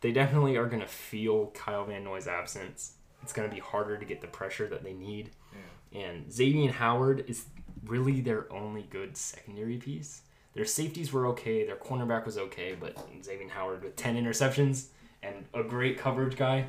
they 0.02 0.12
definitely 0.12 0.58
are 0.58 0.68
gonna 0.68 0.88
feel 0.88 1.48
Kyle 1.48 1.86
Van 1.86 2.04
Noy's 2.04 2.28
absence. 2.28 2.94
It's 3.24 3.34
gonna 3.34 3.50
be 3.50 3.60
harder 3.60 3.98
to 3.98 4.06
get 4.06 4.22
the 4.22 4.28
pressure 4.28 4.68
that 4.68 4.84
they 4.84 4.94
need. 4.94 5.32
Yeah. 5.54 6.02
And 6.02 6.28
Xavien 6.28 6.72
Howard 6.72 7.26
is 7.28 7.46
really 7.86 8.22
their 8.22 8.52
only 8.52 8.84
good 8.84 9.16
secondary 9.16 9.78
piece. 9.78 10.22
Their 10.54 10.66
safeties 10.66 11.14
were 11.14 11.28
okay, 11.28 11.66
their 11.66 11.78
cornerback 11.78 12.26
was 12.26 12.38
okay, 12.38 12.76
but 12.78 12.96
Xavien 13.22 13.50
Howard 13.50 13.84
with 13.84 13.96
10 13.96 14.22
interceptions 14.22 14.88
and 15.24 15.46
a 15.54 15.64
great 15.64 15.98
coverage 15.98 16.36
guy, 16.36 16.68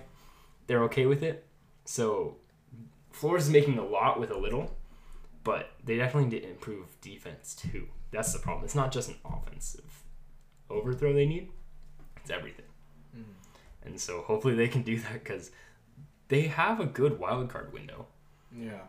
they're 0.66 0.84
okay 0.84 1.06
with 1.06 1.22
it. 1.22 1.46
So 1.84 2.36
Flores 3.10 3.44
is 3.44 3.50
making 3.50 3.78
a 3.78 3.84
lot 3.84 4.20
with 4.20 4.30
a 4.30 4.38
little, 4.38 4.76
but 5.42 5.70
they 5.84 5.96
definitely 5.96 6.30
need 6.30 6.42
to 6.42 6.50
improve 6.50 7.00
defense 7.00 7.54
too. 7.54 7.88
That's 8.10 8.32
the 8.32 8.38
problem. 8.38 8.64
It's 8.64 8.74
not 8.74 8.92
just 8.92 9.08
an 9.08 9.16
offensive 9.24 10.04
overthrow 10.70 11.12
they 11.12 11.26
need, 11.26 11.50
it's 12.20 12.30
everything. 12.30 12.66
And 13.84 14.00
so 14.00 14.22
hopefully 14.22 14.54
they 14.54 14.68
can 14.68 14.82
do 14.82 14.98
that 15.00 15.12
because 15.14 15.50
they 16.28 16.42
have 16.42 16.80
a 16.80 16.86
good 16.86 17.18
wild 17.18 17.48
card 17.50 17.72
window. 17.72 18.06
Yeah. 18.56 18.80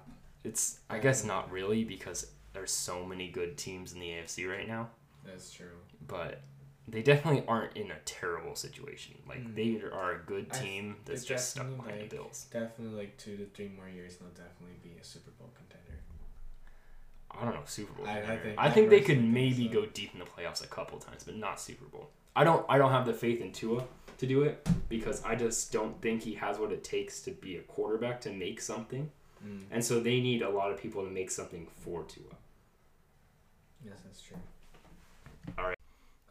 It's 0.43 0.79
I 0.89 0.99
guess 0.99 1.23
not 1.23 1.51
really 1.51 1.83
because 1.83 2.27
there's 2.53 2.71
so 2.71 3.03
many 3.05 3.29
good 3.29 3.57
teams 3.57 3.93
in 3.93 3.99
the 3.99 4.09
AFC 4.09 4.47
right 4.49 4.67
now, 4.67 4.89
That's 5.25 5.51
true. 5.51 5.71
but 6.07 6.41
they 6.87 7.01
definitely 7.01 7.43
aren't 7.47 7.75
in 7.77 7.89
a 7.91 7.97
terrible 8.05 8.55
situation. 8.55 9.15
Like 9.27 9.39
Mm. 9.45 9.55
they 9.55 9.81
are 9.89 10.11
a 10.15 10.19
good 10.19 10.47
I- 10.51 10.57
team 10.59 10.97
that's 11.05 11.23
just 11.25 11.51
stuck 11.51 11.67
behind 11.77 12.01
like- 12.01 12.09
the 12.09 12.15
Bills. 12.17 12.45
Definitely 12.51 12.95
like 12.99 13.17
two 13.17 13.37
to 13.37 13.45
three 13.47 13.69
more 13.69 13.87
years, 13.89 14.17
and 14.19 14.27
they'll 14.29 14.45
definitely 14.45 14.75
be 14.83 14.97
a 14.99 15.03
Super 15.03 15.31
Bowl 15.31 15.49
contender. 15.55 16.01
I 17.31 17.45
don't 17.45 17.55
know 17.55 17.61
Super 17.65 17.93
Bowl. 17.93 18.05
I- 18.05 18.21
I 18.33 18.37
think- 18.37 18.59
I 18.59 18.65
I 18.67 18.71
think 18.71 18.89
they 18.89 19.01
could 19.01 19.23
maybe 19.23 19.67
so. 19.67 19.73
go 19.73 19.85
deep 19.87 20.13
in 20.13 20.19
the 20.19 20.25
playoffs 20.25 20.63
a 20.63 20.67
couple 20.67 20.99
times, 20.99 21.23
but 21.23 21.35
not 21.35 21.59
Super 21.59 21.85
Bowl. 21.85 22.11
I 22.35 22.43
don't 22.43 22.65
I 22.69 22.77
don't 22.77 22.91
have 22.91 23.05
the 23.05 23.13
faith 23.13 23.41
in 23.41 23.51
Tua 23.51 23.83
to 24.17 24.27
do 24.27 24.43
it 24.43 24.67
because 24.89 25.23
I 25.23 25.35
just 25.35 25.71
don't 25.71 25.99
think 26.01 26.23
he 26.23 26.33
has 26.35 26.57
what 26.57 26.71
it 26.71 26.83
takes 26.83 27.21
to 27.21 27.31
be 27.31 27.57
a 27.57 27.61
quarterback 27.61 28.21
to 28.21 28.31
make 28.31 28.61
something. 28.61 29.11
Mm. 29.45 29.63
And 29.71 29.83
so 29.83 29.99
they 29.99 30.19
need 30.19 30.41
a 30.41 30.49
lot 30.49 30.71
of 30.71 30.79
people 30.79 31.03
to 31.03 31.09
make 31.09 31.29
something 31.29 31.67
for 31.81 32.03
Tua. 32.03 32.25
Yes, 33.85 33.97
that's 34.05 34.21
true. 34.21 34.37
All 35.57 35.65
right. 35.65 35.77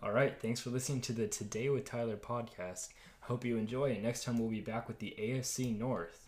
All 0.02 0.12
right. 0.12 0.34
thanks 0.40 0.58
for 0.58 0.70
listening 0.70 1.00
to 1.02 1.12
the 1.12 1.28
Today 1.28 1.68
with 1.68 1.84
Tyler 1.84 2.16
podcast. 2.16 2.88
Hope 3.20 3.44
you 3.44 3.56
enjoy, 3.56 3.92
and 3.92 4.02
next 4.02 4.24
time 4.24 4.38
we'll 4.38 4.48
be 4.48 4.60
back 4.60 4.88
with 4.88 4.98
the 4.98 5.14
AFC 5.18 5.78
North. 5.78 6.21